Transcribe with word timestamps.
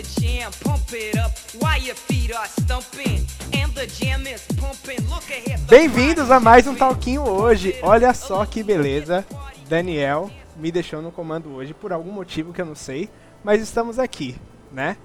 the 0.00 0.20
jam, 0.20 0.50
pump 0.64 0.92
it 0.94 1.16
up 1.18 1.32
while 1.58 1.78
your 1.78 1.94
feet 1.94 2.32
are 2.32 2.48
stumping. 2.48 3.26
And 3.52 3.70
the 3.74 3.86
jam 3.86 4.26
is 4.26 4.46
pumping. 4.58 5.06
Look 5.08 5.30
ahead. 5.30 5.60
Bem-vindos 5.68 6.30
a 6.30 6.40
mais 6.40 6.66
um 6.66 6.74
Talquinho 6.74 7.28
hoje. 7.28 7.76
Olha 7.82 8.14
só 8.14 8.44
que 8.46 8.62
beleza. 8.62 9.24
Daniel 9.68 10.30
me 10.56 10.72
deixou 10.72 11.02
no 11.02 11.12
comando 11.12 11.54
hoje 11.54 11.74
por 11.74 11.92
algum 11.92 12.10
motivo 12.10 12.52
que 12.52 12.62
eu 12.62 12.66
não 12.66 12.74
sei, 12.74 13.10
mas 13.44 13.60
estamos 13.60 13.98
aqui, 13.98 14.36
né? 14.72 14.96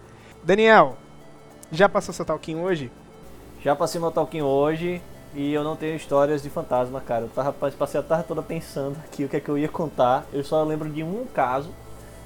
Daniel, 0.43 0.97
já 1.71 1.89
passou 1.89 2.13
seu 2.13 2.25
Talquinho 2.25 2.59
hoje? 2.59 2.91
Já 3.61 3.75
passei 3.75 3.99
meu 3.99 4.11
talquinho 4.11 4.45
hoje 4.45 5.01
e 5.33 5.51
eu 5.51 5.63
não 5.63 5.75
tenho 5.75 5.95
histórias 5.95 6.43
de 6.43 6.49
fantasma, 6.49 7.01
cara. 7.01 7.23
Eu 7.23 7.29
tava, 7.29 7.51
passei 7.51 7.99
a 7.99 8.03
tarde 8.03 8.25
toda 8.27 8.41
pensando 8.43 8.95
aqui 9.03 9.25
o 9.25 9.29
que 9.29 9.37
é 9.37 9.39
que 9.39 9.49
eu 9.49 9.57
ia 9.57 9.67
contar. 9.67 10.23
Eu 10.31 10.43
só 10.43 10.63
lembro 10.63 10.87
de 10.87 11.03
um 11.03 11.25
caso, 11.25 11.71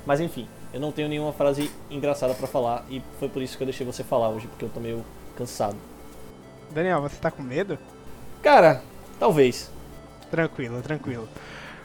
mas 0.06 0.20
enfim, 0.20 0.48
eu 0.74 0.80
não 0.80 0.92
tenho 0.92 1.10
nenhuma 1.10 1.34
frase 1.34 1.72
engraçada 1.90 2.34
pra 2.34 2.48
falar 2.48 2.84
e 2.90 3.02
foi 3.20 3.28
por 3.30 3.42
isso 3.42 3.58
que 3.58 3.64
eu 3.64 3.68
deixei 3.68 3.86
você 3.86 4.04
falar 4.04 4.30
hoje, 4.30 4.48
porque 4.48 4.66
eu 4.66 4.70
tô 4.70 4.80
meio 4.80 5.04
cansado. 5.36 5.76
Daniel, 6.72 7.02
você 7.02 7.16
tá 7.18 7.32
com 7.32 7.42
medo? 7.42 7.78
Cara, 8.42 8.82
talvez. 9.20 9.72
Tranquilo, 10.30 10.82
tranquilo. 10.82 11.28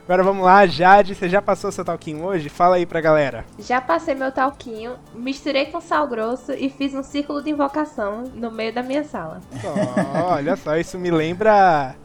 Agora 0.05 0.23
vamos 0.23 0.45
lá, 0.45 0.67
Jade, 0.67 1.15
você 1.15 1.31
já 1.31 1.41
passou 1.41 1.73
seu 1.73 1.83
talquinho 1.83 2.23
hoje? 2.25 2.51
Fala 2.51 2.77
aí 2.77 2.85
pra 2.85 3.01
galera. 3.01 3.47
Já 3.59 3.81
passei 3.81 4.15
meu 4.15 4.31
talquinho, 4.31 4.97
misturei 5.15 5.67
com 5.67 5.81
sal 5.81 6.07
grosso 6.07 6.53
e 6.53 6.69
fiz 6.69 6.93
um 6.93 7.03
círculo 7.03 7.43
de 7.43 7.49
invocação 7.49 8.25
no 8.35 8.51
meio 8.51 8.71
da 8.75 8.83
minha 8.83 9.03
sala. 9.03 9.41
Oh, 9.65 10.35
olha 10.35 10.57
só, 10.57 10.77
isso 10.77 10.99
me 10.99 11.11
lembra. 11.11 11.97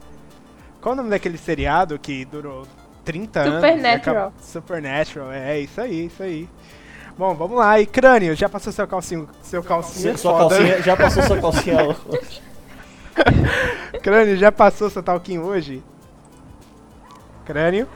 Qual 0.80 0.94
o 0.94 0.96
nome 0.96 1.10
daquele 1.10 1.36
seriado 1.36 1.98
que 1.98 2.24
durou 2.24 2.66
30 3.04 3.40
anos? 3.40 3.54
Supernatural. 3.54 4.32
Supernatural, 4.40 5.32
é 5.32 5.60
isso 5.60 5.80
aí, 5.80 6.06
isso 6.06 6.22
aí. 6.22 6.48
Bom, 7.16 7.34
vamos 7.34 7.58
lá. 7.58 7.78
E 7.80 7.86
crânio, 7.86 8.34
já 8.34 8.48
passou 8.48 8.72
seu 8.72 8.86
calcinho, 8.86 9.28
seu 9.42 9.62
calcinha? 9.62 10.16
Sua 10.16 10.38
foda? 10.38 10.56
calcinha, 10.56 10.82
já 10.82 10.96
passou 10.96 11.22
sua 11.22 11.38
calcinha 11.38 11.76
hoje? 11.84 12.42
Crânio, 14.02 14.36
já 14.36 14.50
passou 14.50 14.88
seu 14.88 15.02
talquinho 15.02 15.42
hoje? 15.42 15.82
Crânio? 17.44 17.86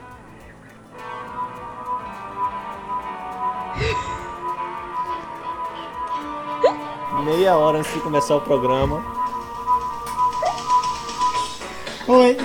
Meia 7.25 7.57
hora 7.57 7.79
antes 7.79 7.93
de 7.95 8.01
começar 8.01 8.37
o 8.37 8.41
programa. 8.41 9.24
Oi. 12.07 12.37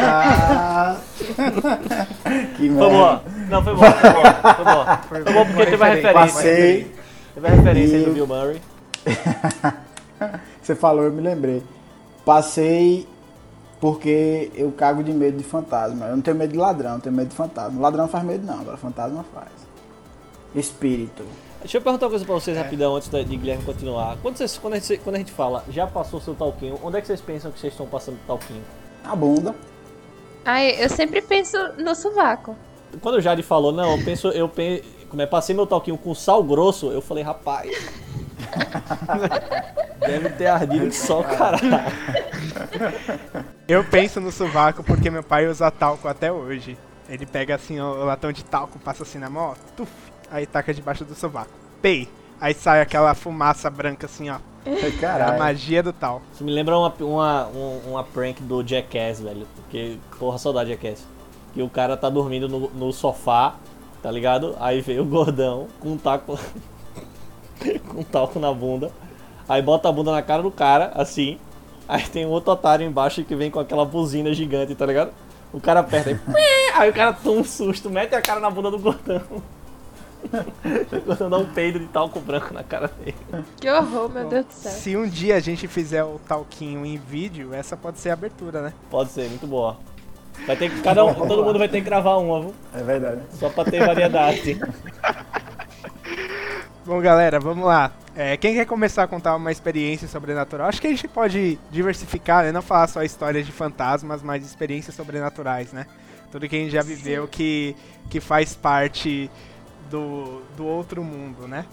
ah. 0.00 0.96
que 2.56 2.68
Foi 2.68 2.68
merda. 2.68 2.88
boa. 2.88 3.22
Não, 3.48 3.64
foi 3.64 3.74
boa, 3.74 3.92
foi 3.92 4.10
boa. 4.12 4.32
Foi 4.54 4.64
boa. 4.64 4.96
Foi 4.98 5.24
boa 5.24 5.46
porque 5.46 5.66
teve 5.66 5.82
a 5.84 5.86
referência. 5.88 6.12
Passei. 6.12 6.94
Teve 7.34 7.46
a 7.46 7.50
referência 7.50 7.96
aí 7.98 8.04
do 8.04 8.10
E- 8.10 8.14
Bill 8.14 8.26
Murray. 8.26 8.60
Você 10.62 10.74
falou, 10.74 11.04
eu 11.04 11.12
me 11.12 11.22
lembrei. 11.22 11.62
Passei 12.24 13.06
porque 13.80 14.50
eu 14.54 14.70
cago 14.72 15.02
de 15.02 15.12
medo 15.12 15.38
de 15.38 15.44
fantasma. 15.44 16.06
Eu 16.06 16.16
não 16.16 16.22
tenho 16.22 16.36
medo 16.36 16.52
de 16.52 16.58
ladrão, 16.58 16.94
eu 16.94 17.00
tenho 17.00 17.14
medo 17.16 17.28
de 17.28 17.34
fantasma. 17.36 17.80
Ladrão 17.80 18.06
faz 18.06 18.22
medo 18.24 18.46
não, 18.46 18.60
agora 18.60 18.76
fantasma 18.76 19.24
faz. 19.34 19.48
Espírito. 20.54 21.24
Deixa 21.60 21.76
eu 21.76 21.82
perguntar 21.82 22.06
uma 22.06 22.10
coisa 22.10 22.24
pra 22.24 22.34
vocês 22.34 22.56
rapidão 22.56 22.96
antes 22.96 23.08
de 23.08 23.36
Guilherme 23.36 23.64
continuar. 23.64 24.16
Quando, 24.22 24.36
vocês, 24.36 24.56
quando, 24.56 24.74
a 24.74 24.78
gente, 24.78 24.96
quando 24.98 25.16
a 25.16 25.18
gente 25.18 25.32
fala 25.32 25.64
já 25.68 25.86
passou 25.86 26.20
seu 26.20 26.34
talquinho, 26.34 26.78
onde 26.82 26.96
é 26.96 27.00
que 27.00 27.06
vocês 27.06 27.20
pensam 27.20 27.52
que 27.52 27.60
vocês 27.60 27.72
estão 27.72 27.86
passando 27.86 28.18
talquinho? 28.26 28.62
A 29.04 29.14
bunda. 29.14 29.54
Ai, 30.44 30.82
eu 30.82 30.88
sempre 30.88 31.20
penso 31.20 31.56
no 31.78 31.94
sovaco. 31.94 32.56
Quando 33.02 33.16
o 33.16 33.20
Jade 33.20 33.42
falou, 33.42 33.72
não, 33.72 33.96
eu 33.96 34.04
penso, 34.04 34.28
eu 34.28 34.48
penso, 34.48 34.82
como 35.08 35.20
é, 35.20 35.26
passei 35.26 35.54
meu 35.54 35.66
talquinho 35.66 35.98
com 35.98 36.14
sal 36.14 36.42
grosso, 36.42 36.90
eu 36.90 37.02
falei, 37.02 37.22
rapaz. 37.22 37.70
Deve 40.00 40.30
ter 40.30 40.46
ardido 40.46 40.86
que 40.86 40.96
só 40.96 41.20
o 41.20 41.24
caralho. 41.24 41.60
Eu 43.68 43.84
penso 43.84 44.18
no 44.18 44.32
sovaco 44.32 44.82
porque 44.82 45.10
meu 45.10 45.22
pai 45.22 45.46
usa 45.46 45.70
talco 45.70 46.08
até 46.08 46.32
hoje. 46.32 46.76
Ele 47.08 47.26
pega 47.26 47.54
assim 47.54 47.78
ó, 47.78 47.92
o 47.92 48.04
latão 48.04 48.32
de 48.32 48.44
talco, 48.44 48.78
passa 48.78 49.02
assim 49.02 49.18
na 49.18 49.28
mão, 49.28 49.50
ó, 49.50 49.54
tuf, 49.76 49.90
aí 50.30 50.46
taca 50.46 50.72
debaixo 50.74 51.04
do 51.04 51.14
sovaco. 51.14 51.50
Pei! 51.82 52.08
Aí 52.40 52.54
sai 52.54 52.80
aquela 52.80 53.14
fumaça 53.14 53.68
branca 53.68 54.06
assim, 54.06 54.30
ó. 54.30 54.38
Ai, 54.66 54.88
A 54.88 55.00
Caralho. 55.00 55.38
magia 55.38 55.82
do 55.82 55.92
tal. 55.92 56.22
Isso 56.32 56.42
me 56.44 56.50
lembra 56.52 56.76
uma, 56.78 56.92
uma, 57.00 57.46
um- 57.48 57.80
uma 57.90 58.04
prank 58.04 58.42
do 58.42 58.62
Jackass, 58.66 59.20
velho. 59.20 59.46
Porque, 59.56 59.96
porra, 60.18 60.38
saudade 60.38 60.70
Jackass. 60.70 61.06
Que 61.52 61.62
o 61.62 61.68
cara 61.68 61.96
tá 61.96 62.08
dormindo 62.08 62.48
no, 62.48 62.70
no 62.70 62.92
sofá, 62.92 63.56
tá 64.02 64.10
ligado? 64.10 64.56
Aí 64.60 64.80
veio 64.80 65.02
o 65.02 65.06
gordão 65.06 65.66
com 65.80 65.90
um 65.90 65.98
taco. 65.98 66.38
com 67.88 68.00
um 68.00 68.04
talco 68.04 68.38
na 68.38 68.52
bunda. 68.52 68.90
Aí 69.48 69.60
bota 69.60 69.88
a 69.88 69.92
bunda 69.92 70.12
na 70.12 70.22
cara 70.22 70.42
do 70.42 70.50
cara, 70.50 70.92
assim. 70.94 71.38
Aí 71.88 72.02
tem 72.08 72.24
um 72.24 72.30
outro 72.30 72.52
otário 72.52 72.86
embaixo 72.86 73.24
que 73.24 73.34
vem 73.34 73.50
com 73.50 73.58
aquela 73.60 73.84
buzina 73.84 74.32
gigante, 74.32 74.74
tá 74.74 74.86
ligado? 74.86 75.10
O 75.52 75.60
cara 75.60 75.80
aperta 75.80 76.10
aí. 76.10 76.20
Aí 76.74 76.88
o 76.88 76.92
cara 76.94 77.12
toma 77.12 77.40
um 77.40 77.44
susto, 77.44 77.90
mete 77.90 78.14
a 78.14 78.22
cara 78.22 78.38
na 78.40 78.48
bunda 78.48 78.70
do 78.70 78.78
gordão. 78.78 79.20
o 80.92 81.00
gordão 81.00 81.30
dá 81.30 81.38
um 81.38 81.46
peido 81.46 81.78
de 81.78 81.86
talco 81.86 82.20
branco 82.20 82.52
na 82.52 82.62
cara 82.62 82.88
dele. 82.88 83.14
Que 83.60 83.70
horror, 83.70 84.08
meu 84.08 84.28
Deus 84.28 84.46
do 84.46 84.52
céu. 84.52 84.72
Se 84.72 84.96
um 84.96 85.08
dia 85.08 85.36
a 85.36 85.40
gente 85.40 85.66
fizer 85.66 86.04
o 86.04 86.20
talquinho 86.26 86.84
em 86.84 86.96
vídeo, 86.96 87.54
essa 87.54 87.76
pode 87.76 87.98
ser 87.98 88.10
a 88.10 88.12
abertura, 88.12 88.62
né? 88.62 88.72
Pode 88.90 89.10
ser, 89.10 89.28
muito 89.28 89.46
boa. 89.46 89.76
Vai 90.46 90.56
ter 90.56 90.70
que, 90.70 90.80
cada 90.80 91.04
um, 91.04 91.14
todo 91.14 91.44
mundo 91.44 91.58
vai 91.58 91.68
ter 91.68 91.78
que 91.80 91.84
gravar 91.84 92.16
uma, 92.16 92.40
viu? 92.40 92.54
É 92.74 92.82
verdade. 92.82 93.22
Só 93.32 93.48
pra 93.50 93.64
ter 93.64 93.84
variedade. 93.84 94.58
Bom, 96.84 97.00
galera, 97.00 97.38
vamos 97.38 97.66
lá. 97.66 97.92
É, 98.16 98.36
quem 98.36 98.54
quer 98.54 98.66
começar 98.66 99.04
a 99.04 99.06
contar 99.06 99.36
uma 99.36 99.52
experiência 99.52 100.08
sobrenatural? 100.08 100.68
Acho 100.68 100.80
que 100.80 100.86
a 100.86 100.90
gente 100.90 101.06
pode 101.06 101.58
diversificar, 101.70 102.44
né? 102.44 102.52
Não 102.52 102.62
falar 102.62 102.88
só 102.88 103.02
histórias 103.02 103.46
de 103.46 103.52
fantasmas, 103.52 104.22
mas 104.22 104.44
experiências 104.44 104.94
sobrenaturais, 104.94 105.72
né? 105.72 105.86
Tudo 106.32 106.48
que 106.48 106.56
a 106.56 106.58
gente 106.58 106.72
já 106.72 106.82
viveu 106.82 107.28
que, 107.28 107.76
que 108.08 108.20
faz 108.20 108.54
parte 108.54 109.30
do, 109.90 110.42
do 110.56 110.64
outro 110.64 111.02
mundo, 111.02 111.46
né? 111.48 111.64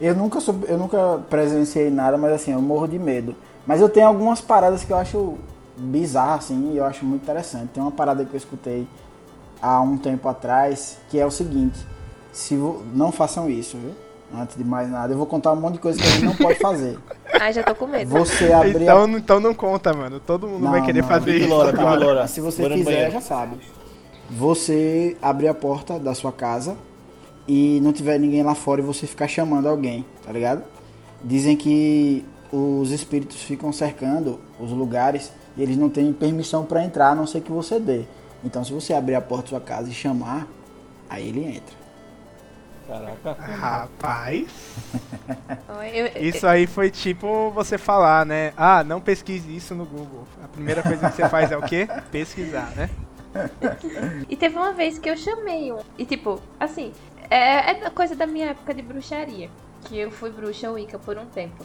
Eu 0.00 0.14
nunca, 0.14 0.40
sou, 0.40 0.54
eu 0.68 0.76
nunca 0.76 1.20
presenciei 1.30 1.90
nada, 1.90 2.18
mas 2.18 2.32
assim, 2.32 2.52
eu 2.52 2.60
morro 2.60 2.86
de 2.86 2.98
medo. 2.98 3.34
Mas 3.66 3.80
eu 3.80 3.88
tenho 3.88 4.06
algumas 4.06 4.40
paradas 4.40 4.84
que 4.84 4.92
eu 4.92 4.96
acho 4.96 5.34
bizarras, 5.76 6.44
assim, 6.44 6.72
e 6.72 6.76
eu 6.76 6.84
acho 6.84 7.04
muito 7.04 7.22
interessante. 7.22 7.70
Tem 7.72 7.82
uma 7.82 7.90
parada 7.92 8.24
que 8.24 8.32
eu 8.34 8.36
escutei 8.38 8.86
há 9.60 9.80
um 9.80 9.96
tempo 9.96 10.28
atrás, 10.28 10.98
que 11.08 11.18
é 11.18 11.24
o 11.24 11.30
seguinte, 11.30 11.78
se 12.32 12.56
vo- 12.56 12.82
não 12.94 13.10
façam 13.10 13.48
isso, 13.48 13.78
viu? 13.78 13.92
Antes 14.38 14.56
de 14.56 14.64
mais 14.64 14.90
nada, 14.90 15.12
eu 15.12 15.16
vou 15.16 15.26
contar 15.26 15.52
um 15.52 15.56
monte 15.56 15.74
de 15.74 15.78
coisa 15.78 15.98
que 16.00 16.06
a 16.06 16.10
gente 16.10 16.24
não 16.24 16.36
pode 16.36 16.58
fazer. 16.58 16.98
Ai, 17.40 17.52
já 17.52 17.62
tô 17.62 17.74
com 17.74 17.86
medo. 17.86 18.10
Você 18.10 18.52
abrir 18.52 18.80
a 18.80 18.82
Então, 18.82 19.08
então 19.16 19.40
não 19.40 19.54
conta, 19.54 19.94
mano. 19.94 20.18
Todo 20.20 20.48
mundo 20.48 20.64
Não, 20.64 20.72
vai 20.72 20.82
querer 20.84 21.00
não. 21.02 21.08
fazer 21.08 21.36
isso. 21.36 21.54
Agora. 21.60 22.26
Se 22.26 22.40
você 22.40 22.68
no 22.68 22.74
quiser, 22.74 23.10
já 23.12 23.20
sabe. 23.20 23.56
Você 24.30 25.16
abrir 25.22 25.48
a 25.48 25.54
porta 25.54 25.98
da 25.98 26.12
sua 26.14 26.32
casa 26.32 26.76
e 27.46 27.80
não 27.80 27.92
tiver 27.92 28.18
ninguém 28.18 28.42
lá 28.42 28.54
fora 28.54 28.80
e 28.80 28.84
você 28.84 29.06
ficar 29.06 29.28
chamando 29.28 29.68
alguém, 29.68 30.04
tá 30.24 30.32
ligado? 30.32 30.64
Dizem 31.22 31.56
que 31.56 32.24
os 32.52 32.90
espíritos 32.90 33.42
ficam 33.42 33.72
cercando 33.72 34.40
os 34.58 34.70
lugares 34.70 35.32
e 35.56 35.62
eles 35.62 35.76
não 35.76 35.88
têm 35.88 36.12
permissão 36.12 36.64
pra 36.64 36.84
entrar, 36.84 37.10
a 37.10 37.14
não 37.14 37.26
ser 37.26 37.40
que 37.40 37.50
você 37.50 37.78
dê. 37.80 38.04
Então, 38.44 38.62
se 38.64 38.72
você 38.72 38.92
abrir 38.92 39.14
a 39.14 39.20
porta 39.20 39.44
da 39.44 39.48
sua 39.50 39.60
casa 39.60 39.88
e 39.88 39.94
chamar, 39.94 40.46
aí 41.08 41.28
ele 41.28 41.44
entra. 41.44 41.86
Caraca. 42.86 43.32
Rapaz, 43.32 44.46
isso 46.20 46.46
aí 46.46 46.68
foi 46.68 46.88
tipo 46.88 47.50
você 47.50 47.76
falar, 47.76 48.24
né? 48.24 48.52
Ah, 48.56 48.84
não 48.84 49.00
pesquise 49.00 49.56
isso 49.56 49.74
no 49.74 49.84
Google. 49.84 50.24
A 50.42 50.46
primeira 50.46 50.82
coisa 50.84 51.10
que 51.10 51.16
você 51.16 51.28
faz 51.28 51.50
é 51.50 51.56
o 51.56 51.62
quê? 51.62 51.88
Pesquisar, 52.12 52.72
né? 52.76 52.88
E 54.30 54.36
teve 54.36 54.56
uma 54.56 54.72
vez 54.72 54.98
que 54.98 55.10
eu 55.10 55.16
chamei 55.16 55.70
um. 55.70 55.78
E 55.98 56.06
tipo, 56.06 56.40
assim, 56.58 56.92
é, 57.30 57.70
é 57.70 57.74
da 57.74 57.90
coisa 57.90 58.14
da 58.14 58.26
minha 58.26 58.48
época 58.50 58.72
de 58.74 58.82
bruxaria. 58.82 59.50
Que 59.84 59.98
eu 59.98 60.10
fui 60.10 60.30
bruxa 60.30 60.70
Wicca 60.70 60.98
por 60.98 61.16
um 61.16 61.26
tempo. 61.26 61.64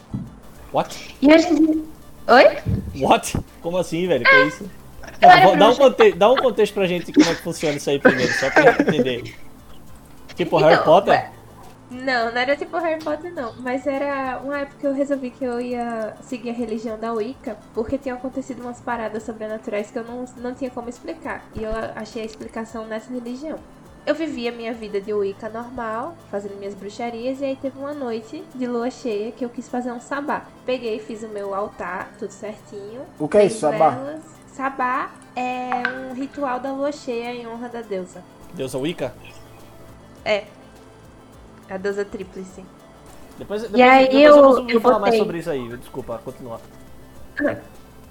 What? 0.72 1.16
E 1.20 1.32
hoje 1.32 1.48
em. 1.48 1.84
Oi? 2.28 3.02
What? 3.04 3.36
Como 3.60 3.76
assim, 3.78 4.06
velho? 4.06 4.24
Que 4.24 4.44
isso? 4.44 4.70
Eu 5.20 5.28
era 5.30 5.56
Dá 5.56 5.68
um, 5.68 5.74
bruxa. 5.74 5.80
conte 5.90 6.12
dá 6.12 6.30
um 6.32 6.36
contexto 6.36 6.74
pra 6.74 6.86
gente 6.86 7.12
como 7.12 7.28
é 7.28 7.34
que 7.34 7.42
funciona 7.42 7.76
isso 7.76 7.90
aí 7.90 7.98
primeiro, 7.98 8.32
só 8.34 8.50
pra 8.50 8.70
gente 8.72 8.82
entender. 8.82 9.34
Tipo 10.34 10.56
Harry 10.58 10.74
Então, 10.74 10.84
Potter? 10.84 11.12
ué. 11.14 11.30
Não, 11.90 12.32
não 12.32 12.40
era 12.40 12.56
tipo 12.56 12.76
Harry 12.78 13.02
Potter, 13.02 13.34
não. 13.34 13.52
Mas 13.58 13.86
era 13.86 14.40
uma 14.42 14.60
época 14.60 14.76
que 14.80 14.86
eu 14.86 14.94
resolvi 14.94 15.30
que 15.30 15.44
eu 15.44 15.60
ia 15.60 16.14
seguir 16.22 16.50
a 16.50 16.54
religião 16.54 16.98
da 16.98 17.12
Wicca, 17.12 17.58
porque 17.74 17.98
tinham 17.98 18.16
acontecido 18.16 18.62
umas 18.62 18.80
paradas 18.80 19.24
sobrenaturais 19.24 19.90
que 19.90 19.98
eu 19.98 20.04
não, 20.04 20.24
não 20.38 20.54
tinha 20.54 20.70
como 20.70 20.88
explicar. 20.88 21.44
E 21.54 21.62
eu 21.62 21.70
achei 21.94 22.22
a 22.22 22.24
explicação 22.24 22.86
nessa 22.86 23.12
religião. 23.12 23.58
Eu 24.04 24.16
vivia 24.16 24.50
minha 24.50 24.72
vida 24.74 25.00
de 25.00 25.12
Wicca 25.14 25.48
normal, 25.48 26.16
fazendo 26.28 26.56
minhas 26.58 26.74
bruxarias, 26.74 27.40
e 27.40 27.44
aí 27.44 27.56
teve 27.56 27.78
uma 27.78 27.94
noite 27.94 28.42
de 28.52 28.66
lua 28.66 28.90
cheia 28.90 29.30
que 29.30 29.44
eu 29.44 29.48
quis 29.48 29.68
fazer 29.68 29.92
um 29.92 30.00
sabá. 30.00 30.42
Peguei, 30.66 30.98
fiz 30.98 31.22
o 31.22 31.28
meu 31.28 31.54
altar, 31.54 32.10
tudo 32.18 32.32
certinho. 32.32 33.02
O 33.16 33.28
que 33.28 33.38
é 33.38 33.44
isso, 33.46 33.60
sabá? 33.60 33.90
velas. 33.90 34.20
Sabá 34.48 35.10
é 35.36 35.82
um 36.10 36.14
ritual 36.14 36.58
da 36.58 36.72
lua 36.72 36.90
cheia 36.90 37.32
em 37.32 37.46
honra 37.46 37.68
da 37.68 37.80
deusa. 37.80 38.24
Deusa 38.54 38.76
Wicca? 38.76 39.14
É. 40.24 40.44
A 41.70 41.76
deusa 41.76 42.04
tríplice. 42.04 42.64
Depois, 43.38 43.62
depois, 43.62 43.80
aí 43.80 44.04
depois 44.06 44.24
eu- 44.24 44.36
eu, 44.36 44.42
vou 44.42 44.68
eu 44.68 44.80
falar 44.80 44.98
mais 44.98 45.12
botei. 45.12 45.18
sobre 45.20 45.38
isso 45.38 45.50
aí. 45.50 45.76
Desculpa, 45.76 46.20
continua. 46.24 46.60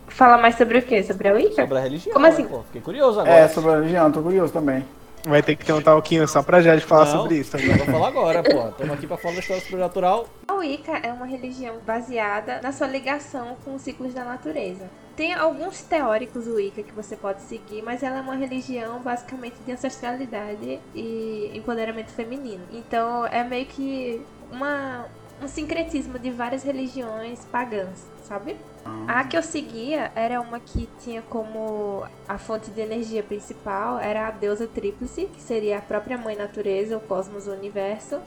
Falar 0.07 0.37
mais 0.41 0.55
sobre 0.55 0.77
o 0.79 0.81
quê? 0.81 1.03
Sobre 1.03 1.27
a 1.27 1.33
Wicca? 1.33 1.61
Sobre 1.63 1.77
a 1.77 1.81
religião. 1.81 2.13
Como 2.13 2.25
né, 2.25 2.31
assim? 2.31 2.47
pô? 2.47 2.63
Fiquei 2.63 2.81
curioso 2.81 3.19
agora. 3.19 3.35
É, 3.35 3.47
sobre 3.49 3.71
a 3.71 3.75
religião, 3.75 4.11
tô 4.11 4.21
curioso 4.21 4.51
também. 4.53 4.85
Vai 5.23 5.43
ter 5.43 5.55
que 5.55 5.65
ter 5.65 5.73
um 5.73 5.81
talquinho 5.81 6.27
só 6.27 6.41
pra 6.41 6.61
Jade 6.61 6.83
falar 6.83 7.05
Não, 7.05 7.21
sobre 7.21 7.37
isso. 7.37 7.55
Eu 7.55 7.77
vou 7.77 7.85
falar 7.85 8.07
agora, 8.07 8.43
pô. 8.43 8.69
Estamos 8.69 8.93
aqui 8.93 9.05
pra 9.05 9.17
falar 9.17 9.35
da 9.35 9.39
história 9.39 9.63
sobrenatural. 9.63 10.27
A 10.47 10.53
Wicca 10.53 10.97
é 10.97 11.13
uma 11.13 11.25
religião 11.25 11.77
baseada 11.85 12.59
na 12.61 12.71
sua 12.71 12.87
ligação 12.87 13.55
com 13.63 13.75
os 13.75 13.81
ciclos 13.81 14.13
da 14.13 14.23
natureza. 14.23 14.89
Tem 15.15 15.33
alguns 15.33 15.81
teóricos 15.81 16.47
Wicca 16.47 16.81
que 16.81 16.91
você 16.93 17.15
pode 17.15 17.41
seguir, 17.41 17.83
mas 17.83 18.01
ela 18.01 18.17
é 18.17 18.21
uma 18.21 18.35
religião 18.35 18.99
basicamente 18.99 19.57
de 19.65 19.71
ancestralidade 19.71 20.79
e 20.95 21.51
empoderamento 21.53 22.09
feminino. 22.09 22.63
Então 22.71 23.25
é 23.27 23.43
meio 23.43 23.67
que 23.67 24.21
uma, 24.51 25.05
um 25.41 25.47
sincretismo 25.47 26.17
de 26.17 26.31
várias 26.31 26.63
religiões 26.63 27.45
pagãs, 27.51 28.07
sabe? 28.23 28.57
A 29.07 29.23
que 29.25 29.37
eu 29.37 29.43
seguia 29.43 30.11
era 30.15 30.39
uma 30.39 30.59
que 30.59 30.87
tinha 30.99 31.21
como 31.21 32.03
a 32.27 32.37
fonte 32.37 32.71
de 32.71 32.81
energia 32.81 33.21
principal 33.21 33.99
era 33.99 34.27
a 34.27 34.31
deusa 34.31 34.67
tríplice, 34.67 35.25
que 35.25 35.41
seria 35.41 35.79
a 35.79 35.81
própria 35.81 36.17
mãe 36.17 36.35
natureza, 36.35 36.97
o 36.97 37.01
cosmos, 37.01 37.47
o 37.47 37.51
universo. 37.51 38.19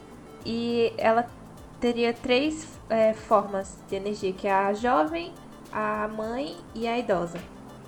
E 0.44 0.92
ela 0.98 1.26
teria 1.80 2.12
três 2.12 2.68
é, 2.88 3.12
formas 3.14 3.78
de 3.88 3.96
energia, 3.96 4.32
que 4.32 4.46
é 4.46 4.52
a 4.52 4.72
jovem, 4.72 5.32
a 5.72 6.08
mãe 6.08 6.56
e 6.74 6.86
a 6.86 6.98
idosa. 6.98 7.38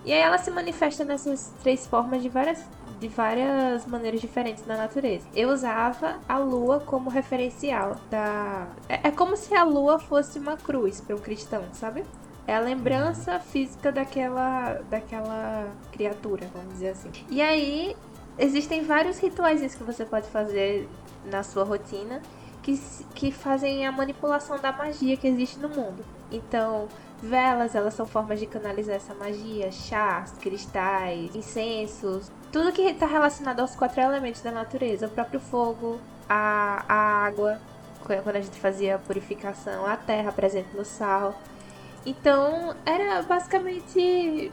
E 0.05 0.13
aí 0.13 0.21
ela 0.21 0.39
se 0.39 0.51
manifesta 0.51 1.05
nessas 1.05 1.53
três 1.63 1.87
formas 1.87 2.23
de 2.23 2.29
várias, 2.29 2.65
de 3.01 3.09
várias 3.09 3.85
maneiras 3.87 4.21
diferentes 4.21 4.65
na 4.67 4.77
natureza. 4.77 5.27
Eu 5.35 5.51
usava 5.51 6.21
a 6.29 6.39
lua 6.39 6.81
como 6.81 7.11
referencial 7.11 7.97
da. 8.09 8.69
É, 8.89 9.09
é 9.09 9.11
como 9.11 9.37
se 9.37 9.55
a 9.55 9.65
lua 9.65 9.99
fosse 9.99 10.39
uma 10.39 10.57
cruz 10.57 11.01
para 11.01 11.17
um 11.17 11.19
cristão, 11.19 11.65
sabe? 11.73 12.05
É 12.47 12.55
a 12.55 12.61
lembrança 12.61 13.41
física 13.41 13.91
daquela, 13.91 14.75
daquela 14.89 15.69
criatura, 15.91 16.47
vamos 16.55 16.75
dizer 16.75 16.91
assim. 16.91 17.11
E 17.29 17.43
aí, 17.43 17.97
existem 18.39 18.83
vários 18.85 19.19
rituais 19.19 19.75
que 19.75 19.83
você 19.83 20.05
pode 20.05 20.29
fazer 20.29 20.89
na 21.25 21.43
sua 21.43 21.65
rotina 21.65 22.23
que, 22.63 22.79
que 23.15 23.33
fazem 23.33 23.87
a 23.87 23.91
manipulação 23.93 24.59
da 24.59 24.71
magia 24.73 25.17
que 25.17 25.27
existe 25.27 25.59
no 25.59 25.69
mundo. 25.69 26.05
Então, 26.31 26.87
velas, 27.23 27.75
elas 27.75 27.95
são 27.95 28.07
formas 28.07 28.39
de 28.39 28.47
canalizar 28.47 28.97
essa 28.97 29.15
magia, 29.15 29.71
chás, 29.73 30.33
cristais, 30.41 31.35
incensos, 31.35 32.31
tudo 32.53 32.73
que 32.73 32.83
está 32.83 33.07
relacionado 33.07 33.61
aos 33.61 33.75
quatro 33.75 34.01
elementos 34.01 34.41
da 34.43 34.53
natureza, 34.53 35.07
o 35.07 35.11
próprio 35.11 35.41
fogo, 35.41 35.99
a, 36.29 36.85
a 36.89 36.95
água, 37.27 37.61
qu- 38.05 38.23
quando 38.23 38.37
a 38.37 38.41
gente 38.41 38.59
fazia 38.61 38.97
a 38.97 38.99
purificação, 38.99 39.85
a 39.87 39.97
terra 39.97 40.31
presente 40.33 40.69
no 40.77 40.85
sal. 40.85 41.35
Então, 42.07 42.77
era 42.87 43.21
basicamente 43.23 44.53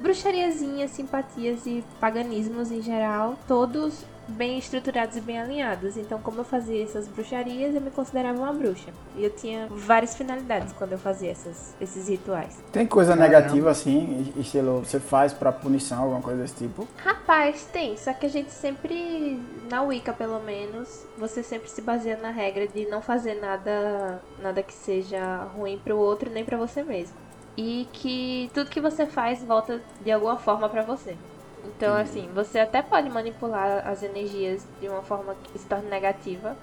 bruxariazinha, 0.00 0.86
simpatias 0.86 1.66
e 1.66 1.84
paganismos 2.00 2.70
em 2.70 2.80
geral, 2.80 3.36
todos 3.46 4.04
bem 4.28 4.58
estruturados 4.58 5.16
e 5.16 5.20
bem 5.20 5.40
alinhados. 5.40 5.96
Então, 5.96 6.20
como 6.20 6.40
eu 6.40 6.44
fazia 6.44 6.82
essas 6.82 7.08
bruxarias, 7.08 7.74
eu 7.74 7.80
me 7.80 7.90
considerava 7.90 8.38
uma 8.38 8.52
bruxa. 8.52 8.90
E 9.16 9.24
eu 9.24 9.30
tinha 9.30 9.66
várias 9.70 10.14
finalidades 10.14 10.72
quando 10.72 10.92
eu 10.92 10.98
fazia 10.98 11.30
essas, 11.30 11.74
esses 11.80 12.08
rituais. 12.08 12.58
Tem 12.72 12.86
coisa 12.86 13.14
negativa 13.16 13.70
assim, 13.70 14.32
estilo, 14.36 14.80
você 14.80 15.00
faz 15.00 15.32
pra 15.32 15.52
punição, 15.52 16.02
alguma 16.02 16.20
coisa 16.20 16.42
desse 16.42 16.56
tipo? 16.56 16.86
Rapaz, 16.96 17.68
tem, 17.72 17.96
só 17.96 18.12
que 18.12 18.26
a 18.26 18.28
gente 18.28 18.50
sempre, 18.50 19.40
na 19.70 19.82
Wicca 19.82 20.12
pelo 20.12 20.40
menos, 20.40 21.04
você 21.16 21.42
sempre 21.42 21.68
se 21.68 21.82
baseia 21.82 22.16
na 22.16 22.30
regra 22.30 22.66
de 22.66 22.86
não 22.86 23.02
fazer 23.02 23.40
nada, 23.40 24.20
nada 24.40 24.62
que 24.62 24.72
seja 24.72 25.44
ruim 25.56 25.78
pro 25.82 25.96
outro 25.96 26.30
nem 26.30 26.44
pra 26.44 26.56
você 26.56 26.82
mesmo. 26.82 27.16
E 27.56 27.86
que 27.92 28.50
tudo 28.54 28.70
que 28.70 28.80
você 28.80 29.06
faz 29.06 29.42
volta 29.42 29.82
de 30.02 30.10
alguma 30.10 30.38
forma 30.38 30.68
pra 30.68 30.82
você. 30.82 31.16
Então, 31.64 31.94
assim, 31.96 32.28
você 32.34 32.58
até 32.58 32.82
pode 32.82 33.08
manipular 33.08 33.86
as 33.86 34.02
energias 34.02 34.66
de 34.80 34.88
uma 34.88 35.02
forma 35.02 35.34
que 35.36 35.58
se 35.58 35.66
torne 35.66 35.88
negativa, 35.88 36.56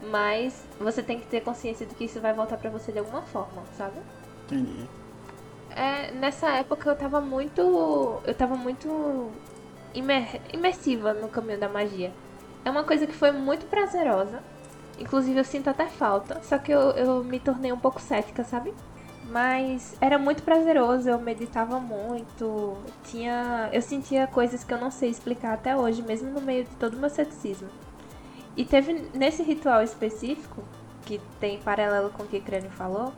mas 0.00 0.66
você 0.78 1.02
tem 1.02 1.20
que 1.20 1.26
ter 1.26 1.42
consciência 1.42 1.86
de 1.86 1.94
que 1.94 2.04
isso 2.04 2.20
vai 2.20 2.32
voltar 2.32 2.56
pra 2.58 2.70
você 2.70 2.92
de 2.92 2.98
alguma 2.98 3.22
forma, 3.22 3.62
sabe? 3.72 4.00
Entendi. 4.46 4.88
É, 5.70 6.12
nessa 6.12 6.50
época 6.56 6.88
eu 6.90 6.96
tava 6.96 7.20
muito. 7.20 7.60
Eu 8.24 8.34
tava 8.34 8.56
muito 8.56 9.42
imer- 9.94 10.40
imersiva 10.52 11.12
no 11.14 11.28
caminho 11.28 11.58
da 11.58 11.68
magia. 11.68 12.12
É 12.64 12.70
uma 12.70 12.84
coisa 12.84 13.06
que 13.06 13.12
foi 13.14 13.32
muito 13.32 13.66
prazerosa. 13.66 14.42
Inclusive 14.98 15.38
eu 15.38 15.44
sinto 15.44 15.68
até 15.68 15.86
falta. 15.86 16.40
Só 16.42 16.58
que 16.58 16.72
eu, 16.72 16.90
eu 16.92 17.24
me 17.24 17.38
tornei 17.40 17.72
um 17.72 17.78
pouco 17.80 18.00
cética, 18.00 18.44
sabe? 18.44 18.72
Mas 19.28 19.96
era 20.00 20.18
muito 20.18 20.42
prazeroso, 20.42 21.08
eu 21.08 21.18
meditava 21.18 21.80
muito. 21.80 22.76
Tinha. 23.04 23.68
Eu 23.72 23.82
sentia 23.82 24.26
coisas 24.26 24.62
que 24.62 24.72
eu 24.72 24.78
não 24.78 24.90
sei 24.90 25.10
explicar 25.10 25.54
até 25.54 25.76
hoje, 25.76 26.02
mesmo 26.02 26.30
no 26.30 26.40
meio 26.40 26.64
de 26.64 26.76
todo 26.76 26.94
o 26.94 26.98
meu 26.98 27.10
ceticismo. 27.10 27.68
E 28.56 28.64
teve 28.64 29.10
nesse 29.12 29.42
ritual 29.42 29.82
específico, 29.82 30.62
que 31.02 31.20
tem 31.40 31.58
paralelo 31.58 32.10
com 32.10 32.22
o 32.22 32.26
que 32.26 32.40
Crânio 32.40 32.70
falou, 32.70 33.12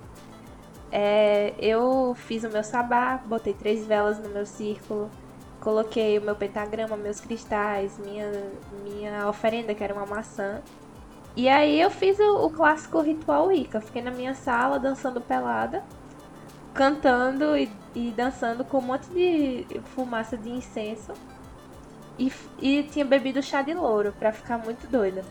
é, 0.91 1.55
eu 1.59 2.15
fiz 2.15 2.45
o 2.45 2.49
meu 2.49 2.65
sabá, 2.65 3.19
botei 3.27 3.53
três 3.53 3.87
velas 3.87 4.19
no 4.19 4.29
meu 4.31 4.47
círculo, 4.47 5.11
coloquei 5.61 6.19
o 6.19 6.23
meu 6.23 6.35
pentagrama, 6.35 6.97
meus 6.97 7.21
cristais, 7.21 7.99
minha, 7.99 8.31
minha 8.83 9.29
oferenda, 9.29 9.75
que 9.75 9.85
era 9.85 9.95
uma 9.95 10.07
maçã. 10.07 10.63
E 11.37 11.49
aí 11.49 11.81
eu 11.81 11.91
fiz 11.91 12.19
o, 12.19 12.47
o 12.47 12.51
clássico 12.51 13.01
ritual 13.01 13.49
Wicca. 13.49 13.81
Fiquei 13.81 14.03
na 14.03 14.11
minha 14.11 14.35
sala 14.35 14.79
dançando 14.79 15.21
pelada, 15.21 15.85
cantando 16.79 17.57
e, 17.57 17.69
e 17.93 18.15
dançando 18.17 18.65
com 18.65 18.79
um 18.79 18.83
monte 18.83 19.09
de 19.09 19.67
fumaça 19.97 20.37
de 20.37 20.49
incenso. 20.49 21.13
E, 22.17 22.33
e 22.61 22.85
tinha 22.85 23.05
bebido 23.05 23.43
chá 23.43 23.63
de 23.63 23.75
louro 23.75 24.15
pra 24.17 24.33
ficar 24.33 24.59
muito 24.59 24.87
doida. 24.87 25.25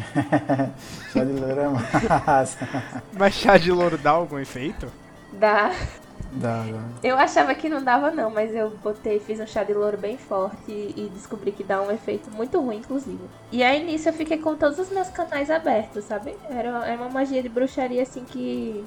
Chá 1.12 1.24
de 1.24 1.32
louro 1.32 1.60
é 1.60 1.68
massa. 1.68 2.58
Mas 3.12 3.34
chá 3.34 3.58
de 3.58 3.70
louro 3.70 3.98
dá 3.98 4.10
algum 4.10 4.38
efeito? 4.38 4.90
Da... 5.32 5.72
Dá, 6.32 6.62
dá. 6.62 6.82
Eu 7.02 7.18
achava 7.18 7.54
que 7.54 7.68
não 7.68 7.82
dava 7.82 8.10
não, 8.10 8.30
mas 8.30 8.54
eu 8.54 8.70
botei, 8.82 9.18
fiz 9.18 9.40
um 9.40 9.46
chá 9.46 9.64
de 9.64 9.74
louro 9.74 9.98
bem 9.98 10.16
forte 10.16 10.70
e, 10.70 10.94
e 10.96 11.10
descobri 11.12 11.52
que 11.52 11.64
dá 11.64 11.82
um 11.82 11.90
efeito 11.90 12.30
muito 12.30 12.58
ruim, 12.60 12.76
inclusive. 12.76 13.20
E 13.50 13.62
aí 13.62 13.84
nisso 13.84 14.08
eu 14.08 14.12
fiquei 14.12 14.38
com 14.38 14.54
todos 14.54 14.78
os 14.78 14.90
meus 14.90 15.08
canais 15.08 15.50
abertos, 15.50 16.04
sabe? 16.04 16.36
Era, 16.48 16.86
era 16.86 16.96
uma 16.96 17.10
magia 17.10 17.42
de 17.42 17.48
bruxaria 17.48 18.02
assim 18.02 18.24
que. 18.24 18.84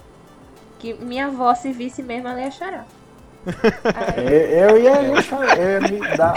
Que 0.84 0.94
minha 1.04 1.28
avó 1.28 1.56
se 1.56 1.72
visse 1.72 2.04
mesmo, 2.04 2.28
ela 2.28 2.42
ia 2.42 2.52
chorar. 2.52 2.86
Eu, 3.46 4.24
Aí, 4.24 4.60
eu 4.60 4.78
ia, 4.78 5.02
eu 5.02 5.16
ia, 5.16 5.22
chorar, 5.22 5.58
eu 5.58 5.70
ia 5.72 5.80
me 5.82 6.18
dar 6.18 6.34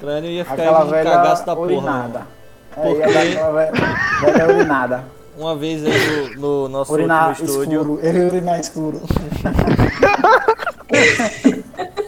Crânio 0.00 0.30
ia 0.30 0.44
ficar 0.44 0.54
aquela 0.62 0.84
velha 0.84 1.10
cagaço 1.10 1.44
da 1.46 1.54
porra. 1.54 1.66
urinada. 1.66 2.18
mano. 2.20 2.26
É, 2.76 2.92
ia 2.92 3.12
dar 3.12 3.22
aquela 3.22 3.52
velha, 3.52 3.72
velha 4.32 4.54
urinada. 4.54 5.04
Uma 5.38 5.54
vez 5.56 5.84
aí 5.84 6.34
no, 6.36 6.62
no 6.62 6.68
nosso 6.68 6.92
Urinar 6.94 7.28
último 7.30 7.46
estúdio, 7.48 7.80
escuro. 7.82 8.00
Eu 8.02 8.14
ia 8.14 8.26
urinar 8.26 8.60
escuro. 8.60 9.02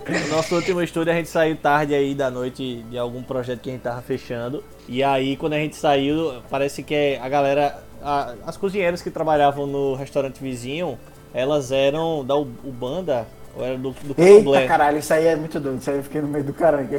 no 0.08 0.36
nosso 0.36 0.54
último 0.54 0.82
estúdio 0.82 1.12
a 1.12 1.16
gente 1.16 1.28
saiu 1.28 1.56
tarde 1.56 1.94
aí 1.94 2.14
da 2.14 2.30
noite 2.30 2.82
de 2.90 2.96
algum 2.98 3.22
projeto 3.22 3.60
que 3.60 3.68
a 3.70 3.72
gente 3.72 3.82
tava 3.82 4.00
fechando. 4.02 4.64
E 4.88 5.02
aí 5.02 5.36
quando 5.36 5.52
a 5.54 5.58
gente 5.58 5.76
saiu, 5.76 6.42
parece 6.50 6.82
que 6.82 7.18
a 7.20 7.28
galera, 7.28 7.78
a- 8.02 8.34
as 8.46 8.56
cozinheiras 8.56 9.02
que 9.02 9.10
trabalhavam 9.10 9.66
no 9.66 9.94
restaurante 9.94 10.40
vizinho, 10.40 10.98
elas 11.32 11.72
eram 11.72 12.24
da 12.24 12.36
Ubanda, 12.36 13.26
ou 13.56 13.64
era 13.64 13.76
do, 13.76 13.90
do 13.90 14.14
Eita 14.16 14.66
caralho, 14.66 14.98
isso 14.98 15.12
aí 15.12 15.26
é 15.26 15.36
muito 15.36 15.58
doido. 15.60 15.78
Isso 15.80 15.90
aí 15.90 15.96
eu 15.96 16.02
fiquei 16.02 16.20
no 16.20 16.28
meio 16.28 16.44
do 16.44 16.52
caralho. 16.52 16.88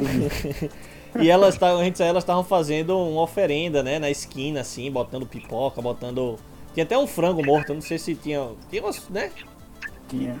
E 1.18 1.28
elas 1.28 1.54
estavam, 1.54 1.80
a 1.80 1.84
gente 1.84 2.00
elas 2.00 2.22
estavam 2.22 2.44
fazendo 2.44 2.96
uma 2.96 3.22
oferenda, 3.22 3.82
né, 3.82 3.98
na 3.98 4.08
esquina 4.08 4.60
assim, 4.60 4.88
botando 4.92 5.26
pipoca, 5.26 5.82
botando 5.82 6.38
tinha 6.72 6.84
até 6.84 6.96
um 6.96 7.06
frango 7.06 7.44
morto, 7.44 7.70
eu 7.70 7.74
não 7.74 7.82
sei 7.82 7.98
se 7.98 8.14
tinha, 8.14 8.48
tinha 8.68 8.82
umas, 8.82 9.08
né? 9.08 9.30
Tinha. 10.08 10.40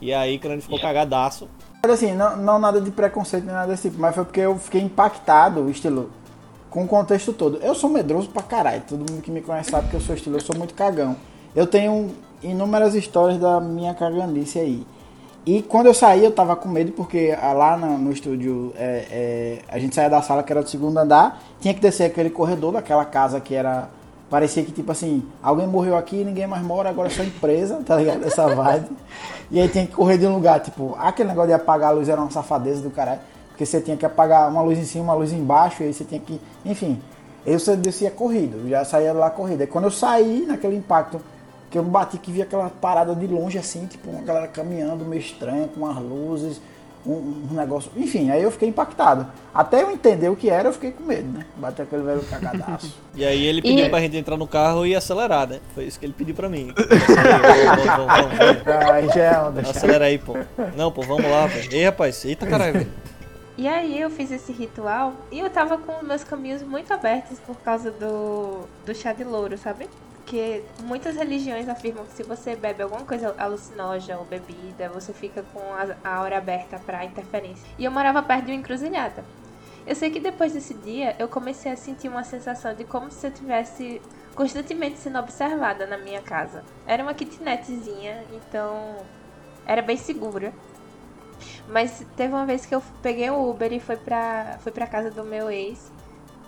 E 0.00 0.14
aí 0.14 0.36
o 0.36 0.40
crânio 0.40 0.62
ficou 0.62 0.80
cagadaço. 0.80 1.48
Mas 1.82 1.92
assim, 1.92 2.12
não, 2.14 2.36
não 2.36 2.58
nada 2.58 2.80
de 2.80 2.90
preconceito 2.90 3.44
nem 3.44 3.54
nada 3.54 3.68
desse 3.68 3.88
tipo, 3.88 4.00
mas 4.00 4.14
foi 4.14 4.24
porque 4.24 4.40
eu 4.40 4.56
fiquei 4.58 4.80
impactado, 4.80 5.68
estilo, 5.68 6.10
com 6.68 6.84
o 6.84 6.88
contexto 6.88 7.32
todo. 7.32 7.58
Eu 7.58 7.74
sou 7.74 7.90
medroso 7.90 8.28
pra 8.28 8.42
caralho, 8.42 8.82
todo 8.88 8.98
mundo 9.10 9.22
que 9.22 9.30
me 9.30 9.40
conhece 9.40 9.70
sabe 9.70 9.88
que 9.88 9.94
eu 9.94 10.00
sou 10.00 10.14
estilo, 10.14 10.36
eu 10.36 10.40
sou 10.40 10.56
muito 10.56 10.74
cagão. 10.74 11.16
Eu 11.54 11.66
tenho 11.66 12.10
inúmeras 12.42 12.94
histórias 12.94 13.38
da 13.38 13.60
minha 13.60 13.94
cagandice 13.94 14.58
aí. 14.58 14.86
E 15.46 15.62
quando 15.62 15.86
eu 15.86 15.94
saí, 15.94 16.24
eu 16.24 16.30
tava 16.30 16.54
com 16.54 16.68
medo, 16.68 16.92
porque 16.92 17.36
ah, 17.40 17.52
lá 17.52 17.76
no, 17.76 17.96
no 17.96 18.12
estúdio 18.12 18.72
é, 18.76 19.06
é, 19.10 19.58
a 19.68 19.78
gente 19.78 19.94
saía 19.94 20.10
da 20.10 20.20
sala 20.20 20.42
que 20.42 20.52
era 20.52 20.62
do 20.62 20.68
segundo 20.68 20.98
andar, 20.98 21.42
tinha 21.60 21.72
que 21.72 21.80
descer 21.80 22.04
aquele 22.04 22.28
corredor 22.28 22.72
daquela 22.72 23.04
casa 23.04 23.40
que 23.40 23.54
era. 23.54 23.88
Parecia 24.28 24.62
que, 24.62 24.70
tipo 24.70 24.92
assim, 24.92 25.24
alguém 25.42 25.66
morreu 25.66 25.96
aqui, 25.96 26.22
ninguém 26.22 26.46
mais 26.46 26.62
mora, 26.62 26.88
agora 26.88 27.08
é 27.08 27.10
só 27.10 27.22
empresa, 27.24 27.82
tá 27.84 27.96
ligado? 27.96 28.24
Essa 28.24 28.46
vibe. 28.54 28.90
E 29.50 29.58
aí 29.58 29.68
tinha 29.68 29.84
que 29.86 29.92
correr 29.92 30.18
de 30.18 30.26
um 30.26 30.34
lugar, 30.34 30.60
tipo, 30.60 30.94
aquele 31.00 31.30
negócio 31.30 31.48
de 31.48 31.54
apagar 31.54 31.88
a 31.88 31.92
luz 31.94 32.08
era 32.08 32.20
uma 32.20 32.30
safadeza 32.30 32.80
do 32.80 32.90
caralho. 32.90 33.20
Porque 33.48 33.66
você 33.66 33.80
tinha 33.80 33.96
que 33.96 34.06
apagar 34.06 34.48
uma 34.48 34.62
luz 34.62 34.78
em 34.78 34.84
cima, 34.84 35.04
uma 35.04 35.14
luz 35.14 35.32
embaixo, 35.32 35.82
e 35.82 35.86
aí 35.86 35.92
você 35.92 36.04
tinha 36.04 36.20
que. 36.20 36.40
Enfim. 36.64 37.00
Eu 37.44 37.58
descia 37.78 38.10
corrido, 38.10 38.68
já 38.68 38.84
saía 38.84 39.14
lá 39.14 39.30
corrida. 39.30 39.64
E 39.64 39.66
quando 39.66 39.84
eu 39.84 39.90
saí, 39.90 40.44
naquele 40.46 40.76
impacto 40.76 41.20
Que 41.70 41.78
eu 41.78 41.84
bati 41.84 42.18
que 42.18 42.32
vi 42.32 42.42
aquela 42.42 42.68
parada 42.68 43.14
de 43.14 43.26
longe 43.26 43.56
assim, 43.56 43.86
tipo, 43.86 44.10
uma 44.10 44.22
galera 44.22 44.48
caminhando 44.48 45.04
meio 45.04 45.20
estranha, 45.20 45.68
com 45.68 45.86
as 45.86 45.96
luzes, 45.96 46.60
um, 47.06 47.12
um 47.50 47.54
negócio. 47.54 47.90
Enfim, 47.96 48.30
aí 48.30 48.42
eu 48.42 48.50
fiquei 48.50 48.68
impactado. 48.68 49.26
Até 49.54 49.82
eu 49.82 49.90
entender 49.90 50.28
o 50.28 50.36
que 50.36 50.50
era, 50.50 50.68
eu 50.68 50.72
fiquei 50.72 50.90
com 50.90 51.04
medo, 51.04 51.38
né? 51.38 51.46
Bater 51.56 51.82
aquele 51.84 52.02
velho 52.02 52.22
cagadaço. 52.24 52.94
E 53.14 53.24
aí 53.24 53.44
ele 53.44 53.60
pediu 53.62 53.86
E- 53.86 53.88
pra 53.88 54.00
gente 54.00 54.16
entrar 54.16 54.36
no 54.36 54.46
carro 54.46 54.84
e 54.86 54.94
acelerar, 54.96 55.48
né? 55.48 55.60
Foi 55.74 55.84
isso 55.84 55.98
que 55.98 56.06
ele 56.06 56.12
pediu 56.12 56.34
pra 56.34 56.48
mim. 56.48 56.72
Aí 58.92 59.08
já 59.08 59.22
é 59.22 59.40
onda. 59.40 59.60
Acelera 59.62 60.04
aí, 60.06 60.18
pô. 60.18 60.34
Não, 60.76 60.90
pô, 60.92 61.02
vamos 61.02 61.28
lá, 61.30 61.46
velho. 61.46 61.68
Ei, 61.72 61.84
rapaz. 61.84 62.24
Eita 62.24 62.46
caralho, 62.46 62.72
velho. 62.74 62.92
E 63.58 63.68
aí 63.68 64.00
eu 64.00 64.08
fiz 64.08 64.30
esse 64.30 64.52
ritual 64.52 65.12
e 65.30 65.38
eu 65.38 65.50
tava 65.50 65.76
com 65.76 66.02
meus 66.04 66.24
caminhos 66.24 66.62
muito 66.62 66.90
abertos 66.94 67.38
por 67.40 67.56
causa 67.56 67.90
do, 67.90 68.60
do 68.86 68.94
chá 68.94 69.12
de 69.12 69.22
louro, 69.22 69.58
sabe? 69.58 69.86
Porque 70.30 70.62
muitas 70.84 71.16
religiões 71.16 71.68
afirmam 71.68 72.06
que 72.06 72.12
se 72.12 72.22
você 72.22 72.54
bebe 72.54 72.84
alguma 72.84 73.04
coisa 73.04 73.34
alucinógena 73.36 74.16
ou 74.16 74.24
bebida, 74.24 74.88
você 74.88 75.12
fica 75.12 75.42
com 75.52 75.58
a, 76.04 76.08
aura 76.08 76.38
aberta 76.38 76.78
pra 76.78 77.04
interferência. 77.04 77.66
E 77.76 77.84
eu 77.84 77.90
morava 77.90 78.22
perto 78.22 78.44
de 78.44 78.52
uma 78.52 78.58
encruzilhada. 78.58 79.24
Eu 79.84 79.96
sei 79.96 80.08
que 80.08 80.20
depois 80.20 80.52
desse 80.52 80.72
dia 80.72 81.16
eu 81.18 81.26
comecei 81.26 81.72
a 81.72 81.76
sentir 81.76 82.06
uma 82.06 82.22
sensação 82.22 82.72
de 82.72 82.84
como 82.84 83.10
se 83.10 83.26
eu 83.26 83.32
tivesse 83.32 84.00
constantemente 84.36 85.00
sendo 85.00 85.18
observada 85.18 85.84
na 85.84 85.98
minha 85.98 86.22
casa. 86.22 86.62
Era 86.86 87.02
uma 87.02 87.12
kitnetzinha, 87.12 88.24
então 88.30 88.98
era 89.66 89.82
bem 89.82 89.96
segura. 89.96 90.52
Mas 91.66 92.06
teve 92.16 92.32
uma 92.32 92.46
vez 92.46 92.64
que 92.64 92.72
eu 92.72 92.80
peguei 93.02 93.28
o 93.30 93.50
Uber 93.50 93.72
e 93.72 93.80
fui 93.80 93.96
pra, 93.96 94.58
fui 94.60 94.70
pra 94.70 94.86
casa 94.86 95.10
do 95.10 95.24
meu 95.24 95.50
ex 95.50 95.90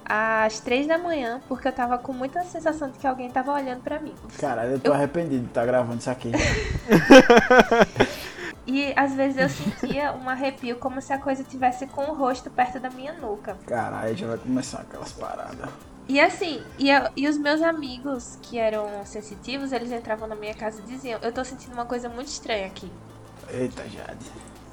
às 0.05 0.61
três 0.61 0.87
da 0.87 0.99
manhã, 0.99 1.41
porque 1.49 1.69
eu 1.69 1.73
tava 1.73 1.99
com 1.99 2.13
muita 2.13 2.43
sensação 2.45 2.91
de 2.91 2.99
que 2.99 3.07
alguém 3.07 3.31
tava 3.31 3.53
olhando 3.53 3.81
pra 3.83 3.99
mim. 4.01 4.15
Caralho, 4.39 4.73
eu 4.73 4.81
tô 4.81 4.91
Eu- 4.91 4.95
arrependido 4.95 5.43
de 5.43 5.49
estar 5.49 5.65
gravando 5.67 5.99
isso 5.99 6.11
aqui. 6.11 6.33
E 8.65 8.93
às 8.97 9.13
vezes 9.15 9.39
eu 9.39 9.49
sentia 9.49 10.13
um 10.13 10.29
arrepio 10.29 10.77
como 10.77 11.03
se 11.03 11.13
a 11.13 11.19
coisa 11.19 11.43
tivesse 11.43 11.85
com 11.89 12.03
o 12.05 12.15
rosto 12.15 12.49
perto 12.49 12.79
da 12.79 12.89
minha 12.91 13.13
nuca. 13.15 13.57
Caralho, 13.67 14.17
já 14.17 14.29
vai 14.29 14.39
começar 14.39 14.83
aquelas 14.83 15.11
paradas. 15.11 15.69
E 16.09 16.21
assim, 16.21 16.63
e, 16.79 16.89
eu- 16.89 17.09
e 17.17 17.27
os 17.29 17.37
meus 17.37 17.61
amigos 17.61 18.39
que 18.41 18.59
eram 18.59 19.05
sensitivos, 19.05 19.73
eles 19.73 19.91
entravam 19.91 20.29
na 20.29 20.37
minha 20.37 20.55
casa 20.55 20.81
e 20.81 20.85
diziam: 20.85 21.19
Eu 21.23 21.33
tô 21.33 21.45
sentindo 21.45 21.73
uma 21.73 21.85
coisa 21.87 22.09
muito 22.09 22.29
estranha 22.29 22.67
aqui. 22.67 22.91
Eita, 23.51 23.83
Jade. 23.89 24.27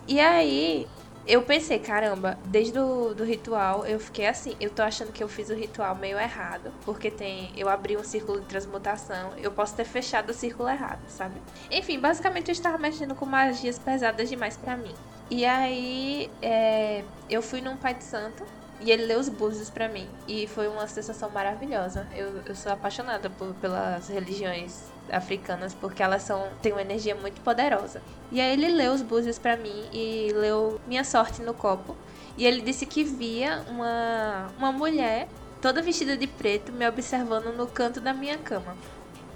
E 0.08 0.20
aí, 0.20 0.88
eu 1.30 1.44
pensei, 1.44 1.80
caramba, 1.80 2.40
desde 2.46 2.80
o 2.80 3.14
do 3.14 3.24
ritual 3.24 3.86
eu 3.86 4.00
fiquei 4.00 4.28
assim, 4.28 4.56
eu 4.60 4.70
tô 4.74 4.82
achando 4.82 5.12
que 5.14 5.24
eu 5.24 5.28
fiz 5.30 5.50
o 5.50 5.54
ritual 5.56 5.96
meio 5.96 6.18
errado, 6.20 6.74
porque 6.84 7.12
tem, 7.12 7.52
eu 7.56 7.70
abri 7.70 7.96
um 7.98 8.04
círculo 8.04 8.40
de 8.42 8.48
transmutação, 8.48 9.34
eu 9.38 9.52
posso 9.52 9.76
ter 9.76 9.86
fechado 9.86 10.32
o 10.32 10.34
círculo 10.34 10.70
errado, 10.70 11.08
sabe? 11.08 11.42
Enfim, 11.72 12.00
basicamente 12.00 12.50
eu 12.50 12.54
estava 12.54 12.78
mexendo 12.78 13.16
com 13.16 13.26
magias 13.26 13.80
pesadas 13.80 14.30
demais 14.30 14.58
pra 14.58 14.76
mim. 14.78 14.96
E 15.30 15.46
aí, 15.46 16.36
é, 16.42 17.06
eu 17.30 17.42
fui 17.42 17.62
num 17.62 17.78
pai 17.78 17.94
de 17.96 18.04
santo 18.04 18.44
e 18.80 18.92
ele 18.92 19.06
leu 19.06 19.20
os 19.20 19.30
búzios 19.30 19.70
pra 19.70 19.88
mim. 19.88 20.18
E 20.28 20.48
foi 20.48 20.68
uma 20.68 20.88
sensação 20.88 21.30
maravilhosa. 21.30 22.08
Eu, 22.12 22.42
eu 22.46 22.56
sou 22.56 22.72
apaixonada 22.72 23.30
por- 23.30 23.54
pelas 23.56 24.08
religiões 24.08 24.92
africanas 25.12 25.74
porque 25.74 26.02
elas 26.02 26.24
são 26.24 26.48
têm 26.62 26.72
uma 26.72 26.82
energia 26.82 27.16
muito 27.16 27.42
poderosa. 27.42 28.02
E 28.32 28.40
aí 28.40 28.54
ele 28.54 28.70
leu 28.70 28.94
os 28.94 29.02
búzios 29.02 29.40
pra 29.40 29.58
mim 29.58 29.86
e 29.92 30.32
leu 30.34 30.80
minha 30.88 31.04
sorte 31.04 31.42
no 31.42 31.54
copo. 31.54 31.96
E 32.38 32.46
ele 32.46 32.62
disse 32.62 32.86
que 32.86 33.04
via 33.04 33.64
uma, 33.70 34.48
uma 34.58 34.72
mulher 34.72 35.28
toda 35.62 35.82
vestida 35.82 36.16
de 36.16 36.28
preto 36.28 36.72
me 36.72 36.88
observando 36.88 37.56
no 37.56 37.68
canto 37.68 38.00
da 38.00 38.14
minha 38.14 38.38
cama. 38.38 38.78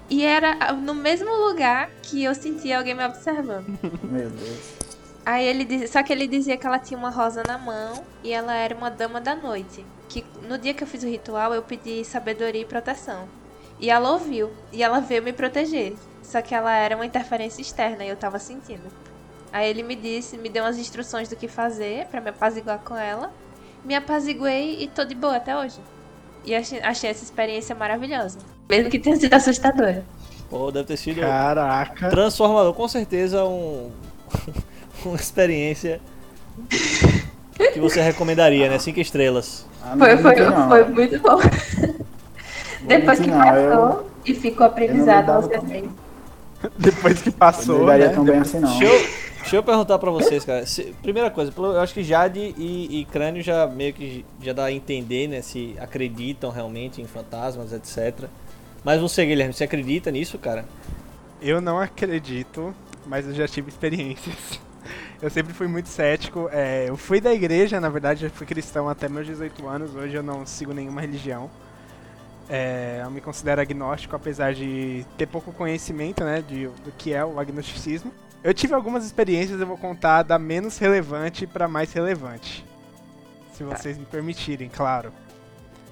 E 0.08 0.24
era 0.24 0.72
no 0.72 0.94
mesmo 0.94 1.34
lugar 1.34 1.90
que 2.02 2.22
eu 2.22 2.34
sentia 2.34 2.78
alguém 2.78 2.94
me 2.94 3.04
observando. 3.04 3.66
Meu 4.02 4.30
Deus. 4.30 4.84
Aí 5.24 5.46
ele 5.46 5.64
dizia, 5.64 5.88
só 5.88 6.02
que 6.02 6.12
ele 6.12 6.26
dizia 6.26 6.56
que 6.56 6.66
ela 6.66 6.78
tinha 6.78 6.98
uma 6.98 7.08
rosa 7.08 7.42
na 7.46 7.56
mão 7.56 8.04
e 8.22 8.30
ela 8.30 8.54
era 8.54 8.76
uma 8.76 8.90
dama 8.90 9.20
da 9.20 9.34
noite. 9.34 9.84
Que 10.08 10.24
no 10.46 10.58
dia 10.58 10.74
que 10.74 10.82
eu 10.82 10.86
fiz 10.86 11.02
o 11.02 11.08
ritual 11.08 11.54
eu 11.54 11.62
pedi 11.62 12.04
sabedoria 12.04 12.60
e 12.60 12.64
proteção. 12.66 13.26
E 13.84 13.90
ela 13.90 14.12
ouviu 14.12 14.50
e 14.72 14.82
ela 14.82 14.98
veio 14.98 15.22
me 15.22 15.30
proteger. 15.30 15.92
Só 16.22 16.40
que 16.40 16.54
ela 16.54 16.74
era 16.74 16.96
uma 16.96 17.04
interferência 17.04 17.60
externa 17.60 18.02
e 18.02 18.08
eu 18.08 18.16
tava 18.16 18.38
sentindo. 18.38 18.84
Aí 19.52 19.68
ele 19.68 19.82
me 19.82 19.94
disse, 19.94 20.38
me 20.38 20.48
deu 20.48 20.64
umas 20.64 20.78
instruções 20.78 21.28
do 21.28 21.36
que 21.36 21.46
fazer 21.46 22.06
pra 22.06 22.18
me 22.18 22.30
apaziguar 22.30 22.78
com 22.78 22.96
ela. 22.96 23.30
Me 23.84 23.94
apaziguei 23.94 24.82
e 24.82 24.88
tô 24.88 25.04
de 25.04 25.14
boa 25.14 25.36
até 25.36 25.54
hoje. 25.54 25.76
E 26.46 26.54
achei, 26.54 26.80
achei 26.80 27.10
essa 27.10 27.24
experiência 27.24 27.74
maravilhosa. 27.74 28.38
Mesmo 28.70 28.88
que 28.88 28.98
tenha 28.98 29.16
sido 29.16 29.34
assustadora. 29.34 30.02
Pô, 30.48 30.70
deve 30.70 30.86
ter 30.86 30.96
sido 30.96 31.20
Caraca. 31.20 32.08
transformador. 32.08 32.72
Com 32.72 32.88
certeza 32.88 33.44
um... 33.44 33.90
uma 35.04 35.16
experiência 35.16 36.00
que 37.74 37.78
você 37.78 38.00
recomendaria, 38.00 38.66
né? 38.70 38.78
Cinco 38.78 38.98
estrelas. 38.98 39.66
Ah, 39.82 39.94
Foi, 39.98 40.16
foi, 40.16 40.36
foi 40.68 40.84
muito 40.86 41.18
bom. 41.20 41.38
Depois 42.86 43.18
que 43.20 43.30
não, 43.30 43.44
eu- 43.56 43.70
passou 43.70 44.10
e 44.24 44.34
ficou 44.34 44.66
aprendizado, 44.66 45.42
você 45.42 45.60
fez. 45.60 45.84
Depois 46.78 47.20
que 47.22 47.30
passou, 47.30 47.80
não 47.80 47.86
né? 47.98 48.08
tão 48.08 48.24
bem 48.24 48.38
assim, 48.38 48.58
não. 48.58 48.78
Deixa 48.78 48.84
eu, 48.94 49.06
deixa 49.40 49.56
eu 49.56 49.62
perguntar 49.62 49.98
pra 49.98 50.10
vocês, 50.10 50.44
cara. 50.44 50.64
Se- 50.66 50.94
primeira 51.02 51.30
coisa, 51.30 51.52
eu 51.56 51.80
acho 51.80 51.92
que 51.92 52.02
Jade 52.02 52.54
e, 52.56 53.00
e 53.00 53.04
Crânio 53.06 53.42
já 53.42 53.66
meio 53.66 53.92
que 53.92 54.24
já 54.40 54.52
dá 54.52 54.64
a 54.64 54.72
entender, 54.72 55.28
né? 55.28 55.42
Se 55.42 55.74
acreditam 55.78 56.50
realmente 56.50 57.02
em 57.02 57.06
fantasmas, 57.06 57.72
etc. 57.72 58.28
Mas 58.82 59.00
você, 59.00 59.24
Guilherme, 59.26 59.52
você 59.52 59.64
acredita 59.64 60.10
nisso, 60.10 60.38
cara? 60.38 60.64
Eu 61.42 61.60
não 61.60 61.78
acredito, 61.78 62.74
mas 63.06 63.26
eu 63.26 63.34
já 63.34 63.46
tive 63.46 63.68
experiências. 63.68 64.34
Eu 65.22 65.30
sempre 65.30 65.54
fui 65.54 65.66
muito 65.66 65.88
cético. 65.88 66.50
é, 66.52 66.84
eu 66.86 66.98
fui 66.98 67.18
da 67.18 67.32
igreja, 67.32 67.80
na 67.80 67.88
verdade, 67.88 68.24
eu 68.26 68.30
fui 68.30 68.46
cristão 68.46 68.90
até 68.90 69.08
meus 69.08 69.26
18 69.26 69.66
anos. 69.66 69.94
Hoje 69.94 70.14
eu 70.14 70.22
não 70.22 70.44
sigo 70.44 70.74
nenhuma 70.74 71.00
religião. 71.00 71.48
É, 72.48 73.00
eu 73.02 73.10
me 73.10 73.20
considero 73.20 73.60
agnóstico, 73.60 74.14
apesar 74.14 74.54
de 74.54 75.04
ter 75.16 75.26
pouco 75.26 75.52
conhecimento 75.52 76.22
né, 76.22 76.42
de, 76.46 76.66
do 76.66 76.92
que 76.96 77.12
é 77.12 77.24
o 77.24 77.38
agnosticismo. 77.40 78.12
Eu 78.42 78.52
tive 78.52 78.74
algumas 78.74 79.04
experiências, 79.04 79.58
eu 79.58 79.66
vou 79.66 79.78
contar 79.78 80.22
da 80.22 80.38
menos 80.38 80.76
relevante 80.76 81.46
para 81.46 81.66
mais 81.66 81.92
relevante. 81.92 82.64
Se 83.54 83.64
vocês 83.64 83.96
me 83.96 84.04
permitirem, 84.04 84.68
claro. 84.68 85.12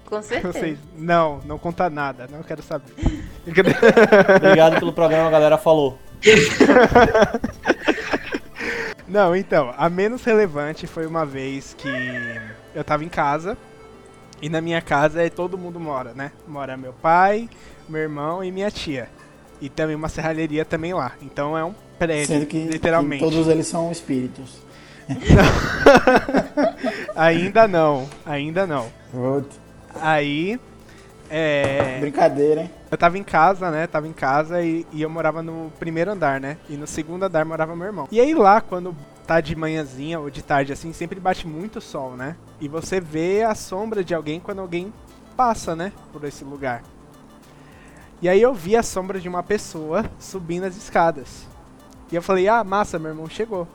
Com 0.05 0.21
certeza. 0.21 0.53
Vocês, 0.53 0.79
não, 0.95 1.41
não 1.47 1.59
conta 1.59 1.89
nada, 1.89 2.29
não 2.31 2.43
quero 2.43 2.63
saber. 2.63 2.93
Obrigado 4.37 4.79
pelo 4.79 4.93
programa, 4.93 5.29
a 5.29 5.31
galera 5.31 5.57
falou. 5.57 5.99
Não, 9.13 9.37
então, 9.37 9.75
a 9.77 9.91
menos 9.91 10.25
relevante 10.25 10.87
foi 10.87 11.07
uma 11.07 11.27
vez 11.27 11.75
que 11.77 11.89
eu 12.75 12.83
tava 12.83 13.05
em 13.05 13.09
casa 13.11 13.59
e 14.43 14.49
na 14.49 14.61
minha 14.61 14.83
casa 14.83 15.23
é 15.23 15.31
todo 15.31 15.57
mundo 15.57 15.79
mora, 15.79 16.13
né? 16.13 16.33
Mora 16.49 16.77
meu 16.77 16.93
pai, 16.93 17.49
meu 17.89 18.01
irmão 18.01 18.43
e 18.43 18.51
minha 18.51 18.73
tia. 18.73 19.09
E 19.61 19.69
também 19.69 19.95
uma 19.95 20.09
serralheria 20.09 20.65
também 20.65 20.93
lá. 20.93 21.13
Então 21.23 21.57
é 21.57 21.65
um 21.65 21.73
prédio, 21.97 22.27
Sendo 22.27 22.47
que, 22.47 22.61
que 22.61 22.73
literalmente. 22.73 23.23
todos 23.23 23.47
eles 23.47 23.69
são 23.69 23.93
espíritos. 23.93 24.59
ainda 27.15 27.69
não, 27.69 28.09
ainda 28.27 28.67
não. 28.67 28.89
Aí, 30.01 30.59
é, 31.31 31.99
Brincadeira, 32.01 32.63
hein? 32.63 32.71
eu 32.91 32.99
tava 32.99 33.19
em 33.19 33.23
casa, 33.23 33.71
né? 33.71 33.87
Tava 33.87 34.09
em 34.09 34.13
casa 34.13 34.61
e, 34.61 34.85
e 34.93 35.03
eu 35.03 35.09
morava 35.09 35.43
no 35.43 35.71
primeiro 35.79 36.11
andar, 36.11 36.41
né? 36.41 36.57
E 36.69 36.77
no 36.77 36.87
segundo 36.87 37.23
andar 37.23 37.45
morava 37.45 37.77
meu 37.77 37.87
irmão. 37.87 38.09
E 38.11 38.21
aí 38.21 38.35
lá, 38.35 38.61
quando 38.61 38.97
tá 39.27 39.41
de 39.41 39.55
manhãzinha 39.55 40.19
ou 40.19 40.31
de 40.31 40.43
tarde 40.43 40.73
assim, 40.73 40.93
sempre 40.93 41.21
bate 41.21 41.47
muito 41.47 41.81
sol, 41.81 42.17
né? 42.17 42.37
E 42.61 42.69
você 42.69 43.01
vê 43.01 43.43
a 43.43 43.55
sombra 43.55 44.03
de 44.03 44.15
alguém 44.15 44.41
quando 44.41 44.61
alguém 44.61 44.93
passa, 45.37 45.75
né? 45.75 45.93
Por 46.13 46.25
esse 46.25 46.45
lugar. 46.45 46.83
E 48.21 48.29
aí 48.29 48.41
eu 48.41 48.55
vi 48.55 48.77
a 48.77 48.83
sombra 48.83 49.19
de 49.19 49.29
uma 49.29 49.43
pessoa 49.43 50.05
subindo 50.19 50.65
as 50.65 50.77
escadas. 50.77 51.47
E 52.11 52.15
eu 52.15 52.23
falei, 52.23 52.47
ah, 52.49 52.63
massa, 52.63 52.99
meu 52.99 53.11
irmão 53.11 53.29
chegou. 53.29 53.67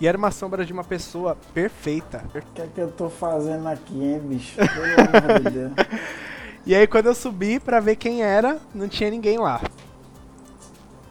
E 0.00 0.06
era 0.06 0.18
uma 0.18 0.30
sombra 0.30 0.64
de 0.64 0.72
uma 0.72 0.84
pessoa 0.84 1.36
perfeita. 1.54 2.22
O 2.34 2.54
que 2.54 2.62
é 2.62 2.66
que 2.66 2.80
eu 2.80 2.92
tô 2.92 3.08
fazendo 3.08 3.66
aqui, 3.66 3.94
hein, 3.94 4.20
bicho? 4.20 4.56
Pelo 4.56 5.26
amor 5.26 5.40
de 5.40 5.50
Deus. 5.50 5.72
E 6.66 6.74
aí 6.74 6.84
quando 6.84 7.06
eu 7.06 7.14
subi 7.14 7.60
pra 7.60 7.78
ver 7.78 7.94
quem 7.94 8.24
era, 8.24 8.58
não 8.74 8.88
tinha 8.88 9.08
ninguém 9.08 9.38
lá. 9.38 9.60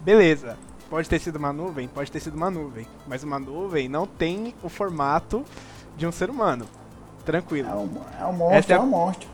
Beleza. 0.02 0.58
Pode 0.96 1.10
ter 1.10 1.20
sido 1.20 1.36
uma 1.36 1.52
nuvem? 1.52 1.90
Pode 1.90 2.10
ter 2.10 2.22
sido 2.22 2.36
uma 2.36 2.50
nuvem. 2.50 2.88
Mas 3.06 3.22
uma 3.22 3.38
nuvem 3.38 3.90
não 3.90 4.08
tem 4.08 4.56
o 4.64 4.70
formato 4.70 5.44
de 5.98 6.08
um 6.08 6.12
ser 6.12 6.30
humano. 6.30 6.66
Tranquilo. 7.26 7.68
É 7.70 7.76
um, 7.76 7.90
é 8.22 8.26
um 8.26 8.32
monstro, 8.32 8.58
Essa 8.58 8.72
é 8.72 8.76
é 8.76 8.80
a- 8.80 8.82
um 8.82 8.88
monstro. 8.88 9.28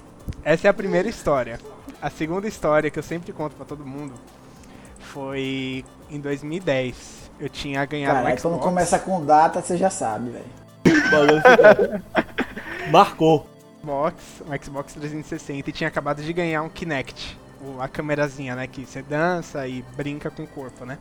Essa 0.44 0.68
é 0.68 0.70
a 0.72 0.74
primeira 0.74 1.08
história. 1.08 1.60
A 2.02 2.10
segunda 2.10 2.48
história 2.48 2.90
que 2.90 2.98
eu 2.98 3.04
sempre 3.04 3.32
conto 3.32 3.56
pra 3.56 3.64
todo 3.64 3.86
mundo 3.86 4.14
foi 5.02 5.86
em 6.10 6.20
2010. 6.20 7.30
Eu 7.40 7.48
tinha 7.48 7.86
ganhado 7.86 8.16
Cara, 8.16 8.26
um 8.26 8.30
aí 8.30 8.38
quando 8.42 8.54
Xbox. 8.56 8.66
começa 8.66 8.98
com 8.98 9.24
data, 9.24 9.62
você 9.62 9.78
já 9.78 9.92
sabe, 9.92 10.32
velho. 10.32 10.46
Marcou. 12.92 13.48
Xbox, 13.82 14.16
um 14.48 14.64
Xbox 14.64 14.94
360 14.94 15.70
e 15.70 15.74
tinha 15.74 15.88
acabado 15.88 16.24
de 16.24 16.34
ganhar 16.34 16.64
um 16.64 16.70
Kinect. 16.70 17.38
a 17.80 17.88
câmerazinha, 17.88 18.56
né? 18.56 18.66
Que 18.66 18.84
você 18.84 19.04
dança 19.04 19.68
e 19.68 19.84
brinca 19.96 20.32
com 20.32 20.42
o 20.42 20.48
corpo, 20.48 20.86
né? 20.86 20.98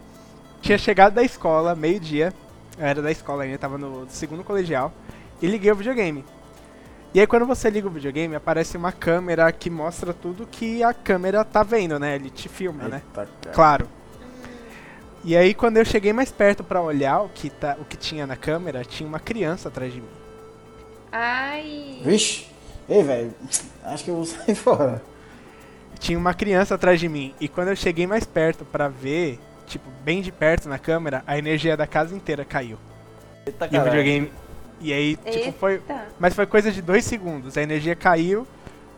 Tinha 0.61 0.79
chegado 0.79 1.14
da 1.14 1.23
escola, 1.23 1.75
meio-dia. 1.75 2.33
Eu 2.79 2.87
era 2.87 3.02
da 3.02 3.11
escola 3.11 3.45
ainda, 3.45 3.59
tava 3.59 3.79
no 3.79 4.07
segundo 4.09 4.45
colegial. 4.45 4.93
E 5.40 5.47
liguei 5.47 5.71
o 5.73 5.76
videogame. 5.76 6.25
E 7.12 7.19
aí 7.19 7.26
quando 7.26 7.45
você 7.45 7.69
liga 7.69 7.88
o 7.88 7.90
videogame, 7.90 8.37
aparece 8.37 8.76
uma 8.76 8.93
câmera 8.93 9.50
que 9.50 9.69
mostra 9.69 10.14
tudo 10.14 10.47
que 10.47 10.83
a 10.83 10.95
câmera 10.95 11.45
tá 11.45 11.62
vendo, 11.62 11.99
né? 11.99 12.14
Ele 12.14 12.31
te 12.31 12.49
filma, 12.49 12.85
né? 12.85 13.02
Eita, 13.05 13.29
cara. 13.43 13.55
Claro. 13.55 13.88
E 15.25 15.37
aí 15.37 15.52
quando 15.52 15.79
eu 15.79 15.85
cheguei 15.85 16.12
mais 16.12 16.31
perto 16.31 16.62
pra 16.62 16.81
olhar 16.81 17.23
o 17.23 17.29
que, 17.29 17.50
tá, 17.50 17.76
o 17.81 17.85
que 17.85 17.97
tinha 17.97 18.26
na 18.26 18.37
câmera, 18.37 18.85
tinha 18.85 19.09
uma 19.09 19.19
criança 19.19 19.69
atrás 19.69 19.93
de 19.93 20.00
mim. 20.00 20.09
Ai. 21.11 22.00
Vixe. 22.05 22.47
Ei, 22.88 23.02
velho. 23.02 23.35
Acho 23.85 24.05
que 24.05 24.11
eu 24.11 24.17
vou 24.17 24.25
sair 24.25 24.55
fora. 24.55 25.02
Tinha 25.99 26.19
uma 26.19 26.33
criança 26.33 26.76
atrás 26.76 27.00
de 27.00 27.09
mim. 27.09 27.35
E 27.40 27.49
quando 27.49 27.69
eu 27.69 27.76
cheguei 27.76 28.07
mais 28.07 28.25
perto 28.25 28.64
pra 28.64 28.88
ver, 28.88 29.38
tipo, 29.70 29.88
bem 30.04 30.20
de 30.20 30.30
perto 30.32 30.68
na 30.68 30.78
câmera, 30.78 31.22
a 31.26 31.38
energia 31.38 31.76
da 31.76 31.86
casa 31.86 32.14
inteira 32.14 32.44
caiu. 32.44 32.76
Eita, 33.46 33.68
E 33.70 33.78
o 33.78 33.84
videogame. 33.84 34.32
E 34.80 34.92
aí, 34.92 35.16
tipo, 35.16 35.52
foi. 35.52 35.74
Eita. 35.74 36.06
Mas 36.18 36.34
foi 36.34 36.46
coisa 36.46 36.70
de 36.72 36.82
dois 36.82 37.04
segundos. 37.04 37.56
A 37.56 37.62
energia 37.62 37.94
caiu. 37.94 38.46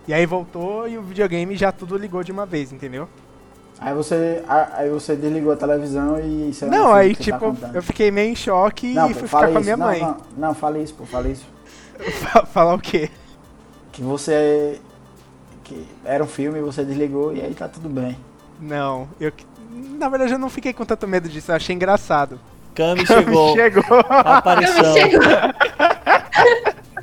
E 0.06 0.12
aí 0.12 0.26
voltou 0.26 0.88
e 0.88 0.98
o 0.98 1.02
videogame 1.02 1.54
já 1.56 1.70
tudo 1.70 1.96
ligou 1.96 2.24
de 2.24 2.32
uma 2.32 2.44
vez, 2.44 2.72
entendeu? 2.72 3.08
Aí 3.78 3.94
você, 3.94 4.42
aí 4.46 4.88
você 4.90 5.16
desligou 5.16 5.52
a 5.52 5.56
televisão 5.56 6.18
e... 6.20 6.52
lá, 6.62 6.68
Não, 6.68 6.92
aí 6.92 7.14
que 7.16 7.24
você 7.24 7.30
tá 7.30 7.38
tipo, 7.38 7.50
contando. 7.50 7.74
eu 7.74 7.82
fiquei 7.82 8.10
meio 8.10 8.30
em 8.30 8.36
choque 8.36 8.94
Não, 8.94 9.10
e 9.10 9.14
pô, 9.14 9.20
fui 9.20 9.28
ficar 9.28 9.48
com 9.48 9.58
a 9.58 9.60
isso. 9.60 9.60
minha 9.60 9.76
não, 9.76 9.86
mãe. 9.86 10.00
Não, 10.00 10.16
não, 10.36 10.54
fala 10.54 10.78
isso, 10.78 10.94
pô, 10.94 11.04
fala 11.04 11.28
isso. 11.28 11.46
Falar 12.52 12.74
o 12.74 12.78
quê? 12.80 13.10
Que 13.92 14.02
você... 14.02 14.80
Que 15.64 15.86
era 16.04 16.22
um 16.22 16.26
filme 16.26 16.60
você 16.60 16.84
desligou 16.84 17.34
e 17.34 17.40
aí 17.40 17.54
tá 17.54 17.68
tudo 17.68 17.88
bem. 17.88 18.16
Não, 18.60 19.08
eu. 19.20 19.32
Na 19.72 20.08
verdade 20.08 20.32
eu 20.32 20.38
não 20.38 20.50
fiquei 20.50 20.72
com 20.72 20.84
tanto 20.84 21.06
medo 21.08 21.28
disso, 21.28 21.50
eu 21.52 21.56
achei 21.56 21.74
engraçado. 21.74 22.38
Kami 22.74 23.04
chegou. 23.06 23.54
Chegou. 23.54 23.84
A 24.08 24.38
aparição. 24.38 24.92
Chegou. 24.94 25.20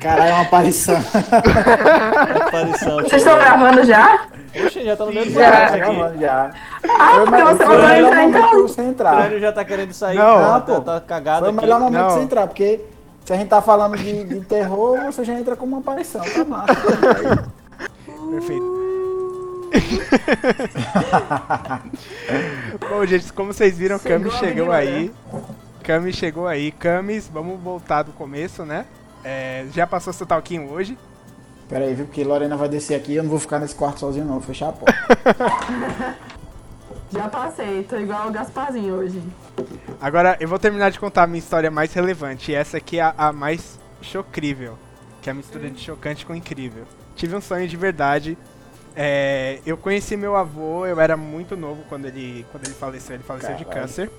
Caralho, 0.00 0.30
é 0.30 0.32
uma 0.34 0.42
aparição. 0.42 0.96
A 0.96 2.46
aparição. 2.48 2.96
Vocês 2.96 3.22
estão 3.22 3.36
gravando 3.38 3.84
já? 3.84 4.26
Oxe, 4.64 4.82
já 4.84 4.96
tá 4.96 5.04
no 5.04 5.12
meio 5.12 5.26
do 5.26 5.32
Já. 5.32 5.40
podcast 5.50 5.68
Tá 5.68 5.74
aqui. 5.84 5.94
gravando 5.94 6.20
já. 6.20 6.50
Ah, 6.88 7.10
Foi 7.14 7.20
o 7.22 7.24
porque 7.26 7.42
você 7.42 7.64
o 7.64 7.68
mandou 7.68 7.88
melhor 7.88 8.12
entrar 8.12 8.22
momento 8.22 8.46
então. 8.48 8.62
você 8.68 8.80
O 8.80 8.84
entrar. 8.88 9.16
Crânio 9.16 9.40
já 9.40 9.52
tá 9.52 9.64
querendo 9.64 9.92
sair. 9.92 10.16
Não, 10.16 10.38
tá, 10.40 10.60
pô. 10.60 10.80
tá 10.80 11.00
cagado 11.00 11.40
Foi 11.44 11.50
o 11.50 11.56
melhor 11.56 11.80
momento 11.80 12.00
Não. 12.02 12.10
você 12.10 12.20
entrar, 12.20 12.46
porque 12.46 12.80
se 13.24 13.32
a 13.32 13.36
gente 13.36 13.48
tá 13.48 13.60
falando 13.62 13.96
de, 13.96 14.24
de 14.24 14.40
terror, 14.40 14.98
você 15.04 15.22
já 15.22 15.34
entra 15.34 15.54
como 15.54 15.72
uma 15.76 15.80
aparição, 15.80 16.22
tá 16.22 16.44
massa. 16.44 16.74
Perfeito. 18.30 18.79
Bom, 22.88 23.04
gente, 23.06 23.32
como 23.32 23.52
vocês 23.52 23.76
viram, 23.76 23.98
Chegou 23.98 24.18
Camis 24.18 24.34
chegou 24.38 24.66
menina. 24.66 24.76
aí. 24.76 25.12
Camis 25.82 26.16
chegou 26.16 26.46
aí. 26.46 26.72
Camis, 26.72 27.28
vamos 27.28 27.58
voltar 27.60 28.02
do 28.02 28.12
começo, 28.12 28.64
né? 28.64 28.86
É, 29.24 29.66
já 29.72 29.86
passou 29.86 30.12
seu 30.12 30.26
talquinho 30.26 30.70
hoje. 30.70 30.98
Pera 31.68 31.84
aí, 31.84 31.94
viu? 31.94 32.06
Porque 32.06 32.24
Lorena 32.24 32.56
vai 32.56 32.68
descer 32.68 32.96
aqui 32.96 33.12
e 33.12 33.16
eu 33.16 33.22
não 33.22 33.30
vou 33.30 33.38
ficar 33.38 33.60
nesse 33.60 33.74
quarto 33.74 34.00
sozinho, 34.00 34.24
não. 34.24 34.34
Vou 34.34 34.42
fechar 34.42 34.70
a 34.70 34.72
porta. 34.72 36.16
Já 37.12 37.28
passei, 37.28 37.82
tô 37.82 37.96
igual 37.96 38.28
o 38.28 38.30
Gasparzinho 38.30 38.94
hoje. 38.94 39.20
Agora 40.00 40.36
eu 40.38 40.46
vou 40.46 40.60
terminar 40.60 40.92
de 40.92 41.00
contar 41.00 41.24
a 41.24 41.26
minha 41.26 41.40
história 41.40 41.68
mais 41.68 41.92
relevante. 41.92 42.52
E 42.52 42.54
essa 42.54 42.76
aqui 42.76 43.00
é 43.00 43.02
a, 43.02 43.12
a 43.18 43.32
mais 43.32 43.80
chocrível. 44.00 44.78
Que 45.20 45.28
é 45.28 45.32
a 45.32 45.34
mistura 45.34 45.68
de 45.68 45.80
chocante 45.80 46.24
com 46.24 46.36
incrível. 46.36 46.84
Tive 47.16 47.34
um 47.34 47.40
sonho 47.40 47.66
de 47.66 47.76
verdade. 47.76 48.38
É, 48.94 49.60
eu 49.64 49.76
conheci 49.76 50.16
meu 50.16 50.36
avô, 50.36 50.86
eu 50.86 51.00
era 51.00 51.16
muito 51.16 51.56
novo 51.56 51.82
quando 51.88 52.06
ele, 52.06 52.44
quando 52.50 52.66
ele 52.66 52.74
faleceu. 52.74 53.14
Ele 53.14 53.22
faleceu 53.22 53.56
de 53.56 53.64
Caralho. 53.64 53.82
câncer. 53.82 54.10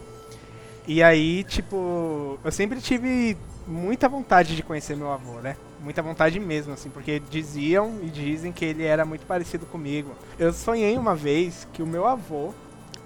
E 0.88 1.04
aí, 1.04 1.44
tipo, 1.44 2.40
eu 2.44 2.52
sempre 2.52 2.82
tive 2.82 3.38
muita 3.68 4.10
vontade 4.10 4.56
de 4.56 4.64
conhecer 4.64 4.96
meu 4.96 5.12
avô, 5.12 5.40
né? 5.40 5.56
Muita 5.80 6.02
vontade 6.02 6.40
mesmo, 6.40 6.74
assim, 6.74 6.90
porque 6.90 7.22
diziam 7.30 8.00
e 8.02 8.08
dizem 8.08 8.52
que 8.52 8.66
ele 8.66 8.84
era 8.84 9.06
muito 9.06 9.26
parecido 9.26 9.66
comigo. 9.66 10.12
Eu 10.38 10.52
sonhei 10.52 10.98
uma 10.98 11.16
vez 11.16 11.68
que 11.74 11.84
o 11.84 11.88
meu 11.88 12.08
avô 12.08 12.54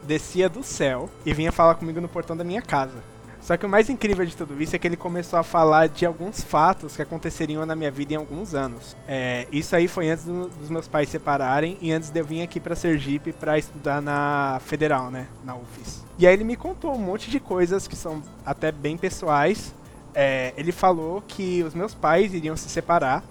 descia 0.03 0.47
do 0.47 0.63
céu 0.63 1.09
e 1.25 1.33
vinha 1.33 1.51
falar 1.51 1.75
comigo 1.75 1.99
no 1.99 2.07
portão 2.07 2.35
da 2.37 2.43
minha 2.43 2.61
casa. 2.61 3.03
Só 3.45 3.55
que 3.55 3.63
o 3.63 3.69
mais 3.69 3.91
incrível 3.91 4.25
de 4.25 4.35
tudo 4.35 4.59
isso 4.59 4.75
é 4.75 4.79
que 4.79 4.87
ele 4.87 4.97
começou 4.97 5.37
a 5.37 5.43
falar 5.43 5.87
de 5.87 6.03
alguns 6.03 6.41
fatos 6.41 6.95
que 6.95 7.01
aconteceriam 7.03 7.63
na 7.63 7.75
minha 7.75 7.91
vida 7.91 8.13
em 8.13 8.15
alguns 8.15 8.55
anos. 8.55 8.97
É, 9.07 9.45
isso 9.51 9.75
aí 9.75 9.87
foi 9.87 10.09
antes 10.09 10.25
do- 10.25 10.47
dos 10.49 10.67
meus 10.67 10.87
pais 10.87 11.09
se 11.09 11.11
separarem 11.11 11.77
e 11.79 11.91
antes 11.91 12.09
de 12.09 12.19
eu 12.19 12.25
vir 12.25 12.41
aqui 12.41 12.59
pra 12.59 12.75
Sergipe 12.75 13.31
pra 13.31 13.59
estudar 13.59 14.01
na 14.01 14.59
Federal, 14.65 15.11
né, 15.11 15.27
na 15.43 15.55
UFES. 15.55 16.03
E 16.17 16.25
aí 16.25 16.33
ele 16.33 16.43
me 16.43 16.55
contou 16.55 16.95
um 16.95 16.97
monte 16.97 17.29
de 17.29 17.39
coisas 17.39 17.87
que 17.87 17.95
são 17.95 18.19
até 18.43 18.71
bem 18.71 18.97
pessoais. 18.97 19.75
É, 20.15 20.51
ele 20.57 20.71
falou 20.71 21.21
que 21.27 21.61
os 21.61 21.75
meus 21.75 21.93
pais 21.93 22.33
iriam 22.33 22.57
se 22.57 22.67
separar 22.67 23.23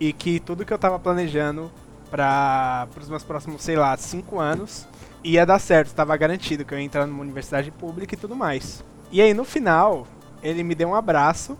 e 0.00 0.12
que 0.12 0.40
tudo 0.40 0.64
que 0.64 0.72
eu 0.72 0.78
tava 0.78 0.98
planejando 0.98 1.70
para 2.10 2.88
os 3.00 3.08
meus 3.08 3.22
próximos, 3.22 3.62
sei 3.62 3.76
lá, 3.76 3.96
cinco 3.96 4.40
anos 4.40 4.84
ia 5.22 5.46
dar 5.46 5.60
certo, 5.60 5.86
estava 5.86 6.16
garantido 6.16 6.64
que 6.64 6.74
eu 6.74 6.78
ia 6.78 6.84
entrar 6.84 7.06
numa 7.06 7.22
universidade 7.22 7.70
pública 7.70 8.16
e 8.16 8.18
tudo 8.18 8.34
mais. 8.34 8.82
E 9.14 9.22
aí 9.22 9.32
no 9.32 9.44
final, 9.44 10.08
ele 10.42 10.64
me 10.64 10.74
deu 10.74 10.88
um 10.88 10.94
abraço 10.96 11.56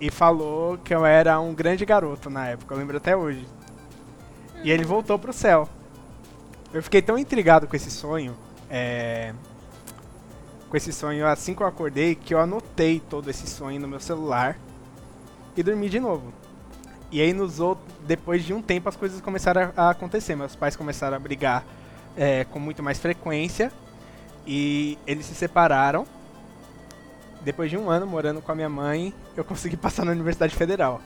e 0.00 0.10
falou 0.10 0.78
que 0.78 0.94
eu 0.94 1.04
era 1.04 1.38
um 1.38 1.52
grande 1.52 1.84
garoto 1.84 2.30
na 2.30 2.48
época, 2.48 2.72
eu 2.72 2.78
lembro 2.78 2.96
até 2.96 3.14
hoje. 3.14 3.46
E 4.64 4.70
ele 4.70 4.82
voltou 4.82 5.18
pro 5.18 5.34
céu. 5.34 5.68
Eu 6.72 6.82
fiquei 6.82 7.02
tão 7.02 7.18
intrigado 7.18 7.66
com 7.66 7.76
esse 7.76 7.90
sonho, 7.90 8.34
é, 8.70 9.34
com 10.70 10.74
esse 10.74 10.94
sonho 10.94 11.26
assim 11.26 11.54
que 11.54 11.62
eu 11.62 11.66
acordei, 11.66 12.14
que 12.14 12.32
eu 12.32 12.40
anotei 12.40 13.00
todo 13.00 13.28
esse 13.28 13.46
sonho 13.46 13.78
no 13.78 13.86
meu 13.86 14.00
celular 14.00 14.56
e 15.54 15.62
dormi 15.62 15.90
de 15.90 16.00
novo. 16.00 16.32
E 17.10 17.20
aí 17.20 17.34
nos 17.34 17.60
outros, 17.60 17.86
depois 18.06 18.46
de 18.46 18.54
um 18.54 18.62
tempo 18.62 18.88
as 18.88 18.96
coisas 18.96 19.20
começaram 19.20 19.74
a 19.76 19.88
a 19.88 19.90
acontecer. 19.90 20.34
Meus 20.34 20.56
pais 20.56 20.74
começaram 20.74 21.18
a 21.18 21.20
brigar 21.20 21.66
é, 22.16 22.44
com 22.44 22.58
muito 22.58 22.82
mais 22.82 22.98
frequência 22.98 23.70
e 24.46 24.96
eles 25.06 25.26
se 25.26 25.34
separaram. 25.34 26.06
Depois 27.44 27.70
de 27.70 27.76
um 27.76 27.90
ano 27.90 28.06
morando 28.06 28.40
com 28.40 28.52
a 28.52 28.54
minha 28.54 28.68
mãe, 28.68 29.12
eu 29.36 29.44
consegui 29.44 29.76
passar 29.76 30.04
na 30.04 30.12
Universidade 30.12 30.54
Federal. 30.54 31.00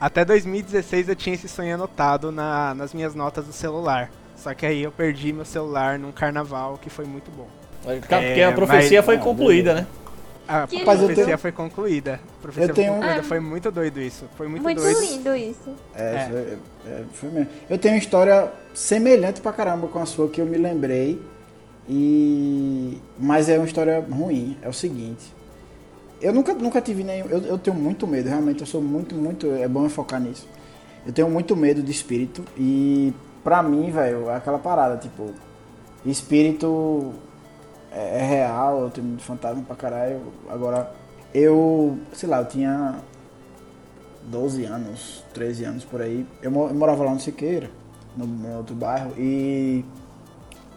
Até 0.00 0.24
2016 0.24 1.08
eu 1.10 1.16
tinha 1.16 1.34
esse 1.34 1.48
sonho 1.48 1.74
anotado 1.74 2.32
na- 2.32 2.74
nas 2.74 2.94
minhas 2.94 3.14
notas 3.14 3.44
do 3.44 3.52
celular. 3.52 4.10
Só 4.36 4.54
que 4.54 4.64
aí 4.64 4.82
eu 4.82 4.90
perdi 4.90 5.32
meu 5.34 5.44
celular 5.44 5.98
num 5.98 6.12
carnaval 6.12 6.78
que 6.80 6.88
foi 6.88 7.04
muito 7.04 7.30
bom. 7.30 7.46
Porque 7.82 8.14
É, 8.14 8.44
a 8.44 8.52
profecia 8.52 8.98
mas- 9.00 9.04
foi 9.06 9.16
Ah, 9.16 9.18
concluída, 9.18 9.74
né? 9.74 9.86
A 10.48 10.66
Que 10.66 10.82
profecia 10.82 11.06
lindo. 11.06 11.20
eu 11.20 11.26
tenho- 11.26 11.38
foi 11.38 11.52
concluída. 11.52 12.20
A 12.38 12.42
profecia 12.42 12.70
Eu 12.70 12.74
tenho- 12.74 12.88
foi 12.88 12.96
concluída. 13.00 13.20
Ah. 13.20 13.24
Foi 13.24 13.40
muito 13.40 13.70
doido 13.70 14.00
isso. 14.00 14.24
Foi 14.36 14.48
muito, 14.48 14.62
Muito 14.62 14.80
doido. 14.80 15.00
lindo 15.00 15.36
isso. 15.36 15.74
É, 15.94 16.14
É. 16.14 16.28
foi- 16.28 16.58
é, 16.92 17.04
foi 17.12 17.28
mesmo. 17.30 17.48
Eu 17.68 17.78
tenho 17.78 17.94
uma 17.94 17.98
história 18.00 18.50
semelhante 18.74 19.40
pra 19.42 19.52
caramba 19.52 19.86
com 19.86 19.98
a 20.00 20.06
sua 20.06 20.28
que 20.28 20.40
eu 20.40 20.46
me 20.46 20.56
lembrei. 20.56 21.20
E. 21.88 22.98
Mas 23.18 23.48
é 23.48 23.56
uma 23.58 23.66
história 23.66 24.00
ruim. 24.10 24.56
É 24.62 24.68
o 24.68 24.72
seguinte. 24.72 25.32
Eu 26.20 26.32
nunca, 26.32 26.52
nunca 26.54 26.80
tive 26.80 27.02
nenhum. 27.02 27.26
Eu, 27.26 27.40
eu 27.42 27.58
tenho 27.58 27.76
muito 27.76 28.06
medo, 28.06 28.28
realmente. 28.28 28.60
Eu 28.60 28.66
sou 28.66 28.82
muito, 28.82 29.14
muito. 29.14 29.46
É 29.52 29.66
bom 29.66 29.84
eu 29.84 29.90
focar 29.90 30.20
nisso. 30.20 30.46
Eu 31.06 31.12
tenho 31.12 31.30
muito 31.30 31.56
medo 31.56 31.82
de 31.82 31.90
espírito. 31.90 32.44
E 32.58 33.12
pra 33.42 33.62
mim, 33.62 33.90
velho, 33.90 34.28
é 34.28 34.36
aquela 34.36 34.58
parada, 34.58 34.96
tipo. 34.96 35.30
Espírito 36.04 37.12
é, 37.92 38.18
é 38.18 38.22
real, 38.22 38.82
eu 38.82 38.90
tenho 38.90 39.06
muito 39.06 39.22
fantasma 39.22 39.62
pra 39.62 39.76
caralho. 39.76 40.20
Agora, 40.48 40.92
eu. 41.34 41.98
Sei 42.12 42.28
lá, 42.28 42.38
eu 42.38 42.46
tinha 42.46 43.00
12 44.24 44.64
anos, 44.64 45.24
13 45.32 45.64
anos 45.64 45.84
por 45.84 46.00
aí. 46.00 46.26
Eu, 46.42 46.52
eu 46.52 46.74
morava 46.74 47.04
lá 47.04 47.12
no 47.12 47.20
Siqueira, 47.20 47.70
no 48.16 48.26
meu 48.26 48.58
outro 48.58 48.74
bairro, 48.74 49.12
e, 49.18 49.84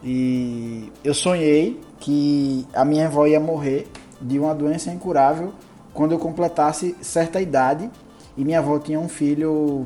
e 0.04 0.92
eu 1.04 1.14
sonhei 1.14 1.80
que 2.00 2.66
a 2.74 2.84
minha 2.84 3.08
avó 3.08 3.28
ia 3.28 3.40
morrer 3.40 3.88
de 4.24 4.40
uma 4.40 4.54
doença 4.56 4.92
incurável 4.92 5.54
quando 5.94 6.14
eu 6.14 6.20
completasse 6.20 6.96
certa 7.02 7.40
idade 7.42 7.90
e 8.38 8.44
minha 8.44 8.60
avó 8.60 8.80
tinha 8.80 9.00
um 9.00 9.08
filho 9.10 9.86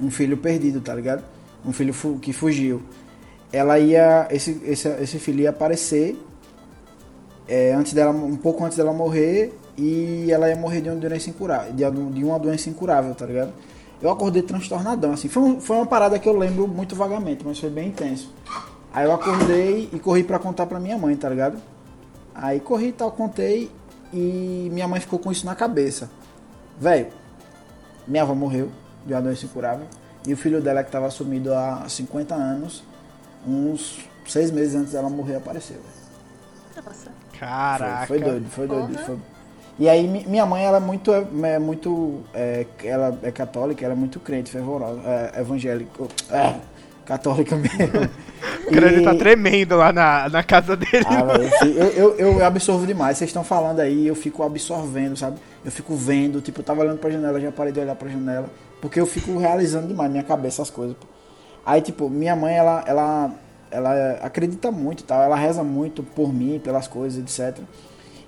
um 0.00 0.10
filho 0.10 0.36
perdido, 0.36 0.80
tá 0.80 0.94
ligado? 0.94 1.22
Um 1.64 1.72
filho 1.72 1.92
fu- 1.92 2.18
que 2.20 2.32
fugiu. 2.32 2.80
Ela 3.52 3.78
ia 3.78 4.28
esse, 4.30 4.60
esse 4.64 4.88
esse 4.88 5.18
filho 5.18 5.40
ia 5.40 5.50
aparecer 5.50 6.16
é, 7.48 7.72
antes 7.74 7.92
dela, 7.92 8.10
um 8.12 8.36
pouco 8.36 8.64
antes 8.64 8.76
dela 8.76 8.92
morrer 8.92 9.52
e 9.76 10.30
ela 10.30 10.48
ia 10.48 10.56
morrer 10.56 10.80
de 10.80 10.88
uma 10.88 10.96
doença 10.96 11.28
incurável, 11.30 11.72
de, 11.72 11.84
uma 12.24 12.38
doença 12.38 12.70
incurável, 12.70 13.14
tá 13.14 13.26
ligado? 13.26 13.52
Eu 14.00 14.10
acordei 14.10 14.40
transtornadão, 14.42 15.12
assim, 15.12 15.28
foi, 15.28 15.42
um- 15.42 15.60
foi 15.60 15.76
uma 15.76 15.86
parada 15.86 16.18
que 16.18 16.28
eu 16.28 16.36
lembro 16.36 16.66
muito 16.68 16.94
vagamente, 16.94 17.44
mas 17.44 17.58
foi 17.58 17.68
bem 17.70 17.88
intenso. 17.88 18.32
Aí 18.92 19.04
eu 19.04 19.12
acordei 19.12 19.88
e 19.92 19.98
corri 19.98 20.22
pra 20.24 20.38
contar 20.38 20.66
pra 20.66 20.78
minha 20.80 20.96
mãe, 20.96 21.14
tá 21.16 21.28
ligado? 21.28 21.58
Aí 22.34 22.60
corri 22.60 22.88
e 22.88 22.92
tal, 22.92 23.10
contei 23.12 23.70
e 24.12 24.68
minha 24.72 24.86
mãe 24.88 25.00
ficou 25.00 25.18
com 25.18 25.30
isso 25.30 25.44
na 25.46 25.54
cabeça. 25.54 26.10
Velho, 26.78 27.08
minha 28.06 28.22
avó 28.22 28.34
morreu 28.34 28.70
de 29.06 29.12
uma 29.12 29.22
doença 29.22 29.44
incurável 29.44 29.86
e 30.26 30.32
o 30.32 30.36
filho 30.36 30.60
dela 30.60 30.82
que 30.84 30.90
tava 30.90 31.10
sumido 31.10 31.52
há 31.54 31.84
50 31.88 32.34
anos 32.34 32.82
uns 33.46 33.98
seis 34.26 34.50
meses 34.50 34.74
antes 34.74 34.92
dela 34.92 35.08
morrer, 35.08 35.36
apareceu. 35.36 35.78
Nossa. 36.84 37.10
Caraca. 37.38 38.06
Foi, 38.06 38.18
foi 38.18 38.28
doido, 38.30 38.48
foi 38.50 38.66
doido. 38.66 38.92
Porra. 38.92 39.04
foi- 39.04 39.18
E 39.78 39.88
aí 39.88 40.06
mi- 40.06 40.26
minha 40.26 40.44
mãe, 40.44 40.62
ela 40.64 40.76
é 40.76 40.80
muito, 40.80 41.10
é 41.12 41.58
muito, 41.58 42.20
é, 42.34 42.66
ela 42.84 43.18
é 43.22 43.30
católica, 43.30 43.82
ela 43.84 43.94
é 43.94 43.96
muito 43.96 44.20
crente, 44.20 44.50
fervorosa, 44.50 45.00
é, 45.04 45.40
evangélico, 45.40 46.06
é, 46.30 46.60
católica 47.10 47.56
mesmo. 47.56 48.08
O 48.66 48.72
crânio 48.72 49.02
tá 49.02 49.14
E- 49.14 49.18
tremendo 49.18 49.76
lá 49.76 49.92
na, 49.92 50.28
na 50.28 50.42
casa 50.44 50.76
dele. 50.76 51.04
Ah, 51.06 51.22
velho, 51.24 51.50
eu, 51.76 52.14
eu, 52.16 52.38
eu 52.38 52.44
absorvo 52.44 52.86
demais. 52.86 53.18
Vocês 53.18 53.28
estão 53.30 53.42
falando 53.42 53.80
aí, 53.80 54.06
eu 54.06 54.14
fico 54.14 54.42
absorvendo, 54.44 55.16
sabe? 55.16 55.38
Eu 55.64 55.72
fico 55.72 55.94
vendo, 55.96 56.40
tipo, 56.40 56.60
eu 56.60 56.64
tava 56.64 56.80
olhando 56.82 56.98
pra 56.98 57.10
janela, 57.10 57.40
já 57.40 57.50
parei 57.50 57.72
de 57.72 57.80
olhar 57.80 57.96
pra 57.96 58.08
janela. 58.08 58.48
Porque 58.80 59.00
eu 59.00 59.06
fico 59.06 59.36
realizando 59.38 59.88
demais 59.88 60.08
na 60.08 60.12
minha 60.12 60.22
cabeça 60.24 60.62
as 60.62 60.70
coisas. 60.70 60.96
pô. 60.96 61.06
Aí, 61.66 61.80
tipo, 61.82 62.08
minha 62.08 62.36
mãe, 62.36 62.54
ela, 62.54 62.84
ela, 62.86 63.30
ela 63.70 64.12
acredita 64.22 64.70
muito 64.70 65.00
e 65.00 65.04
tal. 65.04 65.20
Ela 65.20 65.36
reza 65.36 65.62
muito 65.64 66.02
por 66.02 66.32
mim, 66.32 66.60
pelas 66.62 66.86
coisas, 66.86 67.18
etc. 67.20 67.60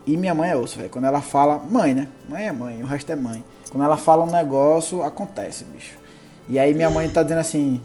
E 0.07 0.17
minha 0.17 0.35
mãe 0.35 0.51
é 0.51 0.57
osso, 0.57 0.77
velho. 0.77 0.91
Quando 0.91 1.05
ela 1.07 1.21
fala, 1.21 1.59
mãe, 1.71 1.95
né? 1.95 2.09
Mãe 2.29 2.49
é 2.49 2.53
mãe, 2.53 2.83
o 2.83 2.87
resto 2.87 3.13
é 3.13 3.17
mãe. 3.17 3.45
Quando 3.71 3.85
ela 3.85 3.97
fala 3.97 4.25
um 4.25 4.31
negócio, 4.31 5.03
acontece, 5.03 5.65
bicho. 5.65 5.97
E 6.49 6.59
aí 6.59 6.75
minha 6.75 6.91
mãe 6.91 7.09
tá 7.09 7.23
dizendo 7.23 7.39
assim, 7.39 7.81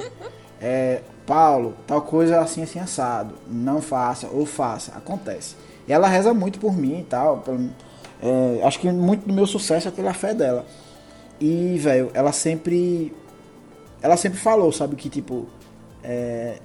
é, 0.62 1.02
Paulo, 1.26 1.76
tal 1.86 2.02
coisa 2.02 2.40
assim, 2.40 2.64
assim, 2.64 2.80
assado. 2.80 3.36
Não 3.50 3.82
faça, 3.82 4.28
ou 4.32 4.46
faça. 4.46 4.92
Acontece. 4.96 5.56
E 5.88 5.94
ela 5.94 6.08
reza 6.08 6.34
muito 6.34 6.60
por 6.60 6.76
mim 6.76 7.00
e 7.00 7.04
tal. 7.04 7.38
pelo- 7.40 7.70
é, 8.22 8.62
acho 8.64 8.80
que 8.80 8.90
muito 8.92 9.28
do 9.28 9.34
meu 9.34 9.46
sucesso 9.46 9.88
é 9.88 9.92
pela 9.92 10.14
fé 10.14 10.34
dela. 10.34 10.66
E, 11.40 11.78
velho, 11.78 12.10
ela 12.14 12.32
sempre. 12.32 13.14
Ela 14.02 14.18
sempre 14.18 14.40
falou, 14.40 14.72
sabe, 14.72 14.96
que 14.96 15.10
tipo. 15.10 15.48
é, 16.04 16.60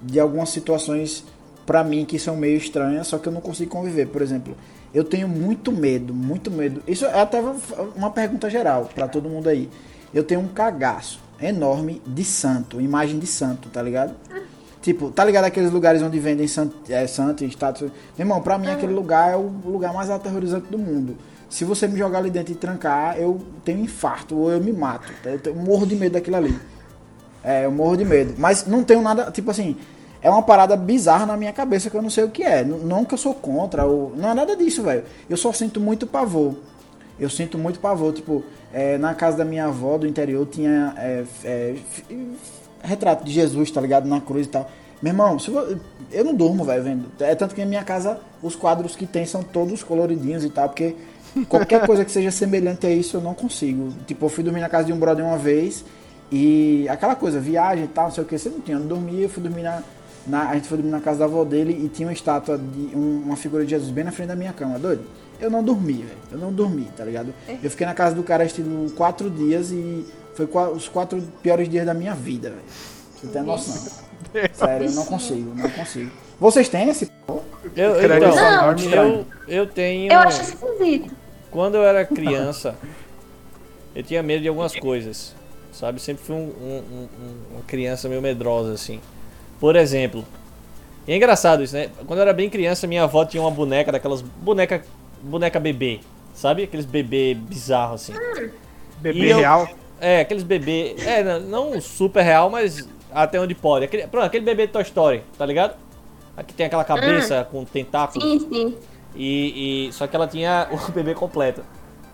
de 0.00 0.18
algumas 0.18 0.48
situações 0.48 1.24
pra 1.64 1.84
mim 1.84 2.04
que 2.04 2.18
são 2.18 2.34
meio 2.36 2.56
estranhas, 2.56 3.06
só 3.06 3.18
que 3.18 3.28
eu 3.28 3.32
não 3.32 3.40
consigo 3.40 3.70
conviver. 3.70 4.08
Por 4.08 4.20
exemplo, 4.20 4.56
eu 4.92 5.04
tenho 5.04 5.28
muito 5.28 5.70
medo, 5.70 6.12
muito 6.12 6.50
medo. 6.50 6.82
Isso 6.88 7.06
é 7.06 7.20
até 7.20 7.40
uma 7.94 8.10
pergunta 8.10 8.50
geral 8.50 8.90
pra 8.92 9.06
todo 9.06 9.28
mundo 9.28 9.48
aí. 9.48 9.70
Eu 10.12 10.24
tenho 10.24 10.40
um 10.40 10.48
cagaço 10.48 11.20
enorme 11.48 12.00
de 12.06 12.24
santo, 12.24 12.80
imagem 12.80 13.18
de 13.18 13.26
santo, 13.26 13.68
tá 13.68 13.82
ligado? 13.82 14.14
Tipo, 14.80 15.10
tá 15.10 15.24
ligado 15.24 15.44
aqueles 15.44 15.70
lugares 15.70 16.02
onde 16.02 16.18
vendem 16.18 16.48
santo, 16.48 16.74
é, 16.88 17.06
santo 17.06 17.44
e 17.44 17.46
estátuas? 17.48 17.90
Meu 18.18 18.24
irmão, 18.26 18.40
pra 18.42 18.58
mim 18.58 18.66
aquele 18.68 18.92
lugar 18.92 19.32
é 19.32 19.36
o 19.36 19.50
lugar 19.64 19.92
mais 19.94 20.10
aterrorizante 20.10 20.66
do 20.68 20.78
mundo. 20.78 21.16
Se 21.48 21.64
você 21.64 21.86
me 21.86 21.96
jogar 21.98 22.18
ali 22.18 22.30
dentro 22.30 22.52
e 22.52 22.56
trancar, 22.56 23.16
eu 23.18 23.40
tenho 23.64 23.78
infarto 23.80 24.36
ou 24.36 24.50
eu 24.50 24.60
me 24.60 24.72
mato. 24.72 25.12
Eu 25.24 25.38
tenho- 25.38 25.54
morro 25.56 25.86
de 25.86 25.94
medo 25.94 26.14
daquilo 26.14 26.36
ali. 26.36 26.58
É, 27.44 27.64
eu 27.66 27.70
morro 27.70 27.96
de 27.96 28.04
medo. 28.04 28.34
Mas 28.38 28.66
não 28.66 28.82
tenho 28.82 29.02
nada, 29.02 29.30
tipo 29.30 29.50
assim, 29.50 29.76
é 30.20 30.30
uma 30.30 30.42
parada 30.42 30.76
bizarra 30.76 31.26
na 31.26 31.36
minha 31.36 31.52
cabeça 31.52 31.90
que 31.90 31.96
eu 31.96 32.02
não 32.02 32.10
sei 32.10 32.24
o 32.24 32.30
que 32.30 32.42
é. 32.42 32.62
N- 32.62 32.78
Não 32.84 33.04
que 33.04 33.14
eu 33.14 33.18
sou 33.18 33.34
contra, 33.34 33.84
ou, 33.84 34.12
não 34.16 34.30
é 34.30 34.34
nada 34.34 34.56
disso, 34.56 34.82
velho. 34.82 35.04
Eu 35.28 35.36
só 35.36 35.52
sinto 35.52 35.78
muito 35.80 36.06
pavor. 36.06 36.54
Eu 37.18 37.28
sinto 37.30 37.56
muito 37.58 37.78
pavor. 37.80 38.12
Tipo, 38.12 38.42
é, 38.72 38.98
na 38.98 39.14
casa 39.14 39.38
da 39.38 39.44
minha 39.44 39.66
avó 39.66 39.98
do 39.98 40.06
interior 40.06 40.46
tinha 40.46 40.94
é, 40.96 41.24
é, 41.44 41.74
retrato 42.82 43.24
de 43.24 43.30
Jesus, 43.32 43.70
tá 43.70 43.80
ligado? 43.80 44.08
Na 44.08 44.20
cruz 44.20 44.46
e 44.46 44.50
tal. 44.50 44.70
Meu 45.02 45.10
irmão, 45.10 45.36
vo- 45.38 45.78
eu 46.10 46.24
não 46.24 46.34
durmo, 46.34 46.64
velho, 46.64 46.82
vendo. 46.82 47.04
É 47.20 47.34
tanto 47.34 47.54
que 47.54 47.60
na 47.60 47.66
minha 47.66 47.84
casa 47.84 48.18
os 48.42 48.54
quadros 48.54 48.94
que 48.94 49.06
tem 49.06 49.26
são 49.26 49.42
todos 49.42 49.82
coloridinhos 49.82 50.44
e 50.44 50.50
tal, 50.50 50.68
porque 50.68 50.94
qualquer 51.48 51.84
coisa 51.86 52.04
que 52.04 52.10
seja 52.10 52.30
semelhante 52.30 52.86
a 52.86 52.90
isso 52.90 53.16
eu 53.16 53.20
não 53.20 53.34
consigo. 53.34 53.92
Tipo, 54.06 54.26
eu 54.26 54.28
fui 54.28 54.44
dormir 54.44 54.60
na 54.60 54.68
casa 54.68 54.84
de 54.86 54.92
um 54.92 54.98
brother 54.98 55.24
uma 55.24 55.38
vez 55.38 55.84
e 56.30 56.86
aquela 56.88 57.14
coisa, 57.16 57.40
viagem 57.40 57.84
e 57.84 57.88
tal, 57.88 58.04
não 58.06 58.12
sei 58.12 58.22
o 58.22 58.26
que, 58.26 58.38
você 58.38 58.48
não 58.48 58.60
tinha. 58.60 58.76
Eu 58.76 58.80
não 58.80 58.86
dormia, 58.86 59.24
eu 59.24 59.28
fui 59.28 59.42
dormir 59.42 59.62
na, 59.62 59.82
na- 60.26 60.50
A 60.50 60.54
gente 60.54 60.68
foi 60.68 60.78
dormir 60.78 60.92
na 60.92 61.00
casa 61.00 61.18
da 61.20 61.24
avó 61.24 61.44
dele 61.44 61.72
e 61.84 61.88
tinha 61.88 62.06
uma 62.06 62.14
estátua 62.14 62.56
de 62.56 62.96
um- 62.96 63.22
uma 63.26 63.36
figura 63.36 63.64
de 63.64 63.70
Jesus 63.70 63.90
bem 63.90 64.04
na 64.04 64.12
frente 64.12 64.28
da 64.28 64.36
minha 64.36 64.52
cama, 64.52 64.78
doido. 64.78 65.02
Eu 65.42 65.50
não 65.50 65.62
dormi, 65.62 65.94
velho. 65.94 66.18
Eu 66.30 66.38
não 66.38 66.52
dormi, 66.52 66.88
tá 66.96 67.04
ligado? 67.04 67.34
Eu 67.62 67.70
fiquei 67.70 67.86
na 67.86 67.94
casa 67.94 68.14
do 68.14 68.22
cara 68.22 68.44
estilo 68.44 68.90
quatro 68.92 69.28
dias 69.28 69.70
e 69.72 70.06
foi 70.34 70.48
os 70.74 70.88
quatro 70.88 71.20
piores 71.42 71.68
dias 71.68 71.84
da 71.84 71.92
minha 71.92 72.14
vida, 72.14 72.50
velho. 72.50 72.62
Você 73.20 73.26
tem 73.26 73.42
noção. 73.42 73.92
Sério, 74.54 74.86
eu 74.86 74.92
não 74.92 75.04
consigo, 75.04 75.54
não 75.54 75.68
consigo. 75.70 76.10
Vocês 76.40 76.68
têm 76.68 76.88
esse. 76.88 77.10
Eu, 77.76 78.02
então, 78.16 78.32
sonoro 78.32 78.78
eu, 78.80 79.26
eu 79.48 79.66
tenho. 79.66 80.12
Eu 80.12 80.18
acho 80.20 80.42
esquisito. 80.42 81.14
Quando 81.50 81.74
eu 81.76 81.84
era 81.84 82.04
criança, 82.04 82.74
eu 83.94 84.02
tinha 84.02 84.22
medo 84.22 84.42
de 84.42 84.48
algumas 84.48 84.74
coisas. 84.74 85.34
Sabe? 85.72 86.00
Sempre 86.02 86.22
fui 86.24 86.34
um- 86.36 86.38
um- 86.38 86.82
um- 86.92 87.08
um- 87.24 87.54
uma 87.54 87.62
criança 87.66 88.08
meio 88.08 88.20
medrosa, 88.20 88.72
assim. 88.74 89.00
Por 89.58 89.74
exemplo, 89.76 90.24
e 91.06 91.12
é 91.12 91.16
engraçado 91.16 91.62
isso, 91.62 91.74
né? 91.74 91.88
Quando 92.06 92.18
eu 92.18 92.22
era 92.22 92.32
bem 92.32 92.50
criança, 92.50 92.86
minha 92.86 93.04
avó 93.04 93.24
tinha 93.24 93.42
uma 93.42 93.50
boneca 93.50 93.90
daquelas 93.92 94.20
boneca, 94.20 94.82
boneca 95.22 95.58
bebê. 95.60 96.00
Sabe? 96.34 96.62
Aqueles 96.64 96.86
bebê 96.86 97.34
bizarros, 97.34 98.02
assim. 98.10 98.14
Bebê 99.00 99.32
eu- 99.32 99.38
real. 99.38 99.68
É, 100.00 100.20
aqueles 100.20 100.42
bebê. 100.42 100.96
É, 100.98 101.22
não- 101.22 101.40
não 101.72 101.80
super 101.80 102.22
real, 102.22 102.50
mas 102.50 102.88
até 103.12 103.38
onde 103.40 103.54
pode. 103.54 103.84
Aquele, 103.84 104.06
pronto, 104.06 104.24
aquele 104.26 104.44
bebê 104.44 104.66
de 104.66 104.72
Toy 104.72 104.82
Story, 104.82 105.22
tá 105.38 105.44
ligado? 105.46 105.76
Aqui 106.36 106.54
tem 106.54 106.66
aquela 106.66 106.84
cabeça 106.84 107.46
com 107.50 107.64
tentáculo. 107.64 108.24
Sim, 108.24 108.38
sim. 108.40 108.76
E, 109.14 109.88
e- 109.88 109.92
só 109.92 110.06
que 110.06 110.16
ela 110.16 110.26
tinha 110.26 110.68
o 110.88 110.92
bebê 110.92 111.14
completo. 111.14 111.62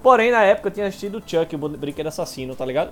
Porém, 0.02 0.30
na 0.30 0.42
época 0.42 0.68
eu 0.68 0.72
tinha 0.72 0.86
assistido 0.86 1.18
o 1.18 1.22
Chuck, 1.24 1.54
o 1.54 1.58
brinquedo 1.68 2.06
assassino, 2.08 2.54
tá 2.54 2.64
ligado? 2.64 2.90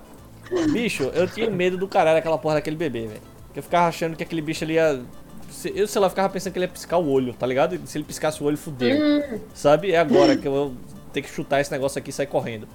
Bicho, 0.72 1.10
eu 1.14 1.26
tinha 1.26 1.50
medo 1.50 1.76
do 1.76 1.88
caralho 1.88 2.16
daquela 2.16 2.38
porra 2.38 2.54
daquele 2.56 2.76
bebê, 2.76 3.06
velho. 3.06 3.20
Que 3.52 3.58
eu 3.58 3.62
ficava 3.62 3.88
achando 3.88 4.16
que 4.16 4.22
aquele 4.22 4.40
bicho 4.40 4.62
ali 4.64 4.74
ia. 4.74 5.00
Se- 5.50 5.72
Eu 5.74 5.86
sei 5.86 6.00
lá, 6.00 6.08
ficava 6.08 6.28
pensando 6.28 6.52
que 6.52 6.58
ele 6.58 6.64
ia 6.66 6.70
piscar 6.70 6.98
o 6.98 7.08
olho, 7.10 7.32
tá 7.34 7.46
ligado? 7.46 7.78
Se 7.86 7.98
ele 7.98 8.04
piscasse 8.04 8.42
o 8.42 8.46
olho, 8.46 8.56
fudeu. 8.56 8.96
Sabe? 9.54 9.92
É 9.92 9.98
agora 9.98 10.36
que 10.36 10.46
eu 10.46 10.52
vou 10.52 10.72
ter 11.12 11.22
que 11.22 11.28
chutar 11.30 11.60
esse 11.60 11.70
negócio 11.72 11.98
aqui 11.98 12.10
e 12.10 12.12
sair 12.12 12.26
correndo. 12.26 12.68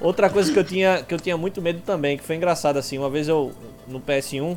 Outra 0.00 0.30
coisa 0.30 0.50
que 0.52 0.58
eu 0.58 0.64
tinha 0.64 1.02
que 1.02 1.12
eu 1.12 1.20
tinha 1.20 1.36
muito 1.36 1.60
medo 1.60 1.80
também, 1.84 2.16
que 2.16 2.24
foi 2.24 2.36
engraçado 2.36 2.78
assim, 2.78 2.96
uma 2.98 3.10
vez 3.10 3.28
eu 3.28 3.52
no 3.86 4.00
PS1 4.00 4.56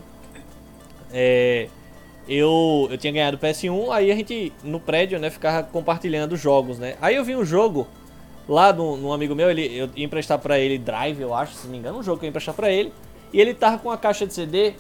é, 1.14 1.68
eu, 2.28 2.88
eu 2.90 2.98
tinha 2.98 3.12
ganhado 3.14 3.38
o 3.38 3.40
PS1, 3.40 3.92
aí 3.92 4.12
a 4.12 4.16
gente 4.16 4.52
no 4.64 4.80
prédio, 4.80 5.20
né, 5.20 5.30
ficava 5.30 5.64
compartilhando 5.68 6.36
jogos, 6.36 6.80
né? 6.80 6.96
Aí 7.02 7.16
eu 7.16 7.24
vi 7.24 7.36
um 7.36 7.46
jogo 7.46 7.88
lá 8.48 8.72
de 8.72 8.82
um 8.82 9.12
amigo 9.14 9.36
meu, 9.36 9.50
ele, 9.50 9.66
eu 9.78 9.90
ia 9.96 10.06
emprestar 10.06 10.40
pra 10.40 10.58
ele 10.60 10.78
Drive, 10.78 11.20
eu 11.22 11.34
acho, 11.34 11.54
se 11.56 11.66
não 11.66 11.72
me 11.72 11.78
engano, 11.80 12.00
um 12.00 12.04
jogo 12.04 12.18
que 12.20 12.26
eu 12.26 12.28
ia 12.28 12.30
emprestar 12.30 12.56
pra 12.56 12.72
ele. 12.72 12.92
E 13.34 13.40
ele 13.42 13.54
tava 13.54 13.78
com 13.78 13.90
uma 13.90 13.98
caixa 13.98 14.26
de 14.26 14.34
CD, 14.34 14.74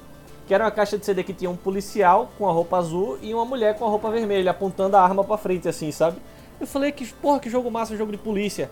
que 0.48 0.54
era 0.54 0.64
uma 0.64 0.72
caixa 0.72 0.98
de 0.98 1.06
CD 1.06 1.24
que 1.24 1.34
tinha 1.34 1.50
um 1.50 1.56
policial 1.56 2.32
com 2.38 2.48
a 2.48 2.52
roupa 2.52 2.78
azul 2.78 3.18
e 3.22 3.34
uma 3.34 3.46
mulher 3.46 3.78
com 3.78 3.86
a 3.86 3.90
roupa 3.90 4.10
vermelha, 4.12 4.52
apontando 4.52 4.96
a 4.96 5.02
arma 5.02 5.24
pra 5.24 5.38
frente, 5.38 5.68
assim, 5.68 5.92
sabe? 5.92 6.18
Eu 6.60 6.68
falei, 6.68 6.92
que 6.92 7.06
porra, 7.14 7.40
que 7.40 7.50
jogo 7.50 7.70
massa, 7.72 7.98
jogo 7.98 8.12
de 8.12 8.18
polícia. 8.18 8.70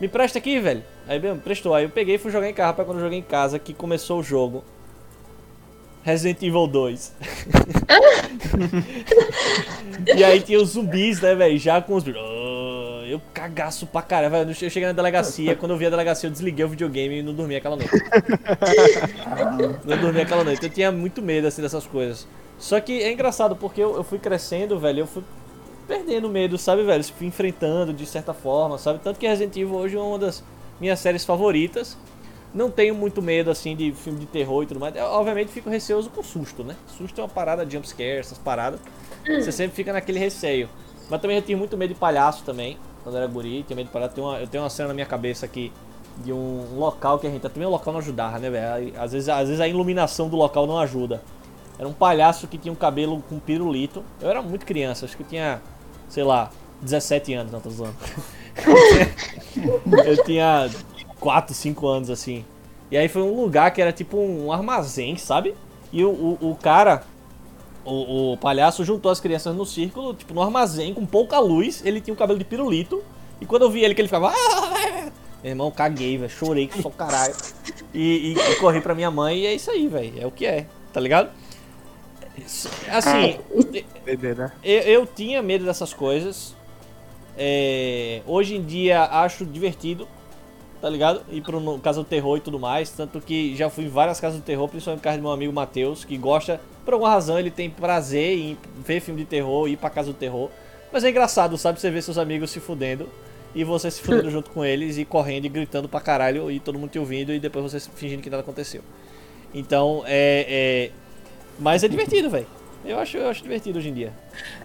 Me 0.00 0.08
presta 0.08 0.38
aqui, 0.38 0.58
velho. 0.58 0.82
Aí, 1.06 1.18
bem, 1.18 1.36
prestou. 1.38 1.74
Aí 1.74 1.84
eu 1.84 1.90
peguei 1.90 2.16
e 2.16 2.18
fui 2.18 2.30
jogar 2.32 2.48
em 2.48 2.54
casa. 2.54 2.68
Rapaz, 2.68 2.88
quando 2.88 2.98
eu 2.98 3.04
joguei 3.04 3.18
em 3.18 3.22
casa, 3.22 3.58
que 3.58 3.72
começou 3.72 4.20
o 4.20 4.22
jogo. 4.22 4.64
Resident 6.02 6.42
Evil 6.42 6.66
2. 6.66 7.12
e 10.16 10.24
aí 10.24 10.40
tinha 10.40 10.60
os 10.60 10.70
zumbis, 10.70 11.20
né, 11.20 11.34
velho? 11.34 11.58
Já 11.58 11.80
com 11.80 11.94
os. 11.94 12.04
Eu 13.12 13.20
cagaço 13.34 13.86
pra 13.86 14.00
caramba. 14.00 14.38
velho. 14.38 14.50
Eu 14.50 14.70
cheguei 14.70 14.86
na 14.86 14.92
delegacia. 14.92 15.54
Quando 15.54 15.72
eu 15.72 15.76
vi 15.76 15.84
a 15.84 15.90
delegacia, 15.90 16.28
eu 16.28 16.32
desliguei 16.32 16.64
o 16.64 16.68
videogame 16.68 17.18
e 17.18 17.22
não 17.22 17.34
dormi 17.34 17.54
aquela 17.56 17.76
noite. 17.76 17.92
não 19.84 19.98
dormi 19.98 20.22
aquela 20.22 20.42
noite. 20.42 20.64
Eu 20.64 20.70
tinha 20.70 20.90
muito 20.90 21.20
medo, 21.20 21.46
assim, 21.46 21.60
dessas 21.60 21.86
coisas. 21.86 22.26
Só 22.58 22.80
que 22.80 23.02
é 23.02 23.12
engraçado, 23.12 23.54
porque 23.54 23.82
eu, 23.82 23.96
eu 23.96 24.02
fui 24.02 24.18
crescendo, 24.18 24.78
velho. 24.78 25.00
Eu 25.00 25.06
fui 25.06 25.22
perdendo 25.86 26.26
medo, 26.30 26.56
sabe, 26.56 26.84
velho? 26.84 27.04
Fui 27.04 27.26
enfrentando 27.26 27.92
de 27.92 28.06
certa 28.06 28.32
forma, 28.32 28.78
sabe? 28.78 28.98
Tanto 29.00 29.20
que 29.20 29.28
Resident 29.28 29.54
Evil 29.56 29.74
hoje 29.74 29.94
é 29.94 30.00
uma 30.00 30.18
das 30.18 30.42
minhas 30.80 30.98
séries 30.98 31.22
favoritas. 31.22 31.98
Não 32.54 32.70
tenho 32.70 32.94
muito 32.94 33.20
medo, 33.20 33.50
assim, 33.50 33.76
de 33.76 33.92
filme 33.92 34.20
de 34.20 34.26
terror 34.26 34.62
e 34.62 34.66
tudo 34.66 34.80
mais. 34.80 34.96
Eu, 34.96 35.04
obviamente, 35.04 35.52
fico 35.52 35.68
receoso 35.68 36.08
com 36.08 36.22
susto, 36.22 36.64
né? 36.64 36.76
Susto 36.96 37.20
é 37.20 37.24
uma 37.24 37.28
parada, 37.28 37.68
jumpscare, 37.68 38.20
essas 38.20 38.38
paradas. 38.38 38.80
Você 39.26 39.52
sempre 39.52 39.76
fica 39.76 39.92
naquele 39.92 40.18
receio. 40.18 40.68
Mas 41.10 41.20
também 41.20 41.36
eu 41.36 41.42
tinha 41.42 41.58
muito 41.58 41.76
medo 41.76 41.92
de 41.92 42.00
palhaço 42.00 42.42
também, 42.42 42.78
quando 43.02 43.16
era 43.16 43.26
guri. 43.26 43.62
Tinha 43.62 43.76
medo 43.76 43.86
de 43.86 43.92
palhaço. 43.92 44.14
Tem 44.14 44.24
uma- 44.24 44.38
eu 44.38 44.46
tenho 44.46 44.62
uma 44.62 44.70
cena 44.70 44.88
na 44.88 44.94
minha 44.94 45.06
cabeça 45.06 45.46
aqui 45.46 45.72
de 46.24 46.32
um 46.32 46.76
local 46.78 47.18
que 47.18 47.26
a 47.26 47.30
gente... 47.30 47.42
Também 47.42 47.66
o 47.66 47.70
local 47.70 47.92
não 47.92 48.00
ajudava, 48.00 48.38
né, 48.38 48.50
velho? 48.50 48.92
Às 48.98 49.12
vezes, 49.12 49.28
às 49.28 49.48
vezes 49.48 49.60
a 49.60 49.68
iluminação 49.68 50.28
do 50.28 50.36
local 50.36 50.66
não 50.66 50.78
ajuda. 50.78 51.22
Era 51.78 51.88
um 51.88 51.92
palhaço 51.92 52.46
que 52.46 52.58
tinha 52.58 52.72
um 52.72 52.76
cabelo 52.76 53.22
com 53.28 53.38
pirulito. 53.38 54.04
Eu 54.20 54.28
era 54.30 54.42
muito 54.42 54.64
criança, 54.66 55.04
acho 55.04 55.16
que 55.16 55.22
eu 55.22 55.26
tinha, 55.26 55.60
sei 56.08 56.22
lá, 56.22 56.50
17 56.80 57.32
anos, 57.34 57.52
não 57.52 57.60
tô 57.60 57.70
zoando. 57.70 57.94
eu 60.06 60.24
tinha 60.24 60.70
4, 61.18 61.54
5 61.54 61.86
anos 61.86 62.10
assim. 62.10 62.44
E 62.90 62.96
aí 62.96 63.08
foi 63.08 63.22
um 63.22 63.34
lugar 63.34 63.70
que 63.70 63.80
era 63.80 63.92
tipo 63.92 64.18
um 64.18 64.52
armazém, 64.52 65.16
sabe? 65.16 65.54
E 65.92 66.04
o, 66.04 66.10
o, 66.10 66.50
o 66.50 66.56
cara, 66.56 67.04
o, 67.84 68.32
o 68.32 68.36
palhaço 68.36 68.84
juntou 68.84 69.10
as 69.10 69.20
crianças 69.20 69.54
no 69.54 69.64
círculo, 69.66 70.14
tipo 70.14 70.32
no 70.34 70.42
armazém, 70.42 70.92
com 70.94 71.04
pouca 71.06 71.38
luz. 71.38 71.82
Ele 71.84 72.00
tinha 72.00 72.14
um 72.14 72.16
cabelo 72.16 72.38
de 72.38 72.44
pirulito. 72.44 73.02
E 73.40 73.46
quando 73.46 73.62
eu 73.62 73.70
vi 73.70 73.82
ele, 73.84 73.94
que 73.94 74.00
ele 74.00 74.08
ficava. 74.08 74.28
"Ah!" 74.30 75.10
Meu 75.42 75.50
irmão, 75.50 75.70
caguei, 75.72 76.16
velho. 76.18 76.30
Chorei 76.30 76.68
que 76.68 76.80
só 76.80 76.88
caralho. 76.90 77.34
E, 77.92 78.32
e- 78.34 78.52
e 78.52 78.56
corri 78.56 78.80
pra 78.80 78.94
minha 78.94 79.10
mãe 79.10 79.38
e 79.40 79.46
é 79.46 79.54
isso 79.54 79.70
aí, 79.70 79.88
velho. 79.88 80.12
É 80.20 80.26
o 80.26 80.30
que 80.30 80.46
é, 80.46 80.66
tá 80.92 81.00
ligado? 81.00 81.30
Assim, 82.90 83.38
Entender, 83.96 84.36
né? 84.36 84.52
eu, 84.62 84.80
eu 84.82 85.06
tinha 85.06 85.42
medo 85.42 85.64
dessas 85.64 85.92
coisas. 85.92 86.54
É, 87.36 88.20
hoje 88.26 88.56
em 88.56 88.62
dia 88.62 89.02
acho 89.04 89.44
divertido, 89.44 90.06
tá 90.82 90.90
ligado? 90.90 91.22
Ir 91.30 91.40
pro 91.42 91.60
no, 91.60 91.78
casa 91.78 92.02
do 92.02 92.04
terror 92.04 92.36
e 92.36 92.40
tudo 92.40 92.58
mais. 92.58 92.90
Tanto 92.90 93.20
que 93.20 93.54
já 93.54 93.70
fui 93.70 93.84
em 93.84 93.88
várias 93.88 94.20
casas 94.20 94.40
do 94.40 94.42
terror, 94.44 94.68
principalmente 94.68 94.98
por 94.98 95.04
causa 95.04 95.18
do 95.18 95.22
meu 95.22 95.30
amigo 95.30 95.52
Matheus, 95.52 96.04
que 96.04 96.18
gosta, 96.18 96.60
por 96.84 96.92
alguma 96.92 97.12
razão, 97.12 97.38
ele 97.38 97.52
tem 97.52 97.70
prazer 97.70 98.36
em 98.36 98.58
ver 98.84 99.00
filme 99.00 99.20
de 99.20 99.26
terror, 99.26 99.68
ir 99.68 99.76
pra 99.76 99.88
casa 99.88 100.08
do 100.08 100.18
terror. 100.18 100.50
Mas 100.92 101.04
é 101.04 101.10
engraçado, 101.10 101.56
sabe? 101.56 101.80
Você 101.80 101.88
ver 101.88 102.02
seus 102.02 102.18
amigos 102.18 102.50
se 102.50 102.58
fudendo 102.58 103.08
e 103.54 103.62
você 103.62 103.92
se 103.92 104.02
fudendo 104.02 104.28
junto 104.32 104.50
com 104.50 104.64
eles 104.64 104.98
e 104.98 105.04
correndo 105.04 105.44
e 105.44 105.48
gritando 105.48 105.88
pra 105.88 106.00
caralho 106.00 106.50
e 106.50 106.58
todo 106.58 106.76
mundo 106.76 106.90
te 106.90 106.98
ouvindo 106.98 107.32
e 107.32 107.38
depois 107.38 107.72
você 107.72 107.78
fingindo 107.94 108.20
que 108.20 108.28
nada 108.28 108.42
aconteceu. 108.42 108.82
Então, 109.54 110.02
é. 110.04 110.90
é... 110.90 110.90
Mas 111.60 111.84
é 111.84 111.88
divertido, 111.88 112.28
velho. 112.28 112.46
Eu 112.84 112.98
acho, 112.98 113.16
eu 113.16 113.28
acho 113.28 113.40
divertido 113.44 113.78
hoje 113.78 113.90
em 113.90 113.94
dia. 113.94 114.12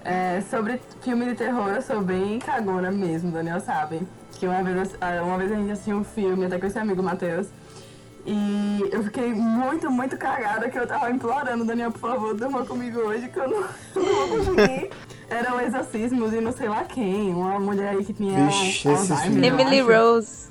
É, 0.04 0.42
sobre 0.50 0.80
filme 1.02 1.26
de 1.28 1.36
terror, 1.36 1.70
eu 1.70 1.82
sou 1.84 2.02
bem 2.02 2.40
cagona 2.40 2.90
mesmo, 2.90 3.30
Daniel 3.30 3.60
sabe. 3.60 4.02
Que 4.40 4.48
uma 4.48 4.62
vez, 4.64 4.96
ah, 5.02 5.24
uma 5.24 5.38
vez 5.38 5.52
a 5.52 5.56
gente 5.56 5.72
assistiu 5.72 5.98
um 5.98 6.04
filme, 6.04 6.46
até 6.46 6.60
com 6.60 6.66
esse 6.68 6.78
amigo 6.78 7.02
Matheus. 7.02 7.48
E 8.26 8.84
eu 8.92 9.04
fiquei 9.04 9.34
muito, 9.34 9.90
muito 9.90 10.18
cagada 10.18 10.70
que 10.70 10.78
eu 10.78 10.86
tava 10.86 11.10
implorando, 11.10 11.64
Daniel, 11.64 11.92
por 11.92 12.02
favor, 12.02 12.36
durma 12.36 12.66
comigo 12.66 13.00
hoje, 13.00 13.30
que 13.30 13.40
eu 13.40 13.50
não, 13.50 13.62
eu 13.96 14.04
não 14.04 14.28
vou 14.28 14.38
conseguir. 14.38 14.90
Eram 15.30 15.60
exorcismos 15.62 16.34
e 16.34 16.42
não 16.42 16.52
sei 16.52 16.68
lá 16.70 16.84
quem, 16.84 17.34
uma 17.34 17.60
mulher 17.60 17.90
aí 17.96 18.04
que 18.04 18.14
tinha 18.14 18.46
Vixe, 18.48 18.88
Alzheimer, 18.90 19.46
eu 19.46 19.60
Emily 19.60 19.80
acho. 19.80 19.90
Rose. 19.92 20.48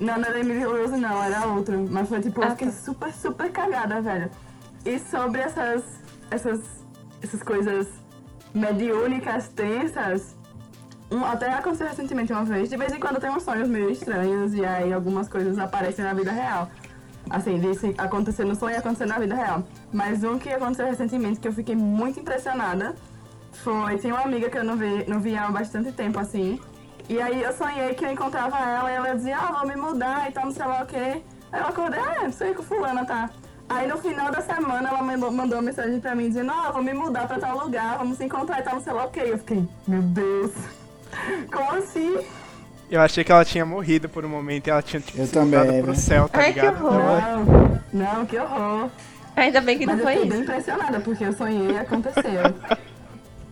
Não, 0.00 0.18
não 0.18 0.24
era 0.28 0.40
Emily 0.40 0.64
Rose, 0.64 0.96
não, 0.96 1.22
era 1.22 1.46
outra. 1.46 1.76
Mas 1.90 2.08
foi 2.08 2.20
tipo, 2.20 2.40
eu 2.42 2.48
Ah, 2.48 2.50
fiquei 2.50 2.68
tá. 2.68 2.72
super, 2.74 3.12
super 3.12 3.50
cagada, 3.52 4.00
velho. 4.00 4.30
E 4.84 4.98
sobre 4.98 5.40
essas, 5.40 5.82
essas, 6.30 6.60
essas 7.22 7.42
coisas 7.42 7.86
mediúnicas, 8.54 9.48
tensas, 9.48 10.34
um, 11.10 11.24
até 11.24 11.52
aconteceu 11.52 11.88
recentemente 11.88 12.32
uma 12.32 12.44
vez. 12.44 12.68
De 12.68 12.76
vez 12.76 12.92
em 12.92 13.00
quando 13.00 13.16
eu 13.16 13.20
tenho 13.20 13.34
uns 13.34 13.42
sonhos 13.42 13.68
meio 13.68 13.90
estranhos 13.90 14.54
e 14.54 14.64
aí 14.64 14.92
algumas 14.92 15.28
coisas 15.28 15.58
aparecem 15.58 16.04
na 16.04 16.14
vida 16.14 16.30
real. 16.30 16.68
Assim, 17.28 17.58
de 17.58 17.74
se 17.74 17.94
acontecer 17.98 18.44
no 18.44 18.54
sonho 18.54 18.74
e 18.74 18.78
acontecer 18.78 19.06
na 19.06 19.18
vida 19.18 19.34
real. 19.34 19.62
Mas 19.92 20.24
um 20.24 20.38
que 20.38 20.48
aconteceu 20.48 20.86
recentemente 20.86 21.40
que 21.40 21.48
eu 21.48 21.52
fiquei 21.52 21.74
muito 21.74 22.20
impressionada 22.20 22.94
foi, 23.52 23.98
tem 23.98 24.12
uma 24.12 24.22
amiga 24.22 24.48
que 24.48 24.56
eu 24.56 24.64
não 24.64 24.76
vi, 24.76 25.04
não 25.06 25.20
via 25.20 25.42
há 25.42 25.50
bastante 25.50 25.92
tempo, 25.92 26.18
assim. 26.18 26.60
E 27.08 27.20
aí 27.20 27.42
eu 27.42 27.52
sonhei 27.52 27.92
que 27.94 28.04
eu 28.04 28.12
encontrava 28.12 28.56
ela 28.58 28.90
e 28.90 28.94
ela 28.94 29.14
dizia, 29.14 29.36
ah, 29.36 29.52
vou 29.52 29.66
me 29.66 29.76
mudar 29.76 30.28
e 30.28 30.32
tal, 30.32 30.44
não 30.46 30.52
sei 30.52 30.64
lá 30.64 30.82
o 30.82 30.86
quê. 30.86 31.22
Aí 31.52 31.60
eu 31.60 31.66
acordei, 31.66 32.00
ah, 32.00 32.22
não 32.22 32.32
sei 32.32 32.54
que 32.54 32.62
fulana 32.62 33.04
tá. 33.04 33.30
Aí 33.68 33.86
no 33.86 33.98
final 33.98 34.30
da 34.30 34.40
semana 34.40 34.88
ela 34.88 35.02
mandou, 35.02 35.30
mandou 35.30 35.58
uma 35.58 35.62
mensagem 35.62 36.00
pra 36.00 36.14
mim 36.14 36.28
dizendo, 36.28 36.52
ah, 36.52 36.70
vou 36.70 36.82
me 36.82 36.94
mudar 36.94 37.26
pra 37.26 37.38
tal 37.38 37.58
lugar, 37.58 37.98
vamos 37.98 38.16
se 38.16 38.24
encontrar 38.24 38.60
e 38.60 38.62
tal, 38.62 38.74
não 38.74 38.82
sei 38.82 38.92
lá 38.92 39.04
o 39.04 39.10
quê. 39.10 39.22
Eu 39.26 39.38
fiquei, 39.38 39.68
meu 39.86 40.02
Deus, 40.02 40.52
como 41.52 41.70
assim? 41.72 42.18
Eu 42.90 43.00
achei 43.00 43.22
que 43.22 43.30
ela 43.30 43.44
tinha 43.44 43.64
morrido 43.64 44.08
por 44.08 44.24
um 44.24 44.28
momento 44.28 44.66
e 44.66 44.70
ela 44.70 44.82
tinha 44.82 45.00
tipo, 45.00 45.18
Eu 45.18 45.26
se 45.26 45.32
também, 45.32 45.60
mudado 45.60 45.78
pro 45.82 45.90
né? 45.92 45.96
céu, 45.96 46.28
tá 46.28 46.40
Ai, 46.40 46.52
que 46.52 46.60
ligado? 46.60 46.84
horror. 46.84 47.18
Então, 47.18 47.80
Não, 47.92 48.14
não, 48.14 48.26
que 48.26 48.38
horror. 48.38 48.90
Ainda 49.36 49.60
bem 49.60 49.78
que 49.78 49.86
não 49.86 49.92
Mas 49.94 50.00
eu 50.00 50.04
foi 50.06 50.14
fiquei 50.14 50.30
bem 50.30 50.40
isso. 50.42 50.50
impressionada, 50.50 51.00
porque 51.00 51.24
eu 51.24 51.32
sonhei 51.32 51.70
e 51.70 51.78
aconteceu. 51.78 52.42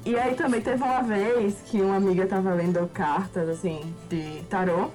e 0.04 0.18
aí 0.18 0.34
também 0.34 0.60
teve 0.60 0.82
uma 0.82 1.02
vez 1.02 1.54
que 1.66 1.80
uma 1.80 1.96
amiga 1.96 2.26
tava 2.26 2.52
lendo 2.52 2.84
cartas, 2.92 3.48
assim, 3.48 3.80
de 4.10 4.42
tarô. 4.50 4.90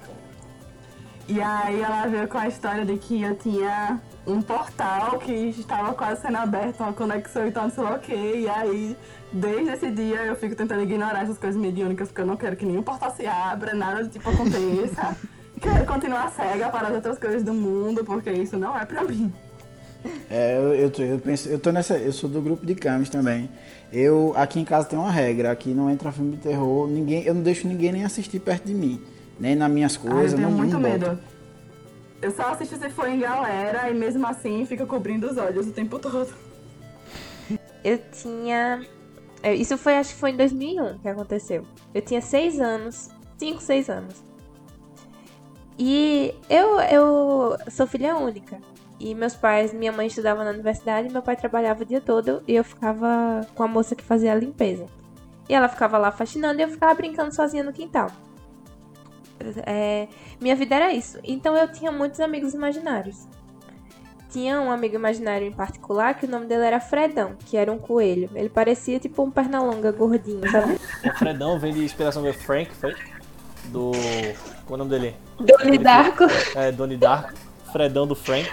E 1.26 1.40
aí 1.40 1.80
ela 1.80 2.06
veio 2.06 2.28
com 2.28 2.36
a 2.36 2.48
história 2.48 2.84
de 2.84 2.98
que 2.98 3.22
eu 3.22 3.34
tinha 3.34 4.00
um 4.26 4.42
portal 4.42 5.18
que 5.18 5.32
estava 5.32 5.94
quase 5.94 6.20
sendo 6.20 6.36
aberto, 6.36 6.80
uma 6.80 6.92
conexão 6.92 7.46
e 7.46 7.50
tal, 7.50 7.64
não 7.64 7.70
sei 7.70 7.84
lá 7.84 7.94
o 7.94 7.98
quê. 7.98 8.14
E 8.14 8.48
aí, 8.48 8.96
desde 9.32 9.70
esse 9.72 9.90
dia, 9.90 10.24
eu 10.24 10.36
fico 10.36 10.54
tentando 10.54 10.82
ignorar 10.82 11.22
essas 11.22 11.38
coisas 11.38 11.60
mediúnicas, 11.60 12.08
porque 12.08 12.20
eu 12.20 12.26
não 12.26 12.36
quero 12.36 12.56
que 12.56 12.66
nenhum 12.66 12.82
portal 12.82 13.14
se 13.14 13.26
abra, 13.26 13.74
nada 13.74 14.04
do 14.04 14.10
tipo 14.10 14.28
aconteça. 14.28 15.16
quero 15.60 15.86
continuar 15.86 16.30
cega 16.30 16.68
para 16.68 16.88
as 16.88 16.94
outras 16.94 17.18
coisas 17.18 17.42
do 17.42 17.54
mundo, 17.54 18.04
porque 18.04 18.30
isso 18.30 18.58
não 18.58 18.76
é 18.76 18.84
pra 18.84 19.02
mim. 19.02 19.32
É, 20.30 20.58
eu, 20.58 20.74
eu, 20.74 20.90
tô, 20.90 21.02
eu 21.02 21.18
penso, 21.18 21.48
eu 21.48 21.58
tô 21.58 21.72
nessa, 21.72 21.96
eu 21.96 22.12
sou 22.12 22.28
do 22.28 22.42
grupo 22.42 22.66
de 22.66 22.74
camis 22.74 23.08
também. 23.08 23.48
Eu 23.90 24.34
aqui 24.36 24.60
em 24.60 24.64
casa 24.64 24.86
tem 24.86 24.98
uma 24.98 25.10
regra, 25.10 25.50
aqui 25.50 25.70
não 25.70 25.88
entra 25.88 26.12
filme 26.12 26.32
de 26.32 26.42
terror, 26.42 26.86
ninguém, 26.86 27.22
eu 27.22 27.32
não 27.32 27.42
deixo 27.42 27.66
ninguém 27.66 27.92
nem 27.92 28.04
assistir 28.04 28.40
perto 28.40 28.66
de 28.66 28.74
mim, 28.74 29.00
nem 29.38 29.54
nas 29.56 29.70
minhas 29.70 29.96
Ah, 29.96 30.06
eu 30.06 30.12
coisas, 30.12 30.34
tenho 30.34 30.50
não, 30.50 30.56
muito 30.56 30.72
não 30.72 30.80
medo. 30.80 31.06
boto. 31.10 31.18
Eu 32.22 32.30
só 32.30 32.48
assisto 32.52 32.76
se 32.76 32.88
for 32.90 33.08
em 33.08 33.18
galera 33.20 33.90
e 33.90 33.94
mesmo 33.94 34.26
assim 34.26 34.64
fica 34.64 34.86
cobrindo 34.86 35.26
os 35.30 35.36
olhos 35.36 35.66
o 35.66 35.72
tempo 35.72 35.98
todo. 35.98 36.32
Eu 37.82 37.98
tinha. 38.12 38.82
é, 39.42 39.54
Isso 39.54 39.76
foi, 39.76 39.96
acho 39.96 40.14
que 40.14 40.20
foi 40.20 40.30
em 40.30 40.36
2001 40.36 40.98
que 40.98 41.08
aconteceu. 41.08 41.66
Eu 41.92 42.00
tinha 42.00 42.22
seis 42.22 42.58
anos. 42.60 43.10
Cinco, 43.36 43.60
seis 43.60 43.90
anos. 43.90 44.22
E 45.78 46.34
eu, 46.48 46.80
eu 46.80 47.56
sou 47.70 47.86
filha 47.86 48.16
única. 48.16 48.58
E 48.98 49.14
meus 49.14 49.34
pais, 49.34 49.72
minha 49.74 49.92
mãe 49.92 50.06
estudava 50.06 50.44
na 50.44 50.50
universidade, 50.50 51.12
meu 51.12 51.20
pai 51.20 51.36
trabalhava 51.36 51.82
o 51.82 51.84
dia 51.84 52.00
todo 52.00 52.42
e 52.46 52.54
eu 52.54 52.62
ficava 52.64 53.46
com 53.54 53.62
a 53.64 53.68
moça 53.68 53.94
que 53.94 54.04
fazia 54.04 54.32
a 54.32 54.36
limpeza. 54.36 54.86
E 55.48 55.52
ela 55.54 55.68
ficava 55.68 55.98
lá 55.98 56.10
faxinando 56.12 56.60
e 56.60 56.62
eu 56.62 56.68
ficava 56.68 56.94
brincando 56.94 57.34
sozinha 57.34 57.62
no 57.64 57.72
quintal. 57.72 58.10
É, 59.64 60.08
minha 60.40 60.56
vida 60.56 60.74
era 60.74 60.92
isso. 60.92 61.18
Então 61.22 61.56
eu 61.56 61.70
tinha 61.70 61.90
muitos 61.90 62.20
amigos 62.20 62.54
imaginários. 62.54 63.26
Tinha 64.30 64.60
um 64.60 64.70
amigo 64.70 64.96
imaginário 64.96 65.46
em 65.46 65.52
particular 65.52 66.14
que 66.14 66.26
o 66.26 66.28
nome 66.28 66.46
dele 66.46 66.64
era 66.64 66.80
Fredão, 66.80 67.36
que 67.46 67.56
era 67.56 67.70
um 67.70 67.78
coelho. 67.78 68.28
Ele 68.34 68.48
parecia 68.48 68.98
tipo 68.98 69.22
um 69.22 69.30
pernalonga 69.30 69.92
gordinho, 69.92 70.50
sabe? 70.50 70.76
O 71.04 71.14
Fredão 71.18 71.58
vem 71.58 71.72
de 71.72 71.84
inspiração 71.84 72.22
do 72.22 72.32
Frank, 72.32 72.72
foi? 72.74 72.94
Do. 73.66 73.92
Qual 74.66 74.72
é 74.72 74.82
o 74.82 74.84
nome 74.84 74.90
dele? 74.90 75.16
Doni 75.38 75.78
Darko. 75.78 76.24
É, 76.56 76.72
Donnie 76.72 76.96
Darko. 76.96 77.32
Fredão 77.72 78.06
do 78.06 78.14
Frank. 78.14 78.50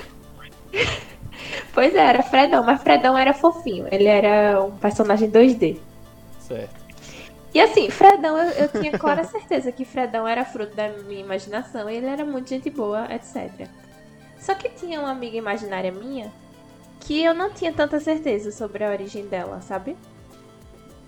Pois 1.74 1.96
é, 1.96 2.06
era 2.06 2.24
Fredão, 2.24 2.64
mas 2.64 2.82
Fredão 2.82 3.18
era 3.18 3.34
fofinho. 3.34 3.88
Ele 3.92 4.06
era 4.06 4.62
um 4.62 4.72
personagem 4.72 5.30
2D. 5.30 5.78
Certo. 6.40 6.81
E 7.54 7.60
assim, 7.60 7.90
Fredão, 7.90 8.38
eu, 8.38 8.52
eu 8.52 8.70
tinha 8.70 8.98
clara 8.98 9.24
certeza 9.26 9.72
que 9.72 9.84
Fredão 9.84 10.28
era 10.28 10.46
fruto 10.46 10.76
da 10.76 10.90
minha 10.90 11.20
imaginação 11.20 11.90
ele 11.90 12.06
era 12.06 12.24
muito 12.24 12.50
gente 12.50 12.70
boa, 12.70 13.08
etc. 13.14 13.68
Só 14.40 14.56
que 14.56 14.70
tinha 14.70 15.00
uma 15.00 15.12
amiga 15.12 15.38
imaginária 15.38 15.92
minha 15.92 16.32
que 17.02 17.22
eu 17.22 17.34
não 17.34 17.52
tinha 17.52 17.74
tanta 17.74 18.00
certeza 18.00 18.52
sobre 18.52 18.84
a 18.84 18.90
origem 18.90 19.26
dela, 19.26 19.60
sabe? 19.62 19.98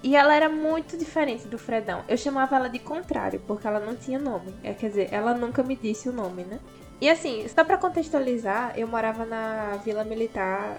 E 0.04 0.18
ela 0.18 0.36
era 0.36 0.50
muito 0.50 0.98
diferente 0.98 1.48
do 1.48 1.58
Fredão. 1.58 2.04
Eu 2.10 2.18
chamava 2.18 2.58
ela 2.58 2.68
de 2.68 2.80
contrário, 2.80 3.42
porque 3.48 3.66
ela 3.66 3.80
não 3.80 3.96
tinha 3.96 4.20
nome. 4.20 4.54
É, 4.62 4.74
quer 4.74 4.90
dizer, 4.90 5.08
ela 5.14 5.34
nunca 5.34 5.64
me 5.64 5.78
disse 5.78 6.10
o 6.10 6.12
nome, 6.12 6.44
né? 6.44 6.60
E 7.00 7.10
assim, 7.10 7.48
só 7.48 7.64
pra 7.64 7.78
contextualizar, 7.78 8.74
eu 8.78 8.88
morava 8.88 9.26
na 9.26 9.78
Vila 9.84 10.04
Militar 10.04 10.78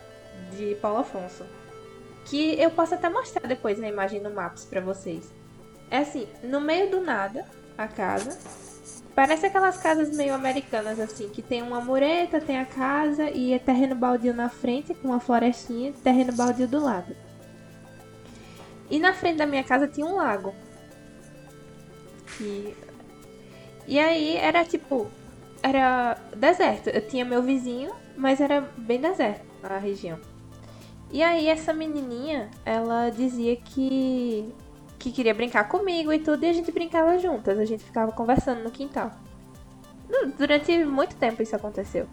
de 0.54 0.74
Paulo 0.76 0.98
Afonso. 0.98 1.44
Que 2.26 2.60
eu 2.60 2.70
posso 2.70 2.94
até 2.94 3.08
mostrar 3.08 3.46
depois 3.46 3.78
na 3.78 3.88
imagem 3.88 4.20
no 4.20 4.30
Maps 4.30 4.64
pra 4.64 4.80
vocês. 4.80 5.32
É 5.94 5.98
assim, 5.98 6.26
no 6.42 6.60
meio 6.60 6.90
do 6.90 7.00
nada, 7.00 7.46
a 7.78 7.86
casa. 7.86 8.36
Parece 9.14 9.46
aquelas 9.46 9.78
casas 9.78 10.10
meio 10.10 10.34
americanas, 10.34 10.98
assim, 10.98 11.28
que 11.28 11.40
tem 11.40 11.62
uma 11.62 11.80
mureta, 11.80 12.40
tem 12.40 12.58
a 12.58 12.64
casa 12.64 13.30
e 13.30 13.52
é 13.52 13.60
terreno 13.60 13.94
baldio 13.94 14.34
na 14.34 14.48
frente, 14.48 14.92
com 14.92 15.06
uma 15.06 15.20
florestinha, 15.20 15.92
terreno 16.02 16.32
baldio 16.32 16.66
do 16.66 16.82
lado. 16.82 17.14
E 18.90 18.98
na 18.98 19.12
frente 19.12 19.36
da 19.36 19.46
minha 19.46 19.62
casa 19.62 19.86
tinha 19.86 20.04
um 20.04 20.16
lago. 20.16 20.52
E 23.86 23.96
aí 23.96 24.36
era 24.36 24.64
tipo. 24.64 25.06
Era 25.62 26.18
deserto. 26.36 26.88
Eu 26.88 27.06
tinha 27.06 27.24
meu 27.24 27.40
vizinho, 27.40 27.94
mas 28.16 28.40
era 28.40 28.62
bem 28.76 29.00
deserto 29.00 29.46
a 29.62 29.78
região. 29.78 30.18
E 31.12 31.22
aí 31.22 31.46
essa 31.46 31.72
menininha, 31.72 32.50
ela 32.64 33.10
dizia 33.10 33.54
que 33.54 34.52
que 35.04 35.12
queria 35.12 35.34
brincar 35.34 35.68
comigo 35.68 36.10
e 36.12 36.18
tudo, 36.18 36.42
e 36.44 36.48
a 36.48 36.52
gente 36.52 36.72
brincava 36.72 37.18
juntas, 37.18 37.58
a 37.58 37.64
gente 37.66 37.84
ficava 37.84 38.10
conversando 38.10 38.62
no 38.62 38.70
quintal. 38.70 39.10
Durante 40.38 40.82
muito 40.84 41.14
tempo 41.16 41.42
isso 41.42 41.54
aconteceu. 41.54 42.06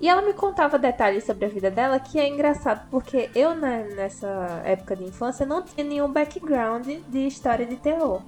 E 0.00 0.08
ela 0.08 0.20
me 0.22 0.32
contava 0.32 0.76
detalhes 0.76 1.22
sobre 1.22 1.44
a 1.44 1.48
vida 1.48 1.70
dela 1.70 2.00
que 2.00 2.18
é 2.18 2.26
engraçado, 2.26 2.88
porque 2.90 3.30
eu 3.32 3.54
né, 3.54 3.88
nessa 3.94 4.60
época 4.64 4.96
de 4.96 5.04
infância 5.04 5.46
não 5.46 5.62
tinha 5.62 5.86
nenhum 5.86 6.10
background 6.10 6.88
de 7.08 7.26
história 7.26 7.64
de 7.64 7.76
terror. 7.76 8.20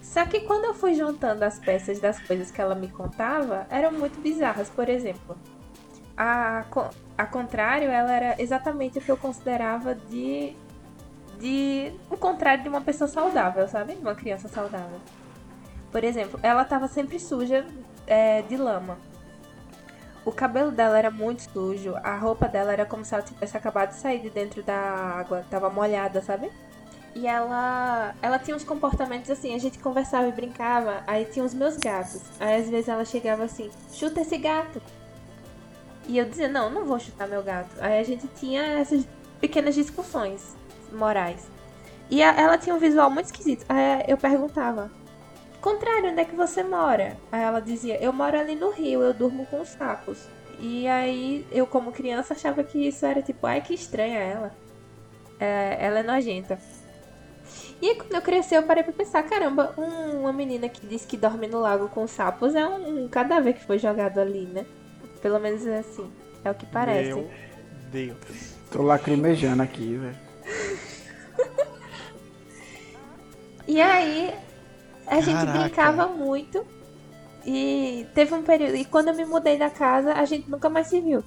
Só 0.00 0.24
que 0.24 0.40
quando 0.40 0.66
eu 0.66 0.74
fui 0.74 0.94
juntando 0.94 1.44
as 1.44 1.58
peças 1.58 1.98
das 1.98 2.20
coisas 2.20 2.52
que 2.52 2.60
ela 2.60 2.76
me 2.76 2.88
contava, 2.88 3.66
eram 3.68 3.90
muito 3.90 4.20
bizarras. 4.20 4.70
Por 4.70 4.88
exemplo, 4.88 5.36
a, 6.16 6.64
a 7.16 7.26
contrário, 7.26 7.90
ela 7.90 8.12
era 8.12 8.40
exatamente 8.40 8.98
o 8.98 9.00
que 9.00 9.10
eu 9.10 9.16
considerava 9.16 9.96
de 9.96 10.54
de 11.38 11.92
o 12.10 12.16
contrário 12.16 12.62
de 12.62 12.68
uma 12.68 12.80
pessoa 12.80 13.08
saudável, 13.08 13.66
sabe? 13.68 13.94
Uma 13.94 14.14
criança 14.14 14.48
saudável. 14.48 14.98
Por 15.90 16.04
exemplo, 16.04 16.38
ela 16.42 16.64
tava 16.64 16.88
sempre 16.88 17.18
suja 17.18 17.64
é, 18.06 18.42
de 18.42 18.56
lama. 18.56 18.98
o 20.24 20.32
cabelo 20.32 20.70
dela 20.70 20.98
era 20.98 21.10
muito 21.10 21.42
sujo, 21.42 21.94
a 22.02 22.14
roupa 22.16 22.46
dela 22.46 22.72
era 22.72 22.84
como 22.84 23.04
se 23.04 23.14
ela 23.14 23.22
tivesse 23.22 23.56
acabado 23.56 23.90
de 23.90 23.96
sair 23.96 24.20
de 24.20 24.28
dentro 24.28 24.62
da 24.62 24.76
água, 24.76 25.44
tava 25.50 25.70
molhada, 25.70 26.20
sabe? 26.20 26.50
E 27.14 27.26
ela, 27.26 28.14
ela 28.20 28.38
tinha 28.38 28.54
uns 28.54 28.64
comportamentos 28.64 29.30
assim, 29.30 29.54
a 29.54 29.58
gente 29.58 29.78
conversava 29.78 30.28
e 30.28 30.32
brincava, 30.32 31.02
aí 31.06 31.24
tinha 31.24 31.44
os 31.44 31.54
meus 31.54 31.78
gatos. 31.78 32.20
Aí 32.38 32.60
às 32.60 32.68
vezes 32.68 32.88
ela 32.88 33.04
chegava 33.04 33.44
assim, 33.44 33.70
chuta 33.90 34.20
esse 34.20 34.36
gato. 34.36 34.82
E 36.06 36.18
eu 36.18 36.26
dizia, 36.26 36.48
não, 36.48 36.68
não 36.70 36.84
vou 36.84 36.98
chutar 36.98 37.26
meu 37.26 37.42
gato. 37.42 37.70
Aí 37.80 37.98
a 37.98 38.04
gente 38.04 38.28
tinha 38.28 38.62
essas 38.62 39.06
pequenas 39.40 39.74
discussões 39.74 40.57
morais. 40.92 41.50
E 42.10 42.22
a- 42.22 42.34
ela 42.34 42.56
tinha 42.58 42.74
um 42.74 42.78
visual 42.78 43.10
muito 43.10 43.26
esquisito. 43.26 43.64
Aí 43.68 44.04
eu 44.08 44.16
perguntava, 44.16 44.90
contrário, 45.60 46.10
onde 46.10 46.20
é 46.20 46.24
que 46.24 46.34
você 46.34 46.62
mora? 46.62 47.16
Aí 47.30 47.42
ela 47.42 47.60
dizia, 47.60 48.02
eu 48.02 48.12
moro 48.12 48.38
ali 48.38 48.54
no 48.54 48.70
Rio, 48.70 49.02
eu 49.02 49.12
durmo 49.12 49.46
com 49.46 49.60
os 49.60 49.68
sapos. 49.68 50.26
E 50.60 50.88
aí 50.88 51.46
eu, 51.52 51.66
como 51.66 51.92
criança, 51.92 52.34
achava 52.34 52.64
que 52.64 52.88
isso 52.88 53.04
era 53.06 53.22
tipo, 53.22 53.46
ai 53.46 53.60
que 53.60 53.74
estranha 53.74 54.18
ela. 54.18 54.52
É, 55.38 55.76
ela 55.80 56.00
é 56.00 56.02
nojenta. 56.02 56.58
E 57.80 57.90
aí, 57.90 57.94
quando 57.94 58.12
eu 58.14 58.20
cresci, 58.22 58.54
eu 58.56 58.62
parei 58.64 58.82
pra 58.82 58.92
pensar, 58.92 59.22
caramba, 59.22 59.72
um- 59.78 60.22
uma 60.22 60.32
menina 60.32 60.68
que 60.68 60.84
diz 60.84 61.04
que 61.04 61.16
dorme 61.16 61.46
no 61.46 61.60
lago 61.60 61.88
com 61.88 62.08
sapos 62.08 62.56
é 62.56 62.66
um, 62.66 63.04
um 63.04 63.08
cadáver 63.08 63.54
que 63.54 63.64
foi 63.64 63.78
jogado 63.78 64.18
ali, 64.18 64.46
né? 64.46 64.66
Pelo 65.22 65.38
menos 65.38 65.64
é 65.64 65.78
assim. 65.78 66.10
É 66.44 66.50
o 66.50 66.54
que 66.54 66.66
parece. 66.66 67.14
Meu 67.14 67.30
Deus. 67.92 68.54
Tô 68.72 68.82
lacrimejando 68.82 69.62
aqui, 69.62 69.96
velho. 69.96 70.27
E 73.66 73.82
aí, 73.82 74.34
a 75.06 75.20
gente 75.20 75.44
Caraca. 75.44 75.58
brincava 75.58 76.06
muito. 76.06 76.64
E 77.44 78.06
teve 78.14 78.34
um 78.34 78.42
período. 78.42 78.76
E 78.76 78.84
quando 78.84 79.08
eu 79.08 79.14
me 79.14 79.24
mudei 79.26 79.58
da 79.58 79.68
casa, 79.68 80.14
a 80.14 80.24
gente 80.24 80.50
nunca 80.50 80.68
mais 80.68 80.86
se 80.86 81.00
viu. 81.00 81.22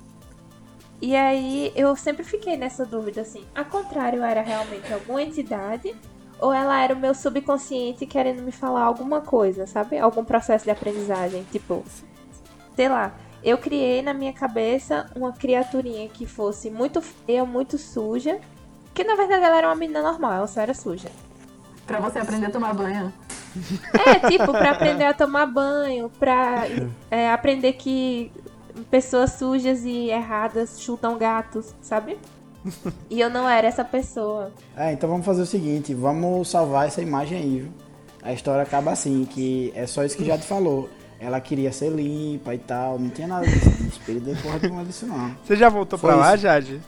E 1.01 1.15
aí 1.15 1.71
eu 1.75 1.95
sempre 1.95 2.23
fiquei 2.23 2.57
nessa 2.57 2.85
dúvida 2.85 3.21
assim: 3.21 3.43
a 3.55 3.63
contrário, 3.63 4.23
era 4.23 4.41
realmente 4.41 4.91
alguma 4.93 5.21
entidade? 5.21 5.95
Ou 6.39 6.51
ela 6.51 6.81
era 6.81 6.93
o 6.93 6.99
meu 6.99 7.13
subconsciente 7.13 8.05
querendo 8.07 8.41
me 8.41 8.51
falar 8.51 8.83
alguma 8.83 9.21
coisa, 9.21 9.67
sabe? 9.67 9.99
Algum 9.99 10.25
processo 10.25 10.65
de 10.65 10.71
aprendizagem. 10.71 11.45
Tipo, 11.51 11.83
sei 12.75 12.89
lá. 12.89 13.15
Eu 13.43 13.57
criei 13.57 14.03
na 14.03 14.13
minha 14.13 14.33
cabeça 14.33 15.09
uma 15.15 15.31
criaturinha 15.33 16.07
que 16.09 16.27
fosse 16.27 16.69
muito 16.69 17.01
feia, 17.01 17.43
muito 17.43 17.75
suja. 17.77 18.39
Que 18.93 19.03
na 19.03 19.15
verdade 19.15 19.43
ela 19.43 19.57
era 19.57 19.67
uma 19.67 19.75
menina 19.75 20.01
normal, 20.01 20.33
ela 20.33 20.47
só 20.47 20.61
era 20.61 20.73
suja. 20.73 21.09
Pra 21.85 21.99
você 21.99 22.19
aprender 22.19 22.47
a 22.47 22.51
tomar 22.51 22.73
banho. 22.73 23.11
É, 23.93 24.29
tipo, 24.29 24.51
pra 24.51 24.71
aprender 24.71 25.05
a 25.05 25.13
tomar 25.13 25.45
banho, 25.45 26.09
pra 26.19 26.65
é, 27.09 27.31
aprender 27.31 27.73
que 27.73 28.31
pessoas 28.89 29.33
sujas 29.33 29.83
e 29.83 30.09
erradas 30.09 30.81
chutam 30.81 31.17
gatos, 31.17 31.75
sabe? 31.81 32.17
E 33.09 33.19
eu 33.19 33.29
não 33.29 33.49
era 33.49 33.67
essa 33.67 33.83
pessoa. 33.83 34.51
É, 34.75 34.93
então 34.93 35.09
vamos 35.09 35.25
fazer 35.25 35.41
o 35.41 35.45
seguinte, 35.45 35.93
vamos 35.93 36.49
salvar 36.49 36.87
essa 36.87 37.01
imagem 37.01 37.37
aí, 37.37 37.59
viu? 37.61 37.71
A 38.23 38.31
história 38.31 38.61
acaba 38.61 38.91
assim, 38.91 39.25
que 39.25 39.73
é 39.75 39.87
só 39.87 40.03
isso 40.03 40.15
que 40.15 40.23
já 40.23 40.37
te 40.37 40.45
falou. 40.45 40.89
Ela 41.19 41.39
queria 41.41 41.71
ser 41.71 41.89
limpa 41.89 42.53
e 42.53 42.59
tal, 42.59 42.97
não 42.99 43.09
tinha 43.09 43.27
nada 43.27 43.45
disso. 43.45 43.69
de 43.69 43.87
Espírito 43.89 44.33
de 44.33 44.41
porra 44.41 44.59
nenhuma 44.61 44.85
disso 44.85 45.05
não. 45.05 45.35
Você 45.43 45.55
já 45.55 45.69
voltou 45.69 45.97
Foi 45.97 46.11
pra 46.11 46.19
lá, 46.19 46.35
isso. 46.35 46.43
Jade? 46.43 46.81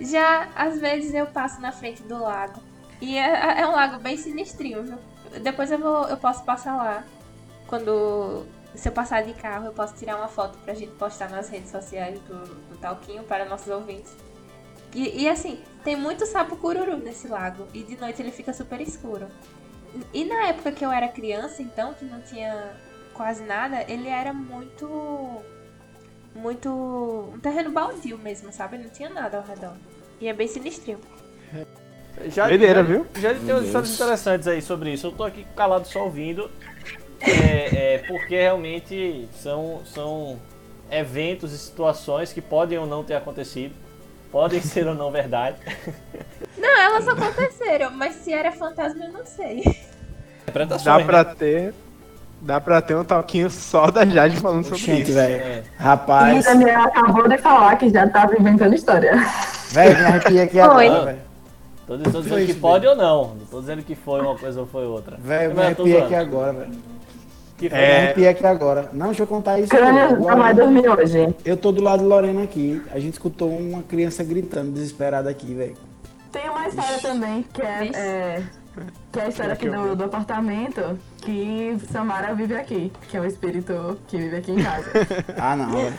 Já, 0.00 0.48
às 0.54 0.80
vezes, 0.80 1.14
eu 1.14 1.26
passo 1.26 1.60
na 1.60 1.72
frente 1.72 2.02
do 2.02 2.20
lago. 2.20 2.60
E 3.00 3.16
é, 3.16 3.60
é 3.60 3.66
um 3.66 3.72
lago 3.72 3.98
bem 3.98 4.16
sinistrinho, 4.16 4.82
viu? 4.82 4.98
Depois 5.42 5.70
eu, 5.70 5.78
vou, 5.78 6.08
eu 6.08 6.16
posso 6.16 6.44
passar 6.44 6.76
lá. 6.76 7.04
Quando. 7.66 8.46
Se 8.74 8.88
eu 8.88 8.92
passar 8.92 9.22
de 9.22 9.32
carro, 9.34 9.66
eu 9.66 9.72
posso 9.72 9.94
tirar 9.94 10.16
uma 10.16 10.26
foto 10.26 10.58
pra 10.58 10.74
gente 10.74 10.90
postar 10.92 11.30
nas 11.30 11.48
redes 11.48 11.70
sociais 11.70 12.18
do, 12.20 12.44
do 12.44 12.76
Talquinho 12.78 13.22
para 13.22 13.44
nossos 13.44 13.68
ouvintes. 13.68 14.16
E, 14.92 15.22
e, 15.22 15.28
assim, 15.28 15.62
tem 15.84 15.94
muito 15.94 16.26
sapo 16.26 16.56
cururu 16.56 16.96
nesse 16.96 17.28
lago. 17.28 17.68
E 17.72 17.82
de 17.82 17.96
noite 17.96 18.20
ele 18.20 18.32
fica 18.32 18.52
super 18.52 18.80
escuro. 18.80 19.28
E 20.12 20.24
na 20.24 20.48
época 20.48 20.72
que 20.72 20.84
eu 20.84 20.90
era 20.90 21.08
criança, 21.08 21.62
então, 21.62 21.94
que 21.94 22.04
não 22.04 22.20
tinha 22.20 22.74
quase 23.12 23.44
nada, 23.44 23.84
ele 23.88 24.08
era 24.08 24.32
muito. 24.32 25.40
Muito. 26.34 26.68
Um 26.68 27.38
terreno 27.38 27.70
baldio 27.70 28.18
mesmo, 28.18 28.52
sabe? 28.52 28.78
Não 28.78 28.88
tinha 28.88 29.08
nada 29.08 29.38
ao 29.38 29.44
redor. 29.44 29.74
E 30.20 30.28
é 30.28 30.32
bem 30.32 30.48
sinistrinho. 30.48 30.98
Já, 32.26 32.48
Doideira, 32.48 32.80
já, 32.80 32.82
viu? 32.82 33.06
Já 33.16 33.34
tem 33.34 33.52
umas 33.52 33.64
histórias 33.64 33.94
interessantes 33.94 34.48
aí 34.48 34.62
sobre 34.62 34.92
isso. 34.92 35.08
Eu 35.08 35.12
tô 35.12 35.24
aqui 35.24 35.46
calado 35.56 35.86
só 35.86 36.04
ouvindo. 36.04 36.50
É, 37.20 37.94
é, 37.94 37.98
porque 38.06 38.36
realmente 38.36 39.28
são, 39.32 39.82
são 39.84 40.38
eventos 40.90 41.52
e 41.52 41.58
situações 41.58 42.32
que 42.32 42.40
podem 42.40 42.78
ou 42.78 42.86
não 42.86 43.02
ter 43.02 43.14
acontecido. 43.14 43.74
Podem 44.30 44.60
ser 44.62 44.86
ou 44.86 44.94
não 44.94 45.10
verdade. 45.10 45.56
Não, 46.58 46.80
elas 46.80 47.06
aconteceram, 47.08 47.90
mas 47.90 48.16
se 48.16 48.32
era 48.32 48.52
fantasma 48.52 49.04
eu 49.04 49.12
não 49.12 49.24
sei. 49.26 49.62
Interpretações. 50.42 50.84
Dá 50.84 50.98
né? 50.98 51.04
pra 51.04 51.24
ter. 51.24 51.74
Dá 52.44 52.60
pra 52.60 52.82
ter 52.82 52.94
um 52.94 53.02
talquinho 53.04 53.48
só 53.50 53.90
da 53.90 54.04
Jade 54.04 54.36
falando 54.36 54.64
sobre 54.64 54.78
Gente, 54.78 55.04
isso. 55.04 55.14
velho. 55.14 55.34
É. 55.34 55.62
E 55.78 55.82
Rapaz, 55.82 56.44
Daniel 56.44 56.82
acabou 56.82 57.26
de 57.26 57.38
falar 57.38 57.74
que 57.76 57.88
já 57.88 58.06
tava 58.08 58.36
inventando 58.38 58.74
história. 58.74 59.12
velho, 59.70 59.96
me 59.98 60.04
arrepiei 60.04 60.42
aqui 60.42 60.60
agora, 60.60 61.04
velho. 61.06 61.18
Tô, 61.86 61.98
tô 61.98 62.20
dizendo 62.22 62.46
que 62.46 62.54
pode 62.54 62.86
ou 62.86 62.94
não. 62.94 63.34
Não 63.34 63.46
tô 63.50 63.60
dizendo 63.60 63.82
que 63.82 63.94
foi 63.94 64.20
uma 64.20 64.36
coisa 64.36 64.60
ou 64.60 64.66
foi 64.66 64.84
outra. 64.84 65.16
Velho, 65.18 65.54
me 65.54 65.74
zoando. 65.74 66.04
aqui 66.04 66.14
agora, 66.14 66.52
velho. 66.52 66.70
Que 67.56 67.70
foi? 67.70 67.78
Me 67.78 67.84
É. 67.84 67.96
arrepiei 67.98 68.28
aqui 68.28 68.46
agora. 68.46 68.90
Não, 68.92 69.06
deixa 69.06 69.22
eu 69.22 69.26
contar 69.26 69.58
isso. 69.58 69.68
Crânio 69.70 70.02
Agora- 70.02 70.16
nunca 70.20 70.36
mais 70.36 70.56
dormir 70.56 70.88
hoje. 70.88 71.34
Eu 71.46 71.56
tô 71.56 71.72
do 71.72 71.82
lado 71.82 72.00
de 72.00 72.04
Lorena 72.06 72.42
aqui. 72.42 72.82
A 72.92 72.98
gente 72.98 73.14
escutou 73.14 73.48
uma 73.50 73.82
criança 73.82 74.22
gritando 74.22 74.70
desesperada 74.72 75.30
aqui, 75.30 75.54
velho. 75.54 75.74
Tem 76.30 76.48
uma 76.50 76.68
história 76.68 76.98
também 77.00 77.42
que 77.52 77.62
é, 77.62 78.42
que 79.12 79.20
é 79.20 79.24
a 79.24 79.28
história 79.28 79.52
aqui 79.52 79.68
do, 79.68 79.94
do 79.96 80.04
apartamento 80.04 80.98
que 81.22 81.78
Samara 81.92 82.34
vive 82.34 82.54
aqui, 82.56 82.92
que 83.08 83.16
é 83.16 83.20
o 83.20 83.24
espírito 83.24 83.98
que 84.08 84.16
vive 84.18 84.36
aqui 84.36 84.52
em 84.52 84.62
casa. 84.62 84.90
Ah, 85.38 85.54
não. 85.56 85.92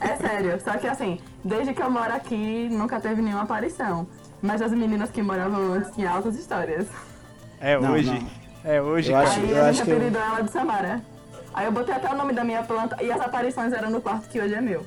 É 0.00 0.16
sério, 0.16 0.60
só 0.64 0.72
que 0.78 0.86
assim, 0.88 1.20
desde 1.44 1.72
que 1.72 1.80
eu 1.82 1.88
moro 1.90 2.12
aqui 2.12 2.68
nunca 2.70 2.98
teve 3.00 3.22
nenhuma 3.22 3.44
aparição. 3.44 4.06
Mas 4.40 4.60
as 4.60 4.72
meninas 4.72 5.10
que 5.10 5.22
moravam 5.22 5.74
antes 5.74 5.92
tinham 5.94 6.12
altas 6.12 6.34
histórias. 6.36 6.86
É 7.60 7.78
Não, 7.78 7.92
hoje. 7.92 8.10
não. 8.10 8.26
É 8.64 8.82
hoje, 8.82 9.12
Eu 9.12 9.16
acho- 9.18 9.38
Aí 9.40 9.50
eu 9.52 9.64
a 9.64 9.70
gente 9.72 9.84
que 9.84 9.90
eu- 9.90 9.96
apelidou 9.96 10.20
ela 10.22 10.40
de 10.42 10.50
Samara. 10.50 11.00
Aí 11.54 11.66
eu 11.66 11.70
botei 11.72 11.94
até 11.94 12.10
o 12.12 12.16
nome 12.16 12.32
da 12.32 12.42
minha 12.42 12.62
planta 12.64 12.96
e 13.00 13.12
as 13.12 13.20
aparições 13.20 13.72
eram 13.72 13.90
no 13.90 14.00
quarto 14.00 14.28
que 14.28 14.40
hoje 14.40 14.54
é 14.54 14.60
meu. 14.60 14.84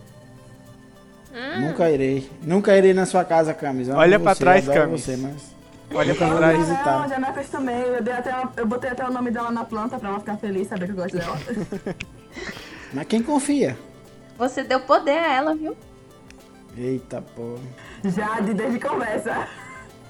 Nunca 1.60 1.90
irei. 1.90 2.30
Nunca 2.42 2.76
irei 2.78 2.94
na 2.94 3.06
sua 3.06 3.24
casa, 3.26 3.54
Camis. 3.54 3.88
Olha 3.90 4.20
pra 4.20 4.34
você, 4.34 4.40
trás, 4.40 4.68
Camis. 4.68 5.02
Você, 5.02 5.18
mas... 5.18 5.55
Olha 5.96 6.16
pra 6.16 6.36
trás. 6.36 6.58
visitar. 6.58 7.00
Não, 7.00 7.10
já 7.10 7.20
me 7.20 7.26
acostumei. 7.26 7.84
Eu, 7.98 8.04
dei 8.04 8.14
até 8.14 8.34
eu 8.58 8.66
botei 8.66 8.90
até 8.90 9.08
o 9.08 9.12
nome 9.12 9.32
dela 9.32 9.52
na 9.52 9.64
planta 9.64 9.98
pra 9.98 10.10
ela 10.10 10.20
ficar 10.20 10.38
feliz, 10.38 10.68
saber 10.68 10.86
que 10.86 10.92
eu 10.92 10.96
gosto 10.96 11.18
dela. 11.18 11.38
Mas 12.94 13.08
quem 13.08 13.22
confia? 13.24 13.78
Você 14.38 14.64
deu 14.64 14.80
poder 14.82 15.18
a 15.18 15.34
ela, 15.34 15.56
viu? 15.56 15.76
Eita 16.78 17.22
porra. 17.22 17.62
Já 18.04 18.40
de 18.42 18.54
desde 18.54 18.80
conversa. 18.80 19.48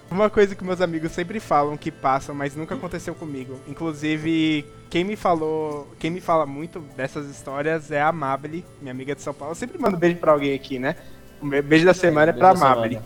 Uma 0.09 0.29
coisa 0.29 0.55
que 0.55 0.63
meus 0.63 0.81
amigos 0.81 1.11
sempre 1.11 1.39
falam 1.39 1.75
que 1.77 1.91
passa, 1.91 2.31
mas 2.33 2.55
nunca 2.55 2.75
aconteceu 2.75 3.15
comigo. 3.15 3.59
Inclusive, 3.67 4.63
quem 4.89 5.03
me 5.03 5.15
falou, 5.15 5.87
quem 5.99 6.11
me 6.11 6.21
fala 6.21 6.45
muito 6.45 6.79
dessas 6.95 7.27
histórias 7.27 7.91
é 7.91 7.99
a 8.01 8.09
Amable, 8.09 8.63
minha 8.79 8.91
amiga 8.91 9.15
de 9.15 9.21
São 9.21 9.33
Paulo. 9.33 9.51
Eu 9.51 9.55
sempre 9.55 9.79
mando 9.79 9.97
beijo 9.97 10.17
pra 10.17 10.31
alguém 10.31 10.53
aqui, 10.53 10.77
né? 10.77 10.95
Be- 11.41 11.61
beijo 11.61 11.85
da 11.85 11.93
semana 11.93 12.29
é 12.29 12.33
pra 12.33 12.55
semana. 12.55 13.03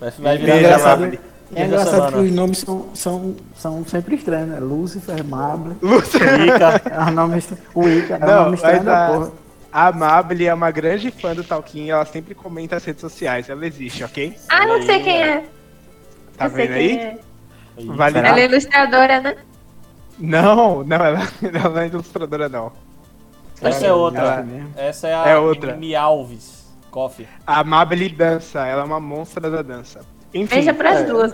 Vai, 0.00 0.10
vai 0.10 0.38
virar 0.38 0.54
Beijo, 0.54 0.58
engraçado. 0.66 1.18
É 1.54 1.64
engraçado 1.66 1.90
semana. 1.94 2.12
que 2.12 2.18
os 2.18 2.32
nomes 2.32 2.58
são, 2.58 2.86
são, 2.94 3.36
são 3.56 3.84
sempre 3.86 4.16
estranhos, 4.16 4.48
né? 4.50 4.60
Lúcifer, 4.60 5.24
Mable. 5.24 5.76
Ica. 5.82 6.82
É 6.90 7.00
um 7.00 7.10
nome. 7.12 7.42
O 7.74 7.88
Ica, 7.88 8.14
é 8.16 8.24
um 8.24 8.26
Não, 8.28 8.44
nome 8.44 8.54
estranho 8.56 8.84
da 8.84 9.06
a, 9.06 9.10
porra. 9.12 9.32
a 9.72 9.86
Amable 9.88 10.46
é 10.46 10.54
uma 10.54 10.70
grande 10.70 11.10
fã 11.10 11.34
do 11.34 11.42
Talquinho, 11.44 11.94
ela 11.94 12.04
sempre 12.04 12.34
comenta 12.34 12.76
nas 12.76 12.84
redes 12.84 13.00
sociais, 13.00 13.48
ela 13.48 13.66
existe, 13.66 14.04
ok? 14.04 14.36
Ah, 14.48 14.66
não 14.66 14.82
sei 14.82 15.02
quem 15.02 15.22
é. 15.22 15.44
Tá 16.36 16.48
sei 16.50 16.66
vendo 16.66 16.76
aí? 16.76 16.98
é. 16.98 17.18
Vale 17.84 18.18
Ela 18.18 18.40
é 18.40 18.44
ilustradora, 18.44 19.20
né? 19.20 19.36
Não, 20.18 20.82
não, 20.84 20.96
ela, 20.96 21.20
ela 21.42 21.68
não 21.70 21.78
é 21.80 21.86
ilustradora 21.86 22.48
não. 22.48 22.72
Essa 23.60 23.86
é 23.86 23.92
outra. 23.92 24.20
Ela- 24.20 24.46
Essa 24.76 25.08
é 25.08 25.14
a 25.14 25.28
É 25.28 25.38
outra. 25.38 25.74
Mimi 25.74 25.94
Alves. 25.94 26.58
Coffee. 26.90 27.28
A 27.46 27.60
Amable 27.60 28.08
dança, 28.08 28.66
ela 28.66 28.82
é 28.82 28.84
uma 28.84 28.98
monstra 29.00 29.50
da 29.50 29.62
dança. 29.62 30.00
Enfim, 30.34 30.54
Beija 30.56 30.74
pras 30.74 31.00
é. 31.00 31.04
duas. 31.04 31.32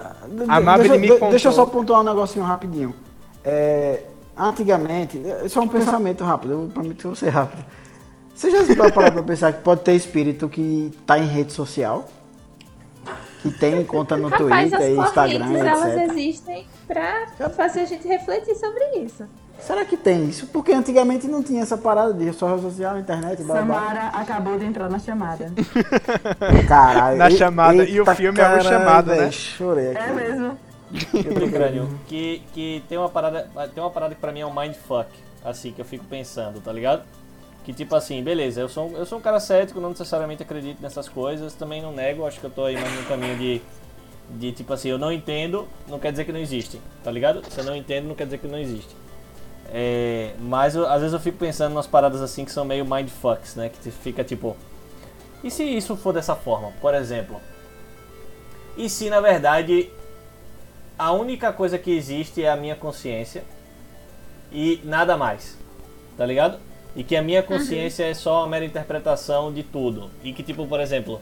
A 0.49 0.61
Mabel 0.61 0.85
deixa, 0.85 0.97
me 0.99 1.07
de- 1.07 1.13
contou. 1.15 1.31
deixa 1.31 1.49
eu 1.49 1.53
só 1.53 1.67
pontuar 1.67 2.01
um 2.01 2.05
negocinho 2.05 2.45
rapidinho. 2.45 2.95
É, 3.45 4.03
antigamente, 4.37 5.21
é 5.27 5.49
só 5.49 5.61
um 5.61 5.69
pensamento 5.69 6.23
rápido, 6.25 6.53
eu 6.53 6.71
prometo 6.73 6.97
que 6.99 7.05
eu 7.05 7.11
vou 7.11 7.17
ser 7.17 7.29
rápido. 7.31 7.65
Você 8.35 8.51
já 8.51 8.65
se 8.65 8.75
pararam 8.77 9.13
pra 9.13 9.23
pensar 9.23 9.53
que 9.53 9.63
pode 9.63 9.83
ter 9.83 9.95
espírito 9.95 10.49
que 10.49 10.93
tá 11.07 11.19
em 11.19 11.27
rede 11.27 11.53
social? 11.53 12.09
Que 13.43 13.51
tem 13.51 13.85
conta 13.85 14.17
no 14.17 14.29
Rapaz, 14.29 14.71
Twitter, 14.71 14.99
as 15.01 15.09
Instagram, 15.09 15.39
correntes, 15.47 15.67
elas 15.67 15.95
etc. 15.97 16.11
existem 16.11 16.67
pra 16.87 17.27
fazer 17.51 17.81
a 17.81 17.85
gente 17.85 18.09
refletir 18.09 18.55
sobre 18.57 18.85
isso. 19.05 19.25
Será 19.61 19.85
que 19.85 19.97
tem 19.97 20.29
isso? 20.29 20.47
Porque 20.49 20.73
antigamente 20.73 21.27
não 21.27 21.43
tinha 21.43 21.63
essa 21.63 21.77
parada 21.79 22.13
de 22.13 22.31
social 22.33 22.59
social, 22.59 22.99
internet, 22.99 23.43
blá, 23.43 23.63
blá. 23.63 23.77
Samara 23.79 24.09
acabou 24.09 24.59
de 24.59 24.65
entrar 24.67 24.91
na 24.91 24.99
chamada. 24.99 25.51
Caralho. 26.69 27.17
Na 27.17 27.31
e- 27.31 27.37
chamada, 27.37 27.85
e 27.85 28.01
o 28.01 28.07
filme 28.15 28.39
é 28.39 28.43
o 28.43 28.47
caralho, 28.47 28.63
Chamado, 28.69 29.07
né? 29.11 29.17
velho, 29.17 29.33
Chorei 29.33 29.91
aqui. 29.93 29.99
É 30.11 30.13
mesmo. 30.13 30.59
Que, 32.07 32.43
que 32.53 32.83
tem 32.89 32.99
uma 32.99 33.09
parada. 33.09 33.49
Tem 33.75 33.83
uma 33.83 33.91
parada 33.91 34.15
que 34.15 34.21
pra 34.21 34.33
mim 34.33 34.41
é 34.41 34.47
um 34.47 34.55
mindfuck, 34.55 35.09
assim, 35.45 35.73
que 35.73 35.81
eu 35.81 35.85
fico 35.85 36.05
pensando, 36.05 36.61
tá 36.61 36.73
ligado? 36.73 37.03
Que 37.65 37.73
tipo 37.73 37.97
assim, 37.97 38.23
beleza, 38.23 38.61
eu 38.61 38.69
sou, 38.69 38.91
um- 38.91 38.97
eu 38.97 39.07
sou 39.07 39.19
um 39.19 39.23
cara 39.23 39.41
cético, 39.41 39.81
não 39.81 39.89
necessariamente 39.91 40.43
acredito 40.43 40.83
nessas 40.83 41.09
coisas, 41.09 41.55
também 41.55 41.81
não 41.81 41.91
nego, 41.93 42.27
acho 42.27 42.39
que 42.39 42.45
eu 42.45 42.51
tô 42.51 42.65
aí 42.65 42.75
mais 42.79 42.93
no 42.95 43.05
caminho 43.07 43.37
de. 43.39 43.63
De 44.31 44.53
tipo 44.53 44.73
assim, 44.73 44.89
eu 44.89 44.97
não 44.99 45.13
entendo, 45.13 45.69
não 45.87 45.99
quer 45.99 46.11
dizer 46.11 46.25
que 46.25 46.33
não 46.33 46.41
existe, 46.41 46.81
tá 47.03 47.11
ligado? 47.11 47.43
Se 47.51 47.59
eu 47.61 47.65
não 47.65 47.77
entendo, 47.77 48.09
não 48.09 48.15
quer 48.15 48.25
dizer 48.25 48.39
que 48.39 48.47
não 48.47 48.59
existe. 48.59 48.97
É, 49.77 50.35
mas 50.39 50.77
eu- 50.77 50.87
às 50.87 51.01
vezes 51.01 51.13
eu 51.13 51.19
fico 51.19 51.37
pensando 51.37 51.73
umas 51.73 51.87
paradas 51.87 52.23
assim 52.23 52.45
que 52.45 52.53
são 52.53 52.65
meio 52.65 52.85
mindfucks, 52.85 53.57
né? 53.57 53.69
Que 53.69 53.91
fica 53.91 54.23
tipo. 54.23 54.57
E 55.43 55.51
se 55.51 55.65
isso 55.65 55.97
for 55.97 56.13
dessa 56.13 56.37
forma? 56.37 56.73
Por 56.81 56.95
exemplo. 56.95 57.41
E 58.77 58.89
se 58.89 59.11
na 59.11 59.21
verdade 59.21 59.91
a 60.97 61.11
única 61.13 61.53
coisa 61.53 61.77
que 61.77 61.91
existe 61.91 62.45
é 62.45 62.49
a 62.49 62.57
minha 62.57 62.77
consciência 62.77 63.43
e 64.53 64.81
nada 64.85 65.17
mais, 65.17 65.59
tá 66.17 66.25
ligado? 66.25 66.59
E 66.95 67.03
que 67.03 67.17
a 67.17 67.23
minha 67.23 67.43
consciência 67.43 68.05
é 68.05 68.15
só 68.15 68.43
uma 68.43 68.47
mera 68.47 68.65
interpretação 68.65 69.53
de 69.53 69.65
tudo. 69.65 70.09
E 70.23 70.33
que, 70.33 70.45
tipo, 70.45 70.65
por 70.69 70.79
exemplo, 70.79 71.21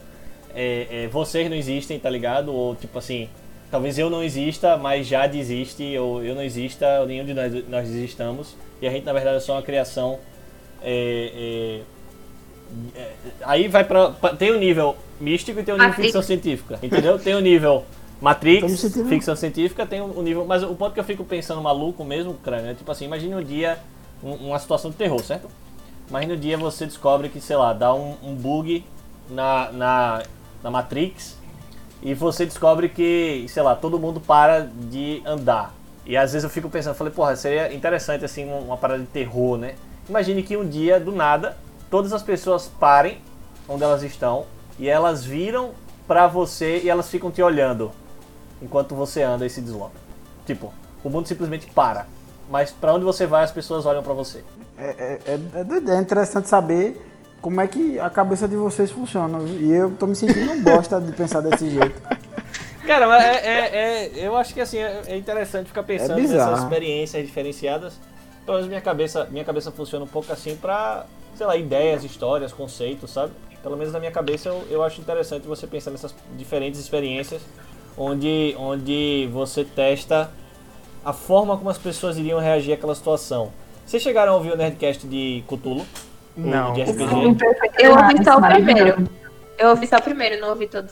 é, 0.53 1.05
é, 1.05 1.07
vocês 1.07 1.49
não 1.49 1.57
existem, 1.57 1.99
tá 1.99 2.07
ligado? 2.11 2.53
Ou, 2.53 2.75
tipo 2.75 2.99
assim, 2.99 3.27
talvez 3.73 3.97
eu 3.97 4.07
não 4.07 4.21
exista, 4.23 4.77
mas 4.77 5.07
já 5.07 5.25
existe, 5.27 5.97
ou 5.97 6.23
eu 6.23 6.35
não 6.35 6.43
exista, 6.43 6.99
ou 6.99 7.07
nenhum 7.07 7.25
de 7.25 7.33
nós, 7.33 7.67
nós 7.67 7.89
existamos. 7.89 8.55
E 8.79 8.85
a 8.87 8.91
gente, 8.91 9.03
na 9.03 9.11
verdade, 9.13 9.37
é 9.37 9.39
só 9.39 9.53
uma 9.53 9.63
criação. 9.63 10.19
é, 10.83 11.81
é, 12.95 12.99
é, 13.01 13.11
aí 13.43 13.67
vai 13.67 13.83
pra, 13.83 14.09
pra- 14.11 14.35
Tem 14.35 14.51
o 14.51 14.59
nível 14.59 14.95
místico 15.19 15.59
e 15.59 15.63
tem 15.63 15.73
o 15.73 15.77
nível 15.77 15.89
Matrix. 15.89 16.05
ficção 16.07 16.21
científica, 16.21 16.77
entendeu? 16.83 17.17
Tem 17.17 17.33
o 17.33 17.39
nível 17.39 17.79
Tô 17.79 17.85
me 17.85 17.85
Matrix, 18.21 18.83
ficção 19.09 19.35
científica, 19.35 19.85
tem 19.87 20.01
o 20.01 20.21
nível. 20.21 20.45
Mas 20.45 20.61
o 20.61 20.75
ponto 20.75 20.93
que 20.93 20.99
eu 20.99 21.03
fico 21.03 21.23
pensando 21.23 21.59
maluco 21.59 22.03
mesmo, 22.05 22.35
crânio, 22.35 22.69
é 22.69 22.73
tipo 22.75 22.91
assim: 22.91 23.05
imagine 23.05 23.33
um 23.35 23.43
dia 23.43 23.79
um- 24.23 24.49
uma 24.49 24.59
situação 24.59 24.91
de 24.91 24.97
terror, 24.97 25.19
certo? 25.23 25.47
Imagine 26.09 26.33
um 26.33 26.39
dia 26.39 26.57
você 26.59 26.85
descobre 26.85 27.27
que, 27.27 27.41
sei 27.41 27.55
lá, 27.55 27.73
dá 27.73 27.91
um, 27.93 28.15
um 28.23 28.35
bug 28.35 28.85
na, 29.31 29.71
na, 29.71 30.23
na 30.61 30.69
Matrix 30.69 31.37
e 32.03 32.13
você 32.13 32.45
descobre 32.45 32.89
que, 32.89 33.45
sei 33.47 33.63
lá, 33.63 33.75
todo 33.75 33.97
mundo 33.97 34.19
para 34.19 34.69
de 34.89 35.23
andar. 35.25 35.73
E 36.05 36.17
às 36.17 36.33
vezes 36.33 36.43
eu 36.43 36.49
fico 36.49 36.69
pensando, 36.69 36.95
falei, 36.95 37.13
porra, 37.13 37.33
seria 37.37 37.73
interessante 37.73 38.25
assim 38.25 38.45
uma, 38.45 38.75
parada 38.75 38.99
de 38.99 39.07
terror, 39.07 39.57
né? 39.57 39.75
Imagine 40.09 40.43
que 40.43 40.57
um 40.57 40.67
dia, 40.67 40.99
do 40.99 41.13
nada, 41.13 41.55
todas 41.89 42.11
as 42.11 42.21
pessoas 42.21 42.69
parem 42.77 43.21
onde 43.69 43.83
elas 43.83 44.03
estão 44.03 44.45
e 44.77 44.89
elas 44.89 45.23
viram 45.23 45.71
pra 46.05 46.27
você 46.27 46.81
e 46.83 46.89
elas 46.89 47.09
ficam 47.09 47.31
te 47.31 47.41
olhando 47.41 47.89
enquanto 48.61 48.93
você 48.95 49.23
anda 49.23 49.45
e 49.45 49.49
se 49.49 49.61
desloca. 49.61 49.95
Tipo, 50.45 50.73
o 51.05 51.09
mundo 51.09 51.25
simplesmente 51.25 51.67
para. 51.67 52.05
Mas 52.49 52.71
pra 52.71 52.93
onde 52.93 53.05
você 53.05 53.25
vai, 53.25 53.45
as 53.45 53.51
pessoas 53.51 53.85
olham 53.85 54.03
pra 54.03 54.13
você. 54.13 54.43
É, 54.77 54.89
é, 54.89 55.19
é, 55.25 55.91
é 55.91 55.95
é 55.95 56.01
interessante 56.01 56.49
saber 56.49 57.01
como 57.43 57.59
é 57.59 57.67
que 57.67 57.99
a 57.99 58.09
cabeça 58.09 58.47
de 58.47 58.55
vocês 58.55 58.89
funciona. 58.89 59.37
E 59.59 59.69
eu 59.69 59.91
tô 59.99 60.07
me 60.07 60.15
sentindo 60.15 60.49
um 60.49 60.63
bosta 60.63 60.99
de 61.01 61.11
pensar 61.11 61.41
desse 61.41 61.69
jeito. 61.69 62.01
Cara, 62.87 63.05
mas 63.05 63.21
é, 63.21 63.35
é- 63.45 63.75
é- 63.75 64.11
eu 64.27 64.35
acho 64.37 64.53
que 64.53 64.61
assim, 64.61 64.77
é 64.77 65.01
é 65.07 65.17
interessante 65.17 65.67
ficar 65.67 65.83
pensando 65.83 66.15
bizarro. 66.15 66.51
nessas 66.51 66.63
experiências 66.63 67.25
diferenciadas. 67.25 67.99
Pelo 68.45 68.55
menos 68.57 68.69
minha 68.69 68.79
cabeça, 68.79 69.27
minha 69.29 69.43
cabeça 69.43 69.71
funciona 69.71 70.05
um 70.05 70.07
pouco 70.07 70.31
assim 70.31 70.55
pra, 70.55 71.05
sei 71.35 71.45
lá, 71.45 71.57
ideias, 71.57 72.05
histórias, 72.05 72.53
conceitos, 72.53 73.11
sabe? 73.11 73.33
Pelo 73.61 73.75
menos 73.75 73.91
na 73.91 73.99
minha 73.99 74.11
cabeça 74.11 74.47
eu, 74.47 74.63
eu 74.69 74.81
acho 74.83 75.01
interessante 75.01 75.45
você 75.45 75.67
pensar 75.67 75.91
nessas 75.91 76.15
diferentes 76.37 76.79
experiências 76.79 77.41
onde, 77.97 78.55
onde 78.57 79.29
você 79.33 79.65
testa 79.65 80.31
a 81.03 81.11
forma 81.11 81.57
como 81.57 81.69
as 81.69 81.77
pessoas 81.77 82.17
iriam 82.17 82.39
reagir 82.39 82.71
àquela 82.73 82.95
situação. 82.95 83.51
Vocês 83.85 84.01
chegaram 84.01 84.31
a 84.31 84.35
ouvir 84.37 84.53
o 84.53 84.57
Nerdcast 84.57 85.05
de 85.07 85.43
Cthulhu? 85.45 85.85
Não. 86.35 86.73
Eu 87.79 87.91
ouvi 87.91 88.23
só 88.23 88.37
o 88.37 88.41
primeiro. 88.41 89.07
Eu 89.57 89.69
ouvi 89.69 89.87
só 89.87 89.97
o 89.97 90.01
primeiro, 90.01 90.41
não 90.41 90.49
ouvi 90.49 90.67
todos. 90.67 90.91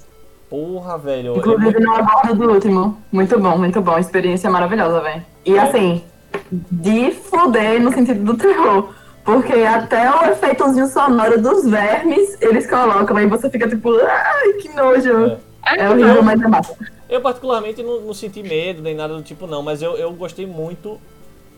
Porra, 0.50 0.98
velho. 0.98 1.28
eu- 1.30 1.38
Inclusive 1.38 1.80
no 1.80 1.96
aborto 1.96 2.36
do 2.36 2.52
último. 2.52 2.98
Muito 3.12 3.40
bom, 3.40 3.58
muito 3.58 3.82
bom. 3.82 3.98
Experiência 3.98 4.50
maravilhosa, 4.50 5.00
velho. 5.02 5.24
E 5.46 5.58
assim, 5.58 6.04
de 6.52 7.12
foder 7.12 7.82
no 7.82 7.92
sentido 7.94 8.24
do 8.24 8.38
terror. 8.38 8.94
Porque 9.24 9.54
até 9.54 10.10
o 10.10 10.26
efeitozinho 10.32 10.88
sonoro 10.88 11.40
dos 11.42 11.70
vermes 11.70 12.38
eles 12.42 12.68
colocam, 12.68 13.16
aí 13.18 13.28
você 13.28 13.50
fica 13.52 13.68
tipo, 13.70 13.96
ai, 14.04 14.54
que 14.54 14.70
nojo. 14.70 15.38
É, 15.66 15.88
horrível, 15.90 16.24
mas 16.24 16.42
é 16.42 16.48
massa. 16.48 16.76
Eu 17.08 17.22
particularmente 17.22 17.84
não, 17.84 18.02
não 18.02 18.14
senti 18.16 18.42
medo 18.42 18.82
nem 18.82 18.96
nada 18.96 19.14
do 19.14 19.22
tipo 19.22 19.46
não, 19.46 19.62
mas 19.62 19.82
eu, 19.82 19.96
eu 19.96 20.12
gostei 20.14 20.48
muito. 20.48 21.00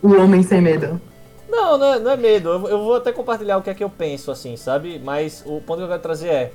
O 0.02 0.12
homem 0.20 0.42
sem 0.42 0.60
medo. 0.60 1.00
Não, 1.48 1.76
não 1.78 1.86
é, 1.86 1.98
não 1.98 2.10
é 2.10 2.16
medo. 2.16 2.48
Eu, 2.48 2.68
eu 2.68 2.78
vou 2.84 2.94
até 2.96 3.12
compartilhar 3.12 3.58
o 3.58 3.62
que 3.62 3.70
é 3.70 3.74
que 3.74 3.84
eu 3.84 3.90
penso, 3.90 4.30
assim, 4.30 4.56
sabe? 4.56 4.98
Mas 4.98 5.42
o 5.46 5.60
ponto 5.60 5.78
que 5.78 5.84
eu 5.84 5.88
quero 5.88 6.02
trazer 6.02 6.28
é, 6.28 6.52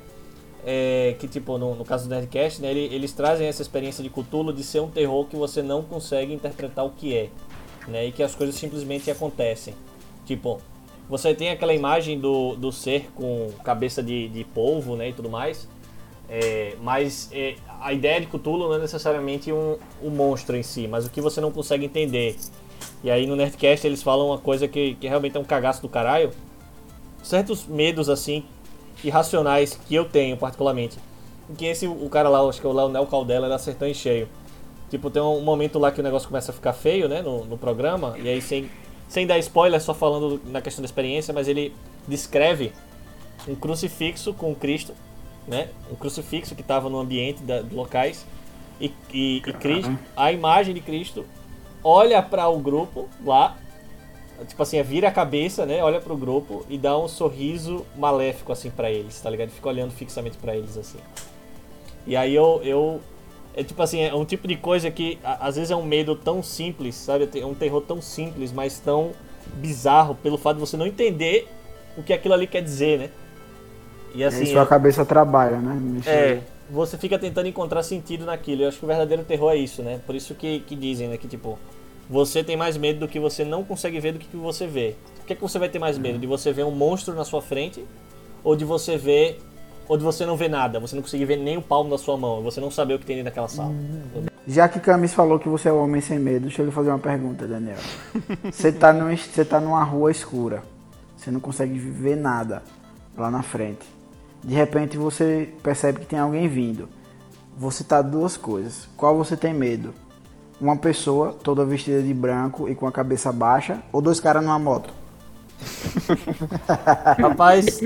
é 0.64 1.16
que, 1.18 1.28
tipo, 1.28 1.56
no, 1.58 1.74
no 1.74 1.84
caso 1.84 2.08
do 2.08 2.14
Nerdcast, 2.14 2.60
né, 2.60 2.70
ele- 2.70 2.94
eles 2.94 3.12
trazem 3.12 3.46
essa 3.46 3.62
experiência 3.62 4.02
de 4.02 4.10
Cthulhu 4.10 4.52
de 4.52 4.62
ser 4.62 4.80
um 4.80 4.88
terror 4.90 5.24
que 5.26 5.36
você 5.36 5.62
não 5.62 5.82
consegue 5.82 6.32
interpretar 6.34 6.84
o 6.84 6.90
que 6.90 7.16
é, 7.16 7.28
né? 7.88 8.06
E 8.06 8.12
que 8.12 8.22
as 8.22 8.34
coisas 8.34 8.54
simplesmente 8.56 9.10
acontecem. 9.10 9.74
Tipo, 10.26 10.60
você 11.08 11.34
tem 11.34 11.50
aquela 11.50 11.72
imagem 11.74 12.18
do, 12.18 12.54
do 12.56 12.70
ser 12.72 13.10
com 13.14 13.50
cabeça 13.64 14.02
de, 14.02 14.28
de 14.28 14.44
polvo, 14.44 14.96
né, 14.96 15.08
e 15.08 15.12
tudo 15.12 15.30
mais. 15.30 15.68
É, 16.28 16.76
mas 16.80 17.28
é, 17.32 17.56
a 17.80 17.92
ideia 17.92 18.20
de 18.20 18.26
Cthulhu 18.26 18.68
não 18.68 18.74
é 18.74 18.78
necessariamente 18.78 19.52
um, 19.52 19.76
um 20.02 20.10
monstro 20.10 20.56
em 20.56 20.62
si, 20.62 20.86
mas 20.86 21.04
o 21.06 21.10
que 21.10 21.20
você 21.20 21.40
não 21.40 21.50
consegue 21.50 21.84
entender. 21.84 22.36
E 23.02 23.10
aí 23.10 23.26
no 23.26 23.34
Nerdcast 23.36 23.86
eles 23.86 24.02
falam 24.02 24.26
uma 24.28 24.38
coisa 24.38 24.68
que, 24.68 24.94
que 24.94 25.08
realmente 25.08 25.36
é 25.36 25.40
um 25.40 25.44
cagaço 25.44 25.80
do 25.82 25.88
caralho. 25.88 26.30
Certos 27.22 27.66
medos 27.66 28.08
assim, 28.08 28.44
irracionais 29.04 29.78
que 29.86 29.94
eu 29.94 30.04
tenho 30.04 30.36
particularmente. 30.36 30.98
Em 31.48 31.54
que 31.54 31.64
esse, 31.66 31.86
o 31.86 32.08
cara 32.08 32.28
lá, 32.28 32.40
acho 32.48 32.60
que 32.60 32.66
é 32.66 32.70
o 32.70 32.72
Leonel 32.72 33.06
Caldela, 33.06 33.46
ele 33.46 33.54
acertou 33.54 33.88
em 33.88 33.94
cheio. 33.94 34.28
Tipo, 34.88 35.10
tem 35.10 35.22
um 35.22 35.40
momento 35.40 35.78
lá 35.78 35.90
que 35.92 36.00
o 36.00 36.02
negócio 36.02 36.28
começa 36.28 36.50
a 36.50 36.54
ficar 36.54 36.72
feio, 36.72 37.08
né, 37.08 37.22
no, 37.22 37.44
no 37.44 37.56
programa, 37.56 38.16
e 38.18 38.28
aí 38.28 38.42
sem, 38.42 38.68
sem 39.08 39.26
dar 39.26 39.38
spoiler, 39.38 39.80
só 39.80 39.94
falando 39.94 40.38
do- 40.38 40.50
na 40.50 40.60
questão 40.60 40.82
da 40.82 40.86
experiência, 40.86 41.32
mas 41.32 41.46
ele 41.46 41.72
descreve 42.08 42.72
um 43.46 43.54
crucifixo 43.54 44.34
com 44.34 44.52
Cristo, 44.54 44.92
né, 45.46 45.68
um 45.92 45.94
crucifixo 45.94 46.56
que 46.56 46.60
estava 46.62 46.88
no 46.88 46.98
ambiente 46.98 47.40
da, 47.42 47.62
de 47.62 47.72
locais, 47.74 48.26
e, 48.80 48.92
e, 49.12 49.36
e 49.36 49.40
Cristo, 49.52 49.96
a 50.16 50.32
imagem 50.32 50.74
de 50.74 50.80
Cristo 50.80 51.24
olha 51.82 52.22
para 52.22 52.48
o 52.48 52.58
grupo 52.58 53.08
lá, 53.24 53.56
tipo 54.46 54.62
assim, 54.62 54.82
vira 54.82 55.08
a 55.08 55.12
cabeça, 55.12 55.66
né? 55.66 55.82
Olha 55.82 56.00
pro 56.00 56.16
grupo 56.16 56.64
e 56.68 56.78
dá 56.78 56.96
um 56.98 57.08
sorriso 57.08 57.84
maléfico 57.96 58.52
assim 58.52 58.70
pra 58.70 58.90
eles, 58.90 59.20
tá 59.20 59.28
ligado? 59.30 59.50
Fica 59.50 59.68
olhando 59.68 59.90
fixamente 59.92 60.36
pra 60.38 60.56
eles 60.56 60.76
assim. 60.76 60.98
E 62.06 62.16
aí 62.16 62.34
eu 62.34 62.60
eu 62.64 63.00
é 63.54 63.62
tipo 63.64 63.82
assim, 63.82 64.00
é 64.02 64.14
um 64.14 64.24
tipo 64.24 64.46
de 64.48 64.56
coisa 64.56 64.90
que 64.90 65.18
a- 65.24 65.46
às 65.48 65.56
vezes 65.56 65.70
é 65.70 65.76
um 65.76 65.84
medo 65.84 66.14
tão 66.14 66.42
simples, 66.42 66.94
sabe? 66.94 67.28
É 67.38 67.44
um 67.44 67.54
terror 67.54 67.82
tão 67.82 68.00
simples, 68.00 68.52
mas 68.52 68.78
tão 68.78 69.10
bizarro 69.54 70.14
pelo 70.14 70.38
fato 70.38 70.56
de 70.56 70.60
você 70.60 70.76
não 70.76 70.86
entender 70.86 71.48
o 71.96 72.02
que 72.02 72.12
aquilo 72.12 72.34
ali 72.34 72.46
quer 72.46 72.62
dizer, 72.62 72.98
né? 72.98 73.10
E 74.14 74.24
assim, 74.24 74.40
Aí 74.40 74.46
sua 74.46 74.66
cabeça 74.66 75.04
trabalha, 75.04 75.58
né? 75.58 75.98
Isso 75.98 76.08
é. 76.08 76.40
Você 76.70 76.96
fica 76.96 77.18
tentando 77.18 77.48
encontrar 77.48 77.82
sentido 77.82 78.24
naquilo. 78.24 78.62
Eu 78.62 78.68
acho 78.68 78.78
que 78.78 78.84
o 78.84 78.88
verdadeiro 78.88 79.24
terror 79.24 79.52
é 79.52 79.56
isso, 79.56 79.82
né? 79.82 80.00
Por 80.06 80.14
isso 80.14 80.34
que, 80.34 80.60
que 80.60 80.76
dizem, 80.76 81.08
né? 81.08 81.16
Que 81.16 81.26
tipo, 81.28 81.58
você 82.08 82.42
tem 82.42 82.56
mais 82.56 82.76
medo 82.76 83.00
do 83.00 83.08
que 83.08 83.18
você 83.18 83.44
não 83.44 83.64
consegue 83.64 83.98
ver 84.00 84.12
do 84.12 84.18
que 84.18 84.36
você 84.36 84.66
vê. 84.66 84.94
O 85.22 85.26
que 85.26 85.32
é 85.32 85.36
que 85.36 85.42
você 85.42 85.58
vai 85.58 85.68
ter 85.68 85.78
mais 85.78 85.98
medo? 85.98 86.18
De 86.18 86.26
você 86.26 86.52
ver 86.52 86.64
um 86.64 86.70
monstro 86.70 87.14
na 87.14 87.24
sua 87.24 87.42
frente? 87.42 87.84
Ou 88.42 88.56
de 88.56 88.64
você 88.64 88.96
ver. 88.96 89.40
Ou 89.88 89.96
de 89.96 90.04
você 90.04 90.24
não 90.24 90.36
ver 90.36 90.48
nada? 90.48 90.78
Você 90.78 90.94
não 90.94 91.02
conseguir 91.02 91.24
ver 91.24 91.36
nem 91.36 91.56
o 91.56 91.62
palmo 91.62 91.90
da 91.90 91.98
sua 91.98 92.16
mão. 92.16 92.42
Você 92.42 92.60
não 92.60 92.70
saber 92.70 92.94
o 92.94 92.98
que 92.98 93.06
tem 93.06 93.16
dentro 93.16 93.30
daquela 93.30 93.48
sala. 93.48 93.72
Já 94.46 94.68
que 94.68 94.80
Camis 94.80 95.12
falou 95.12 95.38
que 95.38 95.48
você 95.48 95.68
é 95.68 95.72
o 95.72 95.82
homem 95.82 96.00
sem 96.00 96.18
medo, 96.18 96.42
deixa 96.42 96.62
eu 96.62 96.66
lhe 96.66 96.72
fazer 96.72 96.90
uma 96.90 96.98
pergunta, 96.98 97.46
Daniel. 97.46 97.76
Você 98.50 98.72
tá, 98.72 98.92
num, 98.92 99.16
você 99.16 99.44
tá 99.44 99.60
numa 99.60 99.82
rua 99.84 100.10
escura. 100.10 100.62
Você 101.16 101.30
não 101.30 101.40
consegue 101.40 101.78
ver 101.78 102.16
nada 102.16 102.62
lá 103.16 103.30
na 103.30 103.42
frente. 103.42 103.99
De 104.42 104.54
repente 104.54 104.96
você 104.96 105.52
percebe 105.62 106.00
que 106.00 106.06
tem 106.06 106.18
alguém 106.18 106.48
vindo. 106.48 106.88
Você 107.58 107.84
tá 107.84 108.00
duas 108.00 108.36
coisas. 108.36 108.88
Qual 108.96 109.16
você 109.16 109.36
tem 109.36 109.52
medo? 109.52 109.94
Uma 110.60 110.76
pessoa 110.76 111.32
toda 111.32 111.64
vestida 111.64 112.02
de 112.02 112.12
branco 112.14 112.68
e 112.68 112.74
com 112.74 112.86
a 112.86 112.92
cabeça 112.92 113.32
baixa, 113.32 113.82
ou 113.92 114.00
dois 114.00 114.20
caras 114.20 114.42
numa 114.42 114.58
moto? 114.58 114.92
Rapaz, 117.18 117.80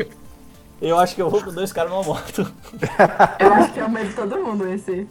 eu 0.81 0.99
acho 0.99 1.15
que 1.15 1.23
eu 1.23 1.31
vou 1.31 1.43
com 1.43 1.53
dois 1.53 1.73
caras 1.73 1.91
numa 1.91 2.03
moto. 2.03 2.53
Eu 3.39 3.53
acho 3.55 3.73
que 3.73 3.81
é 3.81 3.85
o 3.85 3.91
medo 3.91 4.09
de 4.09 4.15
todo 4.15 4.37
mundo 4.39 4.69
esse. 4.69 5.07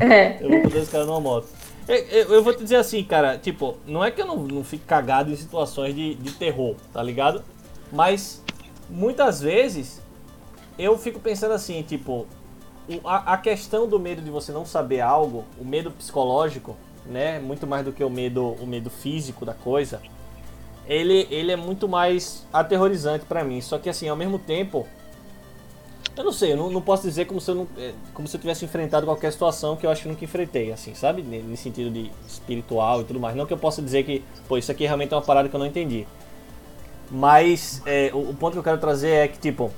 É. 0.00 0.38
Eu 0.42 0.50
vou 0.50 0.62
com 0.62 0.68
dois 0.68 0.88
caras 0.88 1.06
numa 1.06 1.20
moto. 1.20 1.46
Eu, 1.86 1.96
eu- 1.96 2.34
eu 2.36 2.42
vou 2.42 2.54
te 2.54 2.62
dizer 2.62 2.76
assim, 2.76 3.02
cara, 3.04 3.36
tipo, 3.38 3.76
não 3.86 4.02
é 4.04 4.10
que 4.10 4.20
eu 4.20 4.26
não, 4.26 4.36
não 4.38 4.64
fico 4.64 4.86
cagado 4.86 5.30
em 5.30 5.36
situações 5.36 5.94
de, 5.94 6.14
de 6.14 6.32
terror, 6.32 6.76
tá 6.92 7.02
ligado? 7.02 7.42
Mas 7.92 8.42
muitas 8.88 9.40
vezes 9.40 10.00
eu 10.78 10.98
fico 10.98 11.20
pensando 11.20 11.52
assim, 11.52 11.82
tipo, 11.82 12.26
a, 13.04 13.34
a 13.34 13.36
questão 13.36 13.88
do 13.88 13.98
medo 13.98 14.20
de 14.22 14.30
você 14.30 14.52
não 14.52 14.66
saber 14.66 15.00
algo, 15.00 15.44
o 15.60 15.64
medo 15.64 15.90
psicológico, 15.90 16.76
né? 17.06 17.38
Muito 17.38 17.66
mais 17.66 17.84
do 17.84 17.92
que 17.92 18.02
o 18.02 18.10
medo, 18.10 18.52
o 18.60 18.66
medo 18.66 18.90
físico 18.90 19.44
da 19.44 19.54
coisa, 19.54 20.00
ele, 20.86 21.26
ele 21.30 21.52
é 21.52 21.56
muito 21.56 21.88
mais 21.88 22.46
aterrorizante 22.52 23.24
pra 23.24 23.44
mim. 23.44 23.60
Só 23.60 23.78
que 23.78 23.88
assim, 23.88 24.08
ao 24.08 24.16
mesmo 24.16 24.38
tempo, 24.38 24.86
eu 26.16 26.24
não 26.24 26.32
sei, 26.32 26.52
eu 26.52 26.56
não, 26.56 26.70
não 26.70 26.82
posso 26.82 27.02
dizer 27.02 27.24
como 27.26 27.40
se 27.40 27.50
eu 27.50 27.54
não, 27.54 27.68
é, 27.76 27.92
como 28.12 28.28
se 28.28 28.36
eu 28.36 28.40
tivesse 28.40 28.64
enfrentado 28.64 29.06
qualquer 29.06 29.32
situação 29.32 29.76
que 29.76 29.86
eu 29.86 29.90
acho 29.90 30.02
que 30.02 30.08
nunca 30.08 30.24
enfrentei, 30.24 30.72
assim, 30.72 30.94
sabe? 30.94 31.22
Nesse 31.22 31.64
sentido 31.64 31.90
de 31.90 32.10
espiritual 32.26 33.00
e 33.00 33.04
tudo 33.04 33.18
mais. 33.18 33.34
Não 33.34 33.46
que 33.46 33.52
eu 33.52 33.58
possa 33.58 33.80
dizer 33.80 34.04
que, 34.04 34.22
pô, 34.46 34.58
isso 34.58 34.70
aqui 34.70 34.84
realmente 34.84 35.12
é 35.12 35.16
uma 35.16 35.22
parada 35.22 35.48
que 35.48 35.54
eu 35.54 35.58
não 35.58 35.66
entendi. 35.66 36.06
Mas 37.10 37.82
é, 37.86 38.10
o, 38.12 38.30
o 38.30 38.34
ponto 38.34 38.52
que 38.52 38.58
eu 38.58 38.62
quero 38.62 38.78
trazer 38.78 39.10
é 39.10 39.28
que, 39.28 39.38
tipo, 39.38 39.70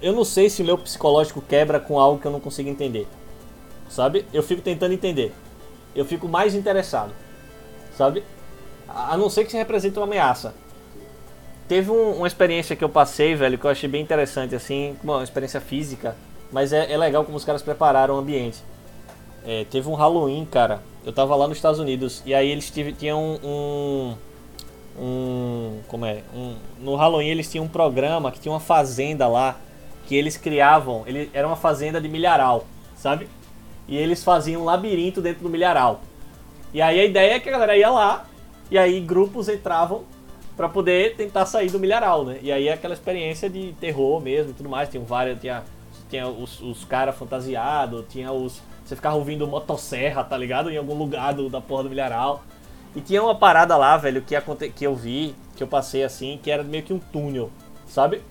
eu 0.00 0.12
não 0.12 0.24
sei 0.24 0.48
se 0.48 0.62
o 0.62 0.64
meu 0.64 0.78
psicológico 0.78 1.40
quebra 1.40 1.78
com 1.80 1.98
algo 1.98 2.20
que 2.20 2.26
eu 2.26 2.30
não 2.32 2.40
consigo 2.40 2.68
entender. 2.68 3.06
Sabe? 3.88 4.24
Eu 4.32 4.42
fico 4.42 4.60
tentando 4.62 4.92
entender. 4.94 5.32
Eu 5.94 6.04
fico 6.04 6.28
mais 6.28 6.54
interessado. 6.54 7.12
Sabe? 7.96 8.22
A 8.88 9.16
não 9.16 9.28
ser 9.28 9.44
que 9.44 9.50
se 9.50 9.56
represente 9.56 9.98
uma 9.98 10.06
ameaça. 10.06 10.54
Teve 11.66 11.90
um- 11.90 12.12
uma 12.18 12.26
experiência 12.26 12.74
que 12.76 12.84
eu 12.84 12.88
passei, 12.88 13.34
velho, 13.34 13.58
que 13.58 13.64
eu 13.66 13.70
achei 13.70 13.88
bem 13.88 14.02
interessante, 14.02 14.54
assim, 14.54 14.96
uma 15.02 15.22
experiência 15.22 15.60
física, 15.60 16.16
mas 16.50 16.72
é, 16.72 16.90
é 16.90 16.96
legal 16.96 17.24
como 17.24 17.36
os 17.36 17.44
caras 17.44 17.60
prepararam 17.62 18.14
o 18.14 18.18
ambiente. 18.18 18.58
É, 19.44 19.64
teve 19.70 19.88
um 19.88 19.94
Halloween, 19.94 20.46
cara. 20.46 20.80
Eu 21.04 21.12
tava 21.12 21.34
lá 21.36 21.46
nos 21.46 21.58
Estados 21.58 21.78
Unidos 21.78 22.22
e 22.24 22.34
aí 22.34 22.48
eles 22.50 22.70
tinham 22.98 23.38
um, 23.42 24.14
um. 24.98 25.78
Como 25.88 26.04
é? 26.06 26.22
Um, 26.34 26.56
no 26.80 26.96
Halloween 26.96 27.28
eles 27.28 27.50
tinham 27.50 27.64
um 27.64 27.68
programa 27.68 28.30
que 28.32 28.40
tinha 28.40 28.52
uma 28.52 28.60
fazenda 28.60 29.26
lá 29.28 29.56
que 30.08 30.16
eles 30.16 30.38
criavam. 30.38 31.04
Ele, 31.06 31.30
era 31.34 31.46
uma 31.46 31.54
fazenda 31.54 32.00
de 32.00 32.08
milharal, 32.08 32.66
sabe? 32.96 33.28
E 33.86 33.94
eles 33.94 34.24
faziam 34.24 34.62
um 34.62 34.64
labirinto 34.64 35.20
dentro 35.20 35.42
do 35.42 35.50
milharal. 35.50 36.00
E 36.72 36.80
aí 36.80 36.98
a 36.98 37.04
ideia 37.04 37.34
é 37.34 37.40
que 37.40 37.48
a 37.50 37.52
galera 37.52 37.76
ia 37.76 37.90
lá 37.90 38.26
e 38.70 38.78
aí 38.78 39.00
grupos 39.00 39.50
entravam 39.50 40.04
pra 40.56 40.66
poder 40.66 41.14
tentar 41.14 41.44
sair 41.44 41.70
do 41.70 41.78
milharal, 41.78 42.24
né? 42.24 42.38
E 42.42 42.50
aí 42.50 42.68
é 42.68 42.72
aquela 42.72 42.94
experiência 42.94 43.50
de 43.50 43.74
terror 43.74 44.18
mesmo 44.20 44.50
e 44.50 44.54
tudo 44.54 44.68
mais. 44.70 44.88
Tinha 44.88 45.02
vários, 45.02 45.38
tinha, 45.40 45.62
tinha 46.08 46.26
os, 46.26 46.58
os 46.62 46.84
caras 46.84 47.14
fantasiados, 47.14 48.06
tinha 48.08 48.32
os. 48.32 48.62
Você 48.84 48.96
ficava 48.96 49.16
ouvindo 49.16 49.46
motosserra, 49.46 50.24
tá 50.24 50.38
ligado? 50.38 50.70
Em 50.70 50.78
algum 50.78 50.94
lugar 50.94 51.34
do, 51.34 51.50
da 51.50 51.60
porra 51.60 51.82
do 51.82 51.90
milharal. 51.90 52.42
E 52.96 53.02
tinha 53.02 53.22
uma 53.22 53.34
parada 53.34 53.76
lá, 53.76 53.94
velho, 53.98 54.22
que, 54.22 54.34
que 54.70 54.86
eu 54.86 54.96
vi, 54.96 55.34
que 55.54 55.62
eu 55.62 55.68
passei 55.68 56.02
assim, 56.02 56.40
que 56.42 56.50
era 56.50 56.64
meio 56.64 56.82
que 56.82 56.94
um 56.94 56.98
túnel, 56.98 57.50
sabe? 57.86 58.22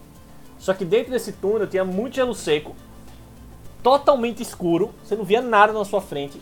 Só 0.58 0.74
que 0.74 0.84
dentro 0.84 1.12
desse 1.12 1.34
túnel 1.34 1.68
tinha 1.68 1.86
muito 1.86 2.16
gelo 2.16 2.34
seco, 2.34 2.76
totalmente 3.84 4.42
escuro, 4.42 4.94
você 5.04 5.16
não 5.16 5.24
via 5.24 5.42
nada 5.42 5.72
na 5.72 5.86
sua 5.86 6.02
frente. 6.02 6.42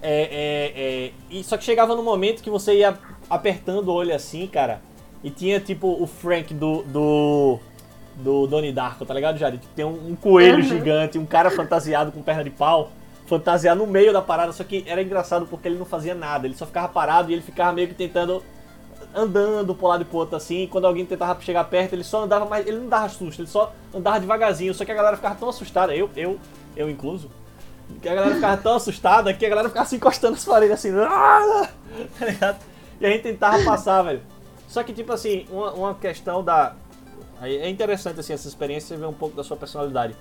É, 0.00 0.22
é, 0.22 0.72
é, 0.76 1.12
e 1.30 1.42
só 1.42 1.56
que 1.56 1.64
chegava 1.64 1.94
no 1.96 2.02
momento 2.02 2.42
que 2.42 2.50
você 2.50 2.78
ia 2.78 2.96
apertando 3.28 3.88
o 3.88 3.92
olho 3.92 4.14
assim, 4.14 4.46
cara, 4.46 4.80
e 5.24 5.30
tinha 5.30 5.58
tipo 5.58 5.88
o 6.00 6.06
Frank 6.06 6.54
do 6.54 6.82
do, 6.82 7.58
do 8.16 8.46
Donnie 8.46 8.72
Darko, 8.72 9.04
tá 9.04 9.12
ligado, 9.12 9.38
Jari? 9.38 9.60
Tem 9.74 9.84
um, 9.84 10.10
um 10.10 10.16
coelho 10.16 10.62
gigante, 10.62 11.18
um 11.18 11.26
cara 11.26 11.50
fantasiado 11.50 12.12
com 12.12 12.22
perna 12.22 12.44
de 12.44 12.50
pau, 12.50 12.90
fantasiado 13.26 13.84
no 13.84 13.86
meio 13.90 14.12
da 14.12 14.22
parada, 14.22 14.52
só 14.52 14.62
que 14.62 14.84
era 14.86 15.02
engraçado 15.02 15.46
porque 15.46 15.68
ele 15.68 15.78
não 15.78 15.84
fazia 15.84 16.14
nada, 16.14 16.46
ele 16.46 16.54
só 16.54 16.64
ficava 16.64 16.88
parado 16.88 17.30
e 17.30 17.34
ele 17.34 17.42
ficava 17.42 17.72
meio 17.72 17.88
que 17.88 17.94
tentando 17.94 18.42
andando 19.14 19.74
pro 19.74 19.86
lado 19.86 20.02
e 20.02 20.04
pro 20.04 20.18
outro 20.18 20.36
assim, 20.36 20.64
e 20.64 20.66
quando 20.66 20.86
alguém 20.86 21.04
tentava 21.04 21.40
chegar 21.40 21.64
perto, 21.64 21.94
ele 21.94 22.04
só 22.04 22.24
andava 22.24 22.44
mais, 22.44 22.66
ele 22.66 22.78
não 22.78 22.88
dava 22.88 23.08
susto, 23.08 23.40
ele 23.40 23.48
só 23.48 23.72
andava 23.94 24.20
devagarzinho, 24.20 24.74
só 24.74 24.84
que 24.84 24.92
a 24.92 24.94
galera 24.94 25.16
ficava 25.16 25.34
tão 25.34 25.48
assustada, 25.48 25.94
eu, 25.94 26.10
eu, 26.14 26.38
eu 26.76 26.90
incluso, 26.90 27.30
que 28.02 28.08
a 28.08 28.14
galera 28.14 28.34
ficava 28.34 28.56
tão 28.58 28.74
assustada 28.74 29.32
que 29.32 29.46
a 29.46 29.48
galera 29.48 29.68
ficava 29.68 29.86
se 29.86 29.96
encostando 29.96 30.34
nas 30.34 30.44
paredes 30.44 30.74
assim, 30.74 30.92
tá 32.18 32.26
ligado? 32.26 32.58
E 33.00 33.06
a 33.06 33.10
gente 33.10 33.22
tentava 33.22 33.62
passar, 33.64 34.02
velho. 34.02 34.20
Só 34.66 34.82
que, 34.82 34.92
tipo 34.92 35.12
assim, 35.12 35.46
uma, 35.50 35.72
uma 35.72 35.94
questão 35.94 36.42
da. 36.42 36.74
É 37.40 37.68
interessante, 37.68 38.20
assim, 38.20 38.32
essa 38.32 38.48
experiência, 38.48 38.96
vê 38.96 39.06
um 39.06 39.12
pouco 39.12 39.36
da 39.36 39.44
sua 39.44 39.56
personalidade. 39.56 40.14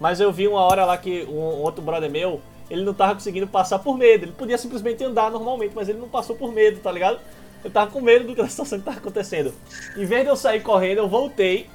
Mas 0.00 0.20
eu 0.20 0.32
vi 0.32 0.48
uma 0.48 0.60
hora 0.60 0.84
lá 0.84 0.96
que 0.96 1.24
um, 1.28 1.38
um 1.38 1.60
outro 1.60 1.82
brother 1.82 2.10
meu, 2.10 2.40
ele 2.70 2.82
não 2.82 2.94
tava 2.94 3.14
conseguindo 3.14 3.46
passar 3.46 3.78
por 3.78 3.96
medo. 3.96 4.24
Ele 4.24 4.32
podia 4.32 4.56
simplesmente 4.56 5.04
andar 5.04 5.30
normalmente, 5.30 5.74
mas 5.74 5.88
ele 5.88 5.98
não 5.98 6.08
passou 6.08 6.34
por 6.34 6.50
medo, 6.50 6.80
tá 6.80 6.90
ligado? 6.90 7.20
Eu 7.64 7.70
tava 7.70 7.90
com 7.90 8.00
medo 8.00 8.26
do 8.26 8.34
que 8.34 8.40
a 8.40 8.48
situação 8.48 8.78
que 8.78 8.84
tava 8.84 8.98
acontecendo. 8.98 9.52
Em 9.96 10.04
vez 10.04 10.22
de 10.22 10.28
eu 10.28 10.36
sair 10.36 10.60
correndo, 10.62 10.98
eu 10.98 11.08
voltei, 11.08 11.68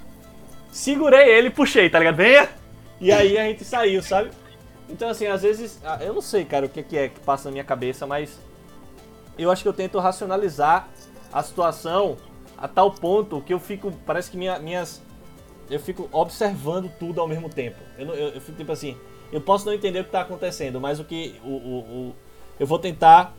segurei 0.71 1.29
ele 1.29 1.47
e 1.47 1.51
puxei, 1.51 1.89
tá 1.89 1.99
ligado? 1.99 2.15
Venha! 2.15 2.49
E 2.99 3.11
aí 3.11 3.37
a 3.37 3.43
gente 3.45 3.63
saiu, 3.63 4.01
sabe? 4.01 4.31
Então, 4.89 5.09
assim, 5.09 5.27
às 5.27 5.41
vezes, 5.43 5.79
ah, 5.83 5.99
eu 6.01 6.13
não 6.13 6.21
sei, 6.21 6.45
cara, 6.45 6.65
o 6.65 6.69
que 6.69 6.81
que 6.83 6.97
é 6.97 7.09
que 7.09 7.19
passa 7.19 7.45
na 7.49 7.51
minha 7.53 7.63
cabeça, 7.63 8.07
mas 8.07 8.39
eu 9.37 9.51
acho 9.51 9.61
que 9.61 9.67
eu 9.69 9.73
tento 9.73 9.99
racionalizar 9.99 10.87
a 11.31 11.43
situação 11.43 12.17
a 12.57 12.67
tal 12.67 12.91
ponto 12.91 13.41
que 13.41 13.53
eu 13.53 13.59
fico, 13.59 13.91
parece 14.05 14.31
que 14.31 14.37
minha- 14.37 14.57
minhas, 14.59 15.01
eu 15.69 15.79
fico 15.79 16.09
observando 16.11 16.89
tudo 16.97 17.21
ao 17.21 17.27
mesmo 17.27 17.49
tempo. 17.49 17.77
Eu, 17.97 18.07
eu- 18.15 18.29
eu 18.29 18.41
fico 18.41 18.57
tipo 18.57 18.71
assim, 18.71 18.97
eu 19.31 19.39
posso 19.41 19.65
não 19.65 19.73
entender 19.73 19.99
o 19.99 20.03
que 20.03 20.09
está 20.09 20.21
acontecendo, 20.21 20.79
mas 20.81 20.99
o 20.99 21.03
que, 21.03 21.35
o, 21.43 21.49
o- 21.49 21.79
o- 22.09 22.15
eu 22.59 22.65
vou 22.65 22.79
tentar 22.79 23.35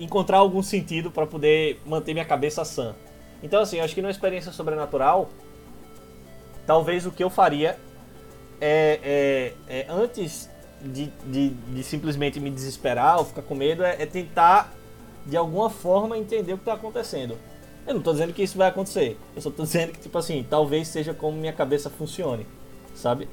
encontrar 0.00 0.38
algum 0.38 0.62
sentido 0.62 1.10
para 1.10 1.26
poder 1.26 1.80
manter 1.86 2.12
minha 2.14 2.24
cabeça 2.24 2.64
sã. 2.64 2.94
Então, 3.42 3.60
assim, 3.62 3.78
eu 3.78 3.84
acho 3.84 3.94
que 3.94 4.02
numa 4.02 4.10
experiência 4.10 4.50
sobrenatural, 4.52 5.28
talvez 6.66 7.06
o 7.06 7.10
que 7.10 7.22
eu 7.22 7.30
faria 7.30 7.78
é, 8.60 9.54
é- 9.68 9.80
é 9.80 9.86
antes 9.88 10.48
de, 10.82 11.06
de- 11.26 11.50
de 11.50 11.82
simplesmente 11.82 12.38
me 12.40 12.50
desesperar 12.50 13.18
ou 13.18 13.24
ficar 13.24 13.42
com 13.42 13.54
medo, 13.54 13.84
é, 13.84 14.02
é 14.02 14.06
tentar 14.06 14.72
de 15.26 15.36
alguma 15.36 15.68
forma 15.70 16.16
entender 16.18 16.52
o 16.54 16.56
que 16.56 16.62
está 16.62 16.74
acontecendo. 16.74 17.36
Eu 17.86 17.94
não 17.94 18.00
estou 18.00 18.12
dizendo 18.12 18.32
que 18.32 18.42
isso 18.42 18.56
vai 18.58 18.68
acontecer. 18.68 19.18
Eu 19.34 19.42
só 19.42 19.48
estou 19.48 19.64
dizendo 19.64 19.92
que, 19.92 20.00
tipo 20.00 20.16
assim, 20.16 20.46
talvez 20.48 20.88
seja 20.88 21.12
como 21.14 21.36
minha 21.36 21.52
cabeça 21.52 21.88
funcione, 21.90 22.46
sabe? 22.94 23.28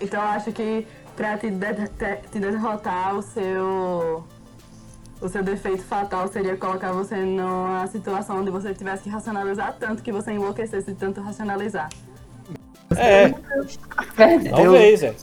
Então 0.00 0.20
eu 0.20 0.28
acho 0.28 0.52
que 0.52 0.86
pra 1.16 1.36
te, 1.38 1.50
de- 1.50 1.88
te 2.30 2.38
derrotar 2.40 3.16
o 3.16 3.22
seu. 3.22 4.24
O 5.20 5.28
seu 5.28 5.42
defeito 5.42 5.82
fatal 5.82 6.28
seria 6.28 6.56
colocar 6.56 6.92
você 6.92 7.16
numa 7.16 7.86
situação 7.88 8.40
onde 8.40 8.50
você 8.50 8.72
tivesse 8.72 9.02
que 9.02 9.10
racionalizar 9.10 9.76
tanto 9.78 10.02
que 10.02 10.10
você 10.10 10.32
enlouquecesse 10.32 10.92
de 10.92 10.94
tanto 10.94 11.20
racionalizar. 11.20 11.90
É, 12.96 13.28
Verdade. 14.16 14.50
talvez, 14.50 15.02
é. 15.02 15.14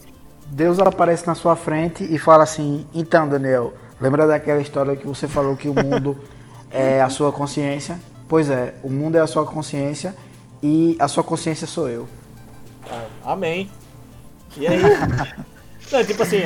Deus 0.48 0.80
aparece 0.80 1.26
na 1.26 1.36
sua 1.36 1.56
frente 1.56 2.04
e 2.04 2.18
fala 2.18 2.43
assim: 2.43 2.86
Então, 2.93 3.28
Daniel, 3.28 3.74
lembra 4.00 4.28
daquela 4.28 4.62
história 4.62 4.95
que 4.95 5.06
você 5.06 5.28
falou 5.28 5.56
que 5.58 5.68
o 5.68 5.74
mundo 5.74 6.18
é 6.72 7.02
a 7.02 7.10
sua 7.10 7.32
consciência? 7.32 8.00
Pois 8.28 8.50
é, 8.50 8.76
o 8.84 8.89
mundo 8.89 9.18
é 9.18 9.22
a 9.22 9.28
sua 9.28 9.45
consciência 9.45 10.16
e 10.62 10.95
a 11.00 11.08
sua 11.08 11.24
consciência 11.24 11.66
sou 11.66 11.89
eu. 11.89 12.08
Ah, 12.89 13.32
Amém. 13.34 13.70
E 14.56 14.68
aí? 14.68 14.80
Não, 15.91 16.04
tipo 16.04 16.22
assim, 16.22 16.38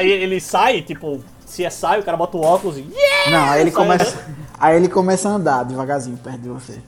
ele 0.00 0.40
sai, 0.40 0.80
tipo, 0.80 1.22
se 1.48 1.64
é 1.64 1.70
sai, 1.70 2.00
o 2.00 2.02
cara 2.04 2.16
bota 2.16 2.36
o 2.36 2.40
óculos 2.42 2.76
e. 2.78 2.82
Não, 3.30 3.50
aí 3.50 3.60
ele 3.62 3.70
Sai 3.70 3.82
começa, 3.82 4.26
aí 4.58 4.76
ele 4.76 4.88
começa 4.88 5.28
a 5.28 5.32
andar 5.32 5.64
devagarzinho 5.64 6.16
perto 6.18 6.38
de 6.40 6.48
você. 6.48 6.80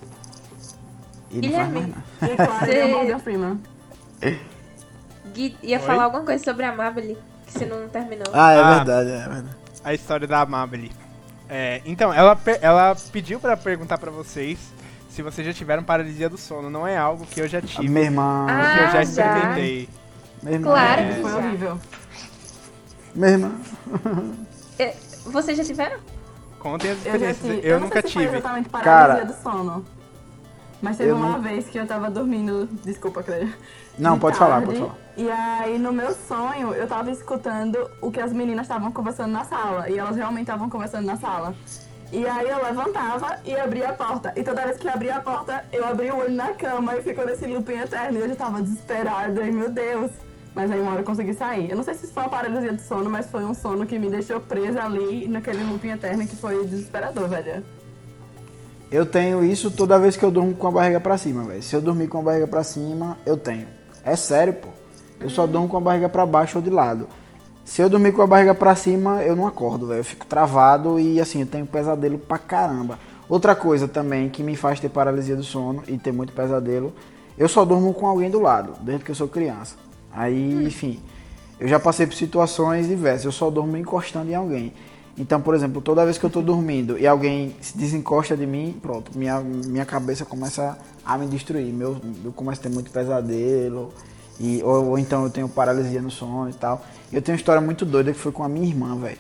Não 1.33 1.43
faz 1.53 1.53
mais 1.73 1.85
Guilherme, 1.85 1.95
nada. 2.21 2.37
Claro, 2.47 2.65
ele 2.71 2.79
é 2.79 2.87
Você- 2.87 2.93
Morgan 2.95 3.19
Freeman. 3.19 3.61
Gui 5.33 5.57
ia 5.63 5.79
Oi? 5.79 5.87
falar 5.87 6.05
alguma 6.05 6.25
coisa 6.25 6.43
sobre 6.43 6.65
a 6.65 6.75
Mabel 6.75 7.17
que 7.47 7.53
você 7.53 7.65
não 7.65 7.89
terminou. 7.89 8.27
Ah, 8.33 8.53
é 8.53 8.59
Ah. 8.61 8.75
verdade, 8.77 9.11
é 9.11 9.19
verdade. 9.29 9.57
a 9.85 9.95
história 9.95 10.27
da 10.27 10.41
Amabile. 10.41 10.91
É, 11.49 11.81
então, 11.85 12.13
ela, 12.13 12.39
ela 12.61 12.97
pediu 13.13 13.41
pra 13.41 13.57
perguntar 13.57 13.99
pra 13.99 14.11
vocês 14.11 14.59
se 15.09 15.23
vocês 15.23 15.47
já 15.47 15.53
tiveram 15.53 15.83
paralisia 15.83 16.29
do 16.29 16.37
sono. 16.39 16.69
Não 16.71 16.87
é 16.87 16.97
algo 16.97 17.25
que 17.27 17.41
eu 17.41 17.49
já 17.49 17.61
tive, 17.61 17.89
Minha 17.89 18.05
irmã. 18.05 18.47
Ah, 18.49 18.75
que 18.77 18.79
eu 18.79 18.87
já 18.87 18.91
já. 18.93 19.03
experimentei. 19.03 19.89
Minha 20.43 20.55
irmã. 20.57 20.67
Claro 20.71 21.01
É. 21.01 21.09
que 21.15 21.21
Foi 21.23 21.31
já. 21.31 21.37
horrível. 21.39 21.81
Minha 23.15 23.31
irmã. 23.31 23.53
É, 24.81 24.97
Vocês 25.27 25.57
já 25.59 25.65
tiveram? 25.65 25.99
Contem 26.59 26.91
as 26.93 27.05
Eu 27.07 27.19
já 27.19 27.31
experiências. 27.31 27.55
tive. 27.57 27.69
Eu, 27.69 27.75
não 27.81 27.87
nunca 27.87 28.01
sei 28.01 28.09
se 28.09 28.15
foi 28.15 28.23
tive. 28.25 28.37
exatamente 28.39 28.69
paralisia 28.71 29.07
Cara, 29.17 29.25
do 29.25 29.43
sono. 29.43 29.85
Mas 30.83 30.97
teve 30.97 31.11
eu 31.11 31.17
uma 31.17 31.31
não- 31.33 31.43
vez 31.43 31.69
que 31.69 31.79
eu 31.79 31.87
tava 31.87 32.11
dormindo. 32.11 32.67
Desculpa, 32.83 33.23
Cleia. 33.23 33.53
Não, 33.99 34.15
de 34.15 34.21
pode 34.21 34.39
falar, 34.39 34.63
tarde, 34.63 34.67
pode 34.67 34.79
falar. 34.79 34.95
E 35.19 35.31
aí, 35.31 35.79
no 35.79 35.93
meu 35.93 36.13
sonho, 36.15 36.73
eu 36.73 36.87
tava 36.87 37.11
escutando 37.11 37.91
o 38.01 38.11
que 38.11 38.19
as 38.21 38.33
meninas 38.33 38.63
estavam 38.65 38.91
conversando 38.91 39.31
na 39.33 39.45
sala. 39.45 39.91
E 39.91 39.99
elas 39.99 40.17
realmente 40.17 40.43
estavam 40.45 40.71
conversando 40.71 41.05
na 41.05 41.19
sala. 41.19 41.55
E 42.11 42.27
aí 42.27 42.49
eu 42.49 42.63
levantava 42.63 43.39
e 43.45 43.55
abria 43.55 43.91
a 43.91 43.93
porta. 43.93 44.33
E 44.35 44.43
toda 44.43 44.65
vez 44.65 44.79
que 44.79 44.87
eu 44.89 44.93
abria 44.93 45.17
a 45.17 45.21
porta, 45.21 45.63
eu 45.71 45.87
abria 45.87 46.15
o 46.15 46.19
olho 46.21 46.33
na 46.35 46.55
cama 46.55 46.97
e 46.97 47.03
ficou 47.03 47.27
nesse 47.27 47.47
looping 47.47 47.79
eterno. 47.81 48.19
E 48.19 48.23
eu 48.23 48.29
já 48.31 48.37
tava 48.37 48.63
desesperada. 48.63 49.43
E 49.43 49.53
meu 49.53 49.71
Deus, 49.71 50.11
Mas 50.55 50.71
aí 50.71 50.81
uma 50.81 50.93
hora 50.93 51.01
eu 51.01 51.05
consegui 51.05 51.35
sair. 51.35 51.71
Eu 51.71 51.77
não 51.77 51.85
sei 51.85 51.95
se 51.95 52.07
foi 52.09 52.23
uma 52.25 52.29
paralisia 52.29 52.73
de 52.73 52.83
sono, 52.83 53.09
mas 53.09 53.27
foi 53.27 53.45
um 53.45 53.55
sono 53.55 53.87
que 53.87 53.99
me 53.99 54.11
deixou 54.11 54.41
presa 54.41 54.83
ali 54.83 55.29
naquele 55.29 55.63
looping 55.65 55.91
eterno 55.91 56.27
que 56.27 56.37
foi 56.37 56.65
desesperador, 56.67 57.29
velho. 57.29 57.65
Eu 58.91 59.07
tenho 59.07 59.45
isso 59.45 59.71
toda 59.71 59.99
vez 59.99 60.17
que 60.17 60.25
eu 60.25 60.31
durmo 60.31 60.53
com 60.55 60.67
a 60.67 60.71
barriga 60.73 60.99
pra 60.99 61.17
cima, 61.17 61.45
velho. 61.45 61.63
Se 61.63 61.77
eu 61.77 61.81
dormir 61.81 62.09
com 62.09 62.19
a 62.19 62.23
barriga 62.23 62.49
pra 62.49 62.65
cima, 62.65 63.17
eu 63.25 63.37
tenho. 63.37 63.69
É 64.05 64.17
sério, 64.17 64.55
pô. 64.55 64.69
Eu 65.21 65.31
só 65.31 65.47
durmo 65.47 65.69
com 65.69 65.77
a 65.77 65.81
barriga 65.81 66.09
pra 66.09 66.27
baixo 66.27 66.59
ou 66.59 66.65
de 66.65 66.71
lado. 66.71 67.07
Se 67.65 67.81
eu 67.81 67.89
dormir 67.89 68.11
com 68.11 68.23
a 68.23 68.27
barriga 68.27 68.53
pra 68.53 68.75
cima, 68.75 69.23
eu 69.23 69.37
não 69.37 69.47
acordo, 69.47 69.87
velho. 69.87 70.01
Eu 70.01 70.05
fico 70.05 70.27
travado 70.27 70.99
e 70.99 71.21
assim, 71.21 71.43
eu 71.43 71.47
tenho 71.47 71.67
pesadelo 71.67 72.19
pra 72.19 72.37
caramba. 72.37 72.99
Outra 73.29 73.55
coisa 73.55 73.87
também 73.87 74.29
que 74.29 74.43
me 74.43 74.57
faz 74.57 74.81
ter 74.81 74.89
paralisia 74.89 75.37
do 75.37 75.45
sono 75.45 75.85
e 75.87 75.97
ter 75.97 76.11
muito 76.11 76.33
pesadelo, 76.33 76.93
eu 77.39 77.49
só 77.49 77.65
durmo 77.65 77.95
com 77.95 78.09
alguém 78.09 78.29
do 78.29 78.41
lado, 78.41 78.73
desde 78.81 79.05
que 79.05 79.13
eu 79.13 79.15
sou 79.15 79.29
criança. 79.29 79.77
Aí, 80.13 80.65
enfim, 80.67 81.01
eu 81.59 81.69
já 81.69 81.79
passei 81.79 82.07
por 82.07 82.15
situações 82.15 82.89
diversas, 82.89 83.25
eu 83.27 83.33
só 83.33 83.51
durmo 83.51 83.77
encostando 83.77 84.31
em 84.31 84.35
alguém. 84.35 84.73
Então, 85.19 85.41
por 85.41 85.55
exemplo, 85.55 85.81
toda 85.83 86.05
vez 86.05 86.17
que 86.17 86.25
eu 86.25 86.31
tô 86.31 86.41
dormindo 86.41 86.99
e 86.99 87.07
alguém 87.07 87.55
se 87.61 87.77
desencosta 87.77 88.37
de 88.37 88.47
mim, 88.47 88.77
pronto, 88.81 89.11
minha, 89.17 89.41
minha 89.41 89.85
cabeça 89.85 90.25
começa 90.25 90.79
a 91.05 91.19
me 91.19 91.27
destruir. 91.27 91.73
Meu, 91.73 91.97
eu 92.25 92.33
começo 92.33 92.61
a 92.61 92.63
ter 92.65 92.71
muito 92.71 92.91
pesadelo, 92.91 93.93
e, 94.39 94.63
ou, 94.63 94.87
ou 94.91 94.99
então 94.99 95.25
eu 95.25 95.31
tenho 95.31 95.49
paralisia 95.49 96.01
no 96.01 96.11
sono 96.11 96.49
e 96.49 96.55
tal. 96.55 96.83
Eu 97.13 97.21
tenho 97.21 97.35
uma 97.37 97.41
história 97.41 97.61
muito 97.61 97.85
doida 97.85 98.13
que 98.13 98.19
foi 98.19 98.33
com 98.33 98.43
a 98.43 98.49
minha 98.49 98.67
irmã, 98.67 98.97
velho. 98.97 99.19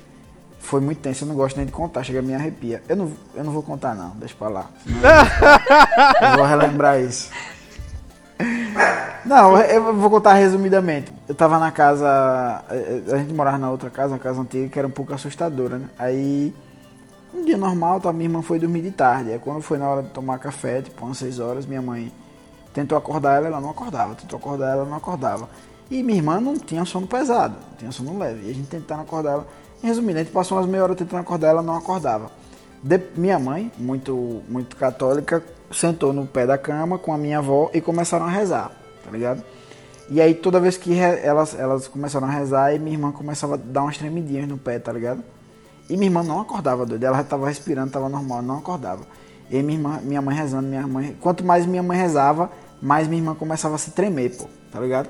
Foi 0.61 0.81
muito 0.81 0.99
tenso, 0.99 1.25
eu 1.25 1.29
não 1.29 1.35
gosto 1.35 1.57
nem 1.57 1.67
de 1.67 1.73
contar, 1.73 2.03
chega 2.05 2.21
a 2.21 2.23
me 2.23 2.35
arrepia. 2.35 2.83
Eu 2.89 2.97
não, 2.97 3.11
eu 3.35 3.45
não 3.45 3.53
vou 3.53 3.63
contar 3.63 3.95
não, 3.95 4.11
deixa 4.11 4.35
pra 4.39 4.49
lá. 4.49 4.71
senão 4.85 5.01
eu- 6.23 6.29
eu 6.31 6.37
vou 6.37 6.47
relembrar 6.47 7.01
isso. 7.01 7.29
Não, 9.25 9.57
eu 9.61 9.95
vou 9.95 10.09
contar 10.11 10.35
resumidamente. 10.35 11.13
Eu 11.29 11.35
tava 11.35 11.59
na 11.59 11.71
casa. 11.71 12.65
eh, 12.71 13.03
A 13.13 13.19
gente 13.19 13.35
morava 13.35 13.59
na 13.59 13.71
outra 13.71 13.91
casa, 13.91 14.15
uma 14.15 14.19
casa 14.19 14.41
antiga, 14.41 14.69
que 14.69 14.79
era 14.79 14.89
um 14.89 14.91
pouco 14.91 15.13
assustadora, 15.13 15.79
né? 15.79 15.89
Aí, 15.99 16.55
um 17.35 17.45
dia 17.45 17.57
normal, 17.59 18.01
tá, 18.01 18.13
minha 18.13 18.27
irmã 18.27 18.43
foi 18.43 18.59
dormir 18.59 18.83
de 18.83 18.91
tarde. 18.93 19.31
Aí, 19.33 19.39
quando 19.39 19.61
foi 19.63 19.79
na 19.79 19.89
hora 19.89 20.03
de 20.03 20.09
tomar 20.11 20.39
café, 20.39 20.81
tipo, 20.83 21.05
umas 21.05 21.19
6 21.19 21.39
horas, 21.39 21.67
minha 21.67 21.83
mãe 21.83 22.11
tentou 22.73 22.97
acordar 22.97 23.37
ela, 23.37 23.49
ela 23.49 23.61
não 23.61 23.71
acordava. 23.71 24.15
Tentou 24.15 24.39
acordar 24.39 24.71
ela 24.73 24.85
não 24.85 24.97
acordava. 24.97 25.49
E 25.91 26.03
minha 26.03 26.19
irmã 26.19 26.41
não 26.41 26.57
tinha 26.59 26.85
sono 26.85 27.07
pesado, 27.07 27.57
tinha 27.79 27.93
sono 27.93 28.19
leve. 28.19 28.47
E 28.47 28.51
a 28.51 28.55
gente 28.55 28.69
tentando 28.69 29.03
acordar 29.03 29.33
ela. 29.33 29.47
Resumindo, 29.83 30.19
a 30.19 30.23
gente 30.23 30.33
passou 30.33 30.57
umas 30.59 30.67
meia 30.69 30.83
hora 30.85 30.95
tentando 30.95 31.21
acordar 31.21 31.49
ela, 31.49 31.63
não 31.63 31.75
acordava. 31.77 32.31
De- 32.83 33.01
minha 33.17 33.39
mãe, 33.39 33.71
muito, 33.77 34.43
muito 34.49 34.77
católica, 34.77 35.43
sentou 35.71 36.13
no 36.13 36.27
pé 36.27 36.47
da 36.47 36.57
cama 36.57 36.99
com 36.99 37.13
a 37.13 37.19
minha 37.19 37.39
avó 37.39 37.71
e 37.75 37.81
começaram 37.81 38.27
a 38.27 38.31
rezar, 38.31 38.71
tá 39.11 39.17
ligado? 39.17 39.43
E 40.09 40.21
aí 40.21 40.35
toda 40.35 40.59
vez 40.59 40.77
que 40.77 40.99
elas, 40.99 41.59
elas 41.59 41.89
começaram 41.89 42.27
a 42.27 42.31
rezar, 42.31 42.75
e 42.75 42.79
minha 42.79 42.97
irmã 42.97 43.13
começava 43.13 43.55
a 43.55 43.57
dar 43.57 43.83
umas 43.83 43.99
tremidinhas 43.99 44.49
no 44.49 44.57
pé, 44.57 44.79
tá 44.79 44.93
ligado? 44.93 45.23
E 45.89 45.97
minha 45.97 46.07
irmã 46.07 46.23
não 46.23 46.41
acordava, 46.41 46.87
doido. 46.87 47.03
Ela 47.05 47.23
tava 47.25 47.49
respirando, 47.49 47.91
tava 47.91 48.09
normal, 48.09 48.43
não 48.43 48.59
acordava. 48.59 49.03
E 49.51 49.63
minha, 49.63 49.79
irmã, 49.79 50.01
minha 50.03 50.23
mãe 50.23 50.37
rezando, 50.37 50.69
minha 50.69 50.87
mãe. 50.87 51.17
Quanto 51.21 51.45
mais 51.45 51.67
minha 51.67 51.83
mãe 51.83 51.99
rezava, 51.99 52.51
mais 52.81 53.09
minha 53.09 53.21
irmã 53.21 53.35
começava 53.35 53.75
a 53.75 53.79
se 53.79 53.91
tremer, 53.91 54.37
pô, 54.37 54.47
tá 54.71 54.79
ligado? 54.81 55.09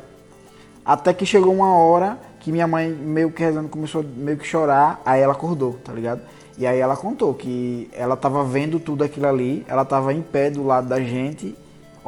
Até 0.84 1.12
que 1.12 1.26
chegou 1.26 1.52
uma 1.52 1.74
hora 1.76 2.18
que 2.38 2.50
minha 2.50 2.66
mãe, 2.66 2.90
meio 2.90 3.30
que 3.30 3.42
rezando, 3.42 3.68
começou 3.68 4.02
meio 4.02 4.38
que 4.38 4.46
chorar, 4.46 5.00
aí 5.04 5.20
ela 5.20 5.34
acordou, 5.34 5.74
tá 5.84 5.92
ligado? 5.92 6.22
E 6.56 6.66
aí 6.66 6.78
ela 6.78 6.96
contou 6.96 7.32
que 7.32 7.90
ela 7.92 8.16
tava 8.16 8.44
vendo 8.44 8.80
tudo 8.80 9.04
aquilo 9.04 9.26
ali, 9.26 9.64
ela 9.68 9.84
tava 9.84 10.12
em 10.12 10.20
pé 10.20 10.50
do 10.50 10.62
lado 10.62 10.88
da 10.88 11.00
gente, 11.00 11.56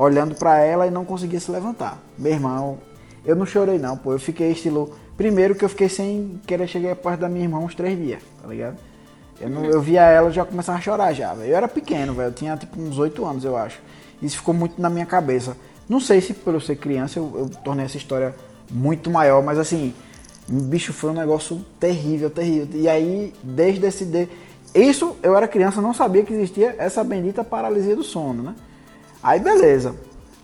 olhando 0.02 0.34
pra 0.34 0.58
ela 0.58 0.86
e 0.86 0.90
não 0.90 1.04
conseguia 1.04 1.38
se 1.38 1.50
levantar. 1.50 1.98
Meu 2.18 2.32
irmão, 2.32 2.78
eu 3.24 3.36
não 3.36 3.46
chorei 3.46 3.78
não, 3.78 3.96
pô, 3.96 4.12
eu 4.12 4.18
fiquei 4.18 4.50
estilo. 4.50 4.92
Primeiro 5.16 5.54
que 5.54 5.64
eu 5.64 5.68
fiquei 5.68 5.88
sem 5.88 6.40
querer 6.46 6.66
chegar 6.66 6.96
perto 6.96 7.20
da 7.20 7.28
minha 7.28 7.44
irmã 7.44 7.58
uns 7.58 7.74
três 7.74 7.96
dias, 7.96 8.22
tá 8.40 8.48
ligado? 8.48 8.76
Eu, 9.40 9.48
não, 9.48 9.64
eu 9.64 9.80
via 9.80 10.02
ela 10.02 10.30
já 10.30 10.44
começava 10.44 10.78
a 10.78 10.80
chorar 10.80 11.12
já, 11.12 11.32
velho. 11.34 11.50
Eu 11.50 11.56
era 11.56 11.68
pequeno, 11.68 12.14
velho. 12.14 12.28
Eu 12.28 12.32
tinha 12.32 12.56
tipo 12.56 12.80
uns 12.80 12.98
8 12.98 13.24
anos, 13.24 13.44
eu 13.44 13.56
acho. 13.56 13.80
Isso 14.20 14.36
ficou 14.36 14.54
muito 14.54 14.80
na 14.80 14.90
minha 14.90 15.06
cabeça. 15.06 15.56
Não 15.88 16.00
sei 16.00 16.20
se 16.20 16.32
por 16.34 16.54
eu 16.54 16.60
ser 16.60 16.76
criança 16.76 17.18
eu, 17.18 17.32
eu 17.36 17.48
tornei 17.62 17.84
essa 17.84 17.96
história 17.96 18.34
muito 18.70 19.10
maior, 19.10 19.42
mas 19.42 19.58
assim, 19.58 19.94
bicho, 20.48 20.92
foi 20.92 21.10
um 21.10 21.14
negócio 21.14 21.64
terrível, 21.78 22.30
terrível. 22.30 22.68
E 22.74 22.88
aí, 22.88 23.32
desde 23.42 23.86
esse. 23.86 24.04
De... 24.04 24.28
Isso, 24.74 25.16
eu 25.22 25.36
era 25.36 25.46
criança, 25.46 25.80
não 25.80 25.92
sabia 25.92 26.24
que 26.24 26.32
existia 26.32 26.74
essa 26.78 27.04
bendita 27.04 27.44
paralisia 27.44 27.94
do 27.94 28.02
sono, 28.02 28.42
né? 28.42 28.54
Aí, 29.22 29.38
beleza. 29.40 29.94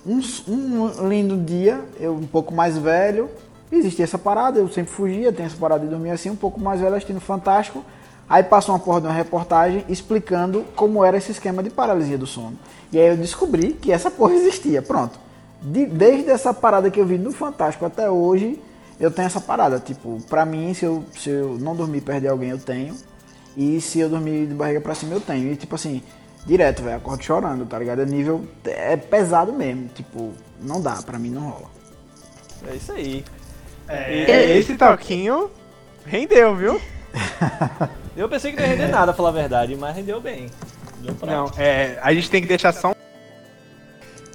Um, 0.06 0.20
um 0.48 1.08
lindo 1.08 1.36
dia, 1.36 1.80
eu 1.98 2.14
um 2.14 2.26
pouco 2.26 2.54
mais 2.54 2.78
velho, 2.78 3.28
existia 3.70 4.04
essa 4.04 4.16
parada, 4.18 4.58
eu 4.58 4.68
sempre 4.68 4.92
fugia, 4.92 5.32
tem 5.32 5.44
essa 5.44 5.56
parada 5.56 5.84
de 5.84 5.90
dormir 5.90 6.10
assim, 6.10 6.30
um 6.30 6.36
pouco 6.36 6.58
mais 6.60 6.80
velho, 6.80 6.94
assistindo 6.94 7.20
Fantástico. 7.20 7.84
Aí 8.28 8.42
passou 8.42 8.74
uma 8.74 8.78
porra 8.78 9.00
de 9.00 9.06
uma 9.06 9.12
reportagem 9.12 9.84
explicando 9.88 10.64
como 10.76 11.02
era 11.04 11.16
esse 11.16 11.32
esquema 11.32 11.62
de 11.62 11.70
paralisia 11.70 12.16
do 12.18 12.26
sono. 12.26 12.58
E 12.92 12.98
aí 12.98 13.08
eu 13.08 13.16
descobri 13.16 13.72
que 13.72 13.90
essa 13.90 14.10
porra 14.10 14.34
existia. 14.34 14.82
Pronto. 14.82 15.18
De- 15.62 15.86
desde 15.86 16.30
essa 16.30 16.52
parada 16.54 16.90
que 16.90 17.00
eu 17.00 17.06
vi 17.06 17.18
no 17.18 17.32
Fantástico 17.32 17.84
até 17.86 18.10
hoje, 18.10 18.60
eu 19.00 19.10
tenho 19.10 19.26
essa 19.26 19.40
parada. 19.40 19.78
Tipo, 19.80 20.18
pra 20.28 20.44
mim, 20.44 20.74
se 20.74 20.84
eu, 20.84 21.04
se 21.18 21.30
eu 21.30 21.56
não 21.58 21.74
dormir 21.74 22.02
perto 22.02 22.20
de 22.20 22.28
alguém, 22.28 22.50
eu 22.50 22.58
tenho. 22.58 22.94
E 23.56 23.80
se 23.80 23.98
eu 23.98 24.08
dormir 24.10 24.46
de 24.46 24.54
barriga 24.54 24.80
pra 24.80 24.94
cima, 24.94 25.14
eu 25.14 25.20
tenho. 25.20 25.50
E 25.50 25.56
tipo 25.56 25.74
assim, 25.74 26.02
direto, 26.46 26.82
velho, 26.82 26.96
acordo 26.96 27.22
chorando, 27.22 27.66
tá 27.66 27.78
ligado? 27.78 28.02
É 28.02 28.06
nível. 28.06 28.46
É 28.64 28.96
pesado 28.96 29.52
mesmo. 29.52 29.88
Tipo, 29.88 30.32
não 30.60 30.80
dá, 30.80 31.00
pra 31.02 31.18
mim 31.18 31.30
não 31.30 31.48
rola. 31.50 31.70
É 32.70 32.74
isso 32.74 32.92
aí. 32.92 33.24
É, 33.88 34.56
esse 34.58 34.76
talquinho 34.76 35.50
rendeu, 36.04 36.54
viu? 36.56 36.80
Eu 38.16 38.28
pensei 38.28 38.50
que 38.52 38.58
não 38.58 38.64
ia 38.66 38.72
render 38.72 38.88
nada, 38.88 39.06
pra 39.06 39.14
falar 39.14 39.28
a 39.28 39.32
verdade, 39.32 39.76
mas 39.76 39.94
rendeu 39.94 40.20
bem. 40.20 40.50
Deu 41.00 41.14
pra- 41.14 41.30
Não, 41.32 41.50
é, 41.56 41.98
a 42.02 42.12
gente 42.12 42.28
tem 42.28 42.42
que 42.42 42.48
deixar 42.48 42.72
só 42.72 42.90
um... 42.90 42.94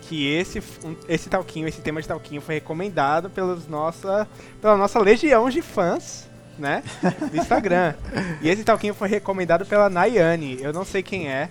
que 0.01 0.34
esse, 0.34 0.60
um- 0.84 0.95
esse 1.10 1.30
talquinho, 1.30 1.68
esse 1.68 1.82
tema 1.82 2.01
de 2.01 2.08
talquinho 2.08 2.41
foi 2.41 2.56
recomendado 2.56 3.30
pelos 3.30 3.68
nossa, 3.68 4.28
pela 4.62 4.78
nossa 4.78 4.99
legião 4.99 5.49
de 5.49 5.62
fãs, 5.62 6.30
né, 6.58 6.82
do 7.30 7.36
Instagram. 7.38 7.93
e 8.41 8.49
esse 8.49 8.64
talquinho 8.64 8.93
foi 8.93 9.10
recomendado 9.10 9.66
pela 9.66 9.89
Nayane, 9.89 10.58
eu 10.62 10.72
não 10.72 10.86
sei 10.86 11.04
quem 11.04 11.28
é. 11.30 11.49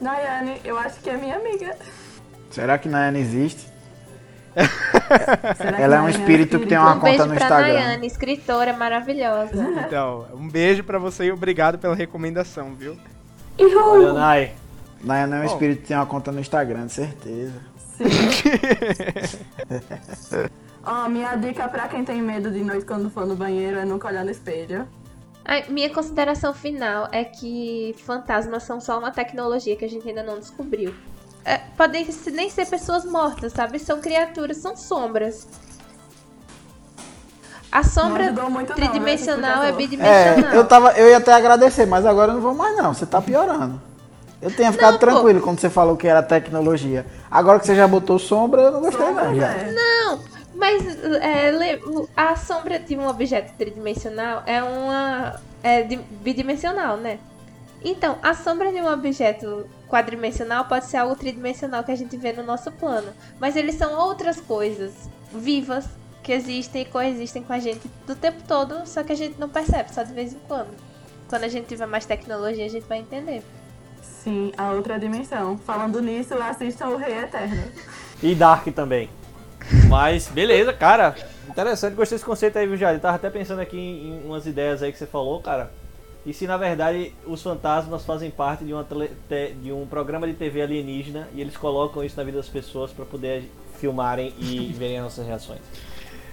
Nayane, 0.00 0.60
eu 0.64 0.78
acho 0.78 1.00
que 1.00 1.10
é 1.10 1.16
minha 1.16 1.36
amiga. 1.36 1.76
Será 2.50 2.78
que 2.78 2.88
Nayane 2.88 3.20
existe? 3.20 3.72
Ela 5.78 5.96
é 5.96 6.00
um 6.00 6.04
Nayane 6.04 6.10
espírito 6.20 6.58
que 6.60 6.66
tem 6.66 6.78
uma 6.78 6.94
Um 6.94 7.00
beijo 7.00 7.18
conta 7.18 7.26
no 7.26 7.34
pra 7.34 7.44
Instagram. 7.44 7.72
Nayane, 7.74 8.06
escritora 8.06 8.72
maravilhosa. 8.72 9.50
Então, 9.86 10.26
um 10.34 10.48
beijo 10.48 10.84
pra 10.84 10.98
você 10.98 11.24
e 11.24 11.32
obrigado 11.32 11.78
pela 11.78 11.94
recomendação, 11.94 12.74
viu? 12.74 12.96
Olha, 13.58 14.12
Nai. 14.12 14.52
Nayane 15.02 15.32
é 15.32 15.36
um 15.36 15.40
Bom. 15.40 15.46
espírito 15.46 15.82
que 15.82 15.88
tem 15.88 15.96
uma 15.96 16.06
conta 16.06 16.32
no 16.32 16.40
Instagram, 16.40 16.86
de 16.86 16.92
certeza. 16.92 17.52
Ó, 20.86 21.08
minha 21.08 21.34
dica 21.36 21.66
pra 21.68 21.88
quem 21.88 22.04
tem 22.04 22.20
medo 22.20 22.50
de 22.50 22.62
noite 22.62 22.84
quando 22.84 23.08
for 23.10 23.26
no 23.26 23.34
banheiro 23.34 23.78
é 23.78 23.84
nunca 23.84 24.08
olhar 24.08 24.24
no 24.24 24.30
espelho. 24.30 24.86
Ai, 25.44 25.64
minha 25.68 25.90
consideração 25.90 26.54
final 26.54 27.08
é 27.12 27.22
que 27.24 27.94
fantasmas 28.04 28.62
são 28.62 28.80
só 28.80 28.98
uma 28.98 29.10
tecnologia 29.10 29.76
que 29.76 29.84
a 29.84 29.88
gente 29.88 30.08
ainda 30.08 30.22
não 30.22 30.38
descobriu. 30.38 30.94
É, 31.44 31.58
podem 31.76 32.10
se- 32.10 32.30
nem 32.30 32.48
ser 32.48 32.66
pessoas 32.66 33.04
mortas, 33.04 33.52
sabe? 33.52 33.78
São 33.78 34.00
criaturas, 34.00 34.56
são 34.56 34.74
sombras. 34.76 35.46
A 37.70 37.82
sombra 37.82 38.30
não, 38.30 38.64
tridimensional 38.66 39.62
né, 39.62 39.68
é 39.68 39.72
bidimensional. 39.72 40.52
É, 40.52 40.56
eu, 40.56 40.64
tava, 40.64 40.92
eu 40.92 41.08
ia 41.08 41.16
até 41.18 41.32
agradecer, 41.32 41.84
mas 41.86 42.06
agora 42.06 42.30
eu 42.30 42.36
não 42.36 42.40
vou 42.40 42.54
mais 42.54 42.76
não. 42.76 42.94
Você 42.94 43.04
tá 43.04 43.20
piorando. 43.20 43.82
Eu 44.40 44.50
tinha 44.50 44.70
ficado 44.70 44.92
Não, 44.92 44.98
pô. 44.98 45.06
tranquilo 45.06 45.40
quando 45.40 45.58
você 45.58 45.68
falou 45.68 45.96
que 45.96 46.06
era 46.06 46.22
tecnologia. 46.22 47.04
Agora 47.30 47.58
que 47.58 47.66
você 47.66 47.74
já 47.74 47.88
botou 47.88 48.18
sombra, 48.18 48.62
eu 48.62 48.72
não 48.72 48.80
gostei 48.80 49.10
não. 49.10 49.34
Já. 49.34 49.50
É. 49.50 49.72
Não, 49.72 49.93
mas 50.64 50.82
é, 51.20 51.78
a 52.16 52.36
sombra 52.36 52.78
de 52.78 52.96
um 52.96 53.06
objeto 53.06 53.52
tridimensional 53.58 54.42
é 54.46 54.62
uma. 54.62 55.38
é 55.62 55.82
di- 55.82 55.98
bidimensional, 56.22 56.96
né? 56.96 57.18
Então, 57.84 58.18
a 58.22 58.32
sombra 58.32 58.72
de 58.72 58.80
um 58.80 58.90
objeto 58.90 59.68
quadrimensional 59.90 60.64
pode 60.64 60.86
ser 60.86 60.96
algo 60.96 61.14
tridimensional 61.16 61.84
que 61.84 61.92
a 61.92 61.94
gente 61.96 62.16
vê 62.16 62.32
no 62.32 62.42
nosso 62.42 62.72
plano. 62.72 63.12
Mas 63.38 63.56
eles 63.56 63.74
são 63.74 63.92
outras 63.98 64.40
coisas 64.40 64.94
vivas 65.30 65.84
que 66.22 66.32
existem 66.32 66.80
e 66.80 66.84
coexistem 66.86 67.42
com 67.42 67.52
a 67.52 67.58
gente 67.58 67.82
do 68.06 68.14
tempo 68.14 68.42
todo, 68.48 68.86
só 68.86 69.02
que 69.02 69.12
a 69.12 69.14
gente 69.14 69.38
não 69.38 69.50
percebe, 69.50 69.92
só 69.92 70.02
de 70.02 70.14
vez 70.14 70.32
em 70.32 70.38
quando. 70.48 70.70
Quando 71.28 71.44
a 71.44 71.48
gente 71.48 71.66
tiver 71.66 71.84
mais 71.84 72.06
tecnologia, 72.06 72.64
a 72.64 72.70
gente 72.70 72.86
vai 72.86 73.00
entender. 73.00 73.42
Sim, 74.00 74.50
a 74.56 74.70
outra 74.72 74.98
dimensão. 74.98 75.58
Falando 75.58 76.00
nisso, 76.00 76.32
assistam 76.42 76.88
o 76.88 76.96
Rei 76.96 77.18
Eterno. 77.18 77.64
E 78.22 78.34
Dark 78.34 78.66
também. 78.68 79.10
Mas, 79.88 80.28
beleza, 80.28 80.72
cara. 80.72 81.14
Interessante, 81.48 81.94
gostei 81.94 82.16
desse 82.16 82.24
conceito 82.24 82.58
aí, 82.58 82.66
viu, 82.66 82.76
Jade? 82.76 83.00
Tava 83.00 83.16
até 83.16 83.30
pensando 83.30 83.60
aqui 83.60 83.78
em, 83.78 84.22
umas 84.26 84.46
ideias 84.46 84.82
aí 84.82 84.90
que 84.90 84.98
você 84.98 85.06
falou, 85.06 85.40
cara. 85.40 85.70
E 86.26 86.32
se 86.32 86.46
na 86.46 86.56
verdade 86.56 87.12
os 87.26 87.42
fantasmas 87.42 88.04
fazem 88.04 88.30
parte 88.30 88.64
de, 88.64 88.72
uma 88.72 88.86
de 89.62 89.70
um 89.72 89.86
programa 89.86 90.26
de 90.26 90.32
TV 90.32 90.62
alienígena 90.62 91.28
e 91.34 91.40
eles 91.40 91.54
colocam 91.54 92.02
isso 92.02 92.16
na 92.16 92.24
vida 92.24 92.38
das 92.38 92.48
pessoas 92.48 92.90
pra 92.92 93.04
poder 93.04 93.50
filmarem 93.78 94.32
e 94.38 94.72
verem 94.76 94.98
as 94.98 95.04
nossas 95.04 95.26
reações. 95.26 95.60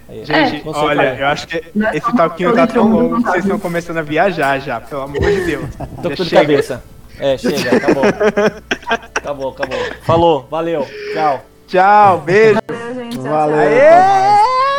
Aí, 0.08 0.24
Gente, 0.24 0.62
olha, 0.66 1.12
aí. 1.12 1.20
eu 1.20 1.26
acho 1.26 1.46
que 1.46 1.56
é 1.58 1.62
esse 1.96 2.10
uma 2.10 2.28
tá 2.28 2.66
tão 2.66 2.90
longo 2.90 3.16
que 3.18 3.22
vocês 3.22 3.44
estão 3.44 3.58
começando 3.58 3.98
a 3.98 4.02
viajar 4.02 4.58
já, 4.58 4.80
pelo 4.80 5.02
amor 5.02 5.20
de 5.20 5.44
Deus. 5.44 5.66
Tô 6.02 6.08
com 6.10 6.14
de 6.14 6.24
chega. 6.24 6.42
cabeça. 6.42 6.84
É, 7.18 7.38
chega, 7.38 7.76
acabou. 7.76 8.04
acabou, 9.14 9.50
acabou. 9.50 9.78
Falou, 10.02 10.48
valeu, 10.50 10.86
tchau. 11.14 11.44
Tchau, 11.68 12.18
beijo. 12.18 12.81
Valeu, 13.28 13.70
gente. 13.70 14.02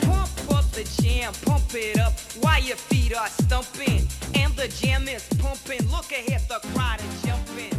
Pump 0.01 0.51
up 0.51 0.65
the 0.71 0.84
jam, 1.01 1.34
pump 1.45 1.73
it 1.73 1.99
up 1.99 2.13
while 2.41 2.61
your 2.61 2.78
feet 2.78 3.15
are 3.15 3.28
stumping. 3.30 4.07
And 4.36 4.53
the 4.55 4.67
jam 4.67 5.07
is 5.07 5.28
pumping. 5.39 5.82
Look 5.91 6.11
ahead, 6.11 6.41
the 6.47 6.59
crowd 6.73 6.99
is 6.99 7.21
jumping. 7.23 7.73